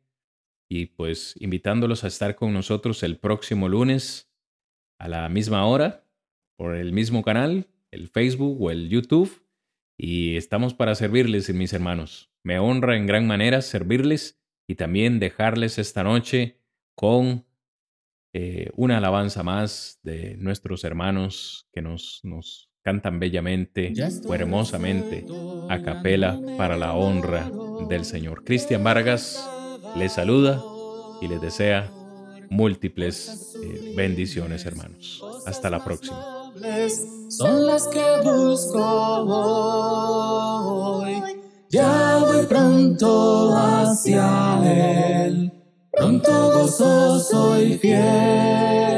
y 0.69 0.87
pues 0.87 1.35
invitándolos 1.41 2.05
a 2.05 2.07
estar 2.07 2.37
con 2.37 2.53
nosotros 2.53 3.03
el 3.03 3.19
próximo 3.19 3.69
lunes 3.69 4.31
a 4.99 5.09
la 5.09 5.29
misma 5.29 5.67
hora, 5.67 6.07
por 6.57 6.75
el 6.75 6.93
mismo 6.93 7.23
canal, 7.23 7.69
el 7.91 8.09
Facebook 8.09 8.63
o 8.63 8.71
el 8.71 8.89
YouTube, 8.89 9.45
y 9.99 10.37
estamos 10.37 10.73
para 10.73 10.95
servirles, 10.95 11.53
mis 11.53 11.73
hermanos. 11.75 12.31
Me 12.43 12.59
honra 12.59 12.97
en 12.97 13.07
gran 13.07 13.27
manera 13.27 13.61
servirles 13.61 14.41
y 14.67 14.77
también 14.77 15.19
dejarles 15.19 15.79
esta 15.79 16.03
noche 16.03 16.59
con 16.95 17.45
eh, 18.33 18.71
una 18.77 18.99
alabanza 18.99 19.43
más 19.43 19.99
de 20.03 20.37
nuestros 20.39 20.85
hermanos 20.85 21.69
que 21.73 21.83
nos, 21.83 22.21
nos 22.23 22.70
cantan 22.91 23.21
bellamente 23.21 23.93
o 24.27 24.35
hermosamente 24.35 25.25
a 25.69 25.81
capela 25.81 26.37
para 26.59 26.77
la 26.77 26.95
honra 26.95 27.49
del 27.89 28.05
Señor. 28.05 28.43
Cristian 28.43 28.83
Vargas 28.83 29.49
les 29.95 30.15
saluda 30.15 30.61
y 31.21 31.29
les 31.29 31.41
desea 31.41 31.89
múltiples 32.49 33.55
eh, 33.63 33.93
bendiciones, 33.97 34.67
hermanos. 34.67 35.23
Hasta 35.47 35.71
la 35.71 35.85
próxima. 35.85 36.21
Son 37.29 37.65
las 37.65 37.87
que 37.87 38.05
busco 38.25 38.83
hoy. 41.05 41.23
Ya 41.69 42.19
voy 42.19 42.45
pronto 42.47 43.55
hacia 43.57 44.59
Él, 44.65 45.53
pronto 45.93 46.33
gozoso 46.55 47.63
y 47.63 47.79
fiel. 47.79 48.90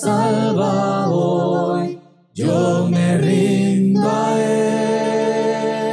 Salva 0.00 1.08
hoy, 1.10 2.00
yo 2.32 2.88
me 2.88 3.18
rindo 3.18 4.00
a 4.02 4.40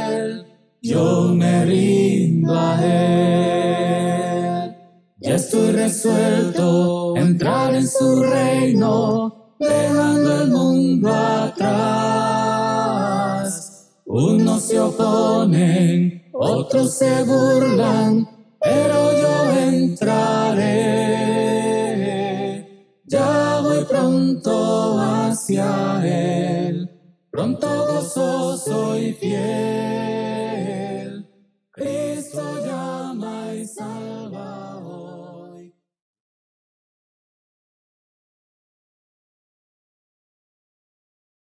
Él, 0.08 0.46
yo 0.80 1.34
me 1.34 1.64
rindo 1.66 2.54
a 2.58 2.84
Él, 2.84 4.76
ya 5.18 5.34
estoy 5.34 5.72
resuelto 5.72 7.16
entrar 7.16 7.74
en 7.74 7.86
su 7.86 8.22
reino, 8.22 9.54
dejando 9.58 10.42
el 10.42 10.50
mundo 10.50 11.14
atrás. 11.14 11.68
Unos 14.06 14.62
se 14.62 14.80
oponen, 14.80 16.22
otros 16.32 16.96
se 16.96 17.24
burlan, 17.24 18.26
pero 18.58 19.12
yo 19.20 19.50
entraré. 19.58 20.87
Pronto 24.38 25.00
hacia 25.00 26.00
él, 26.04 26.88
pronto 27.30 27.66
gozoso 27.66 28.96
y 28.96 29.12
fiel. 29.12 30.17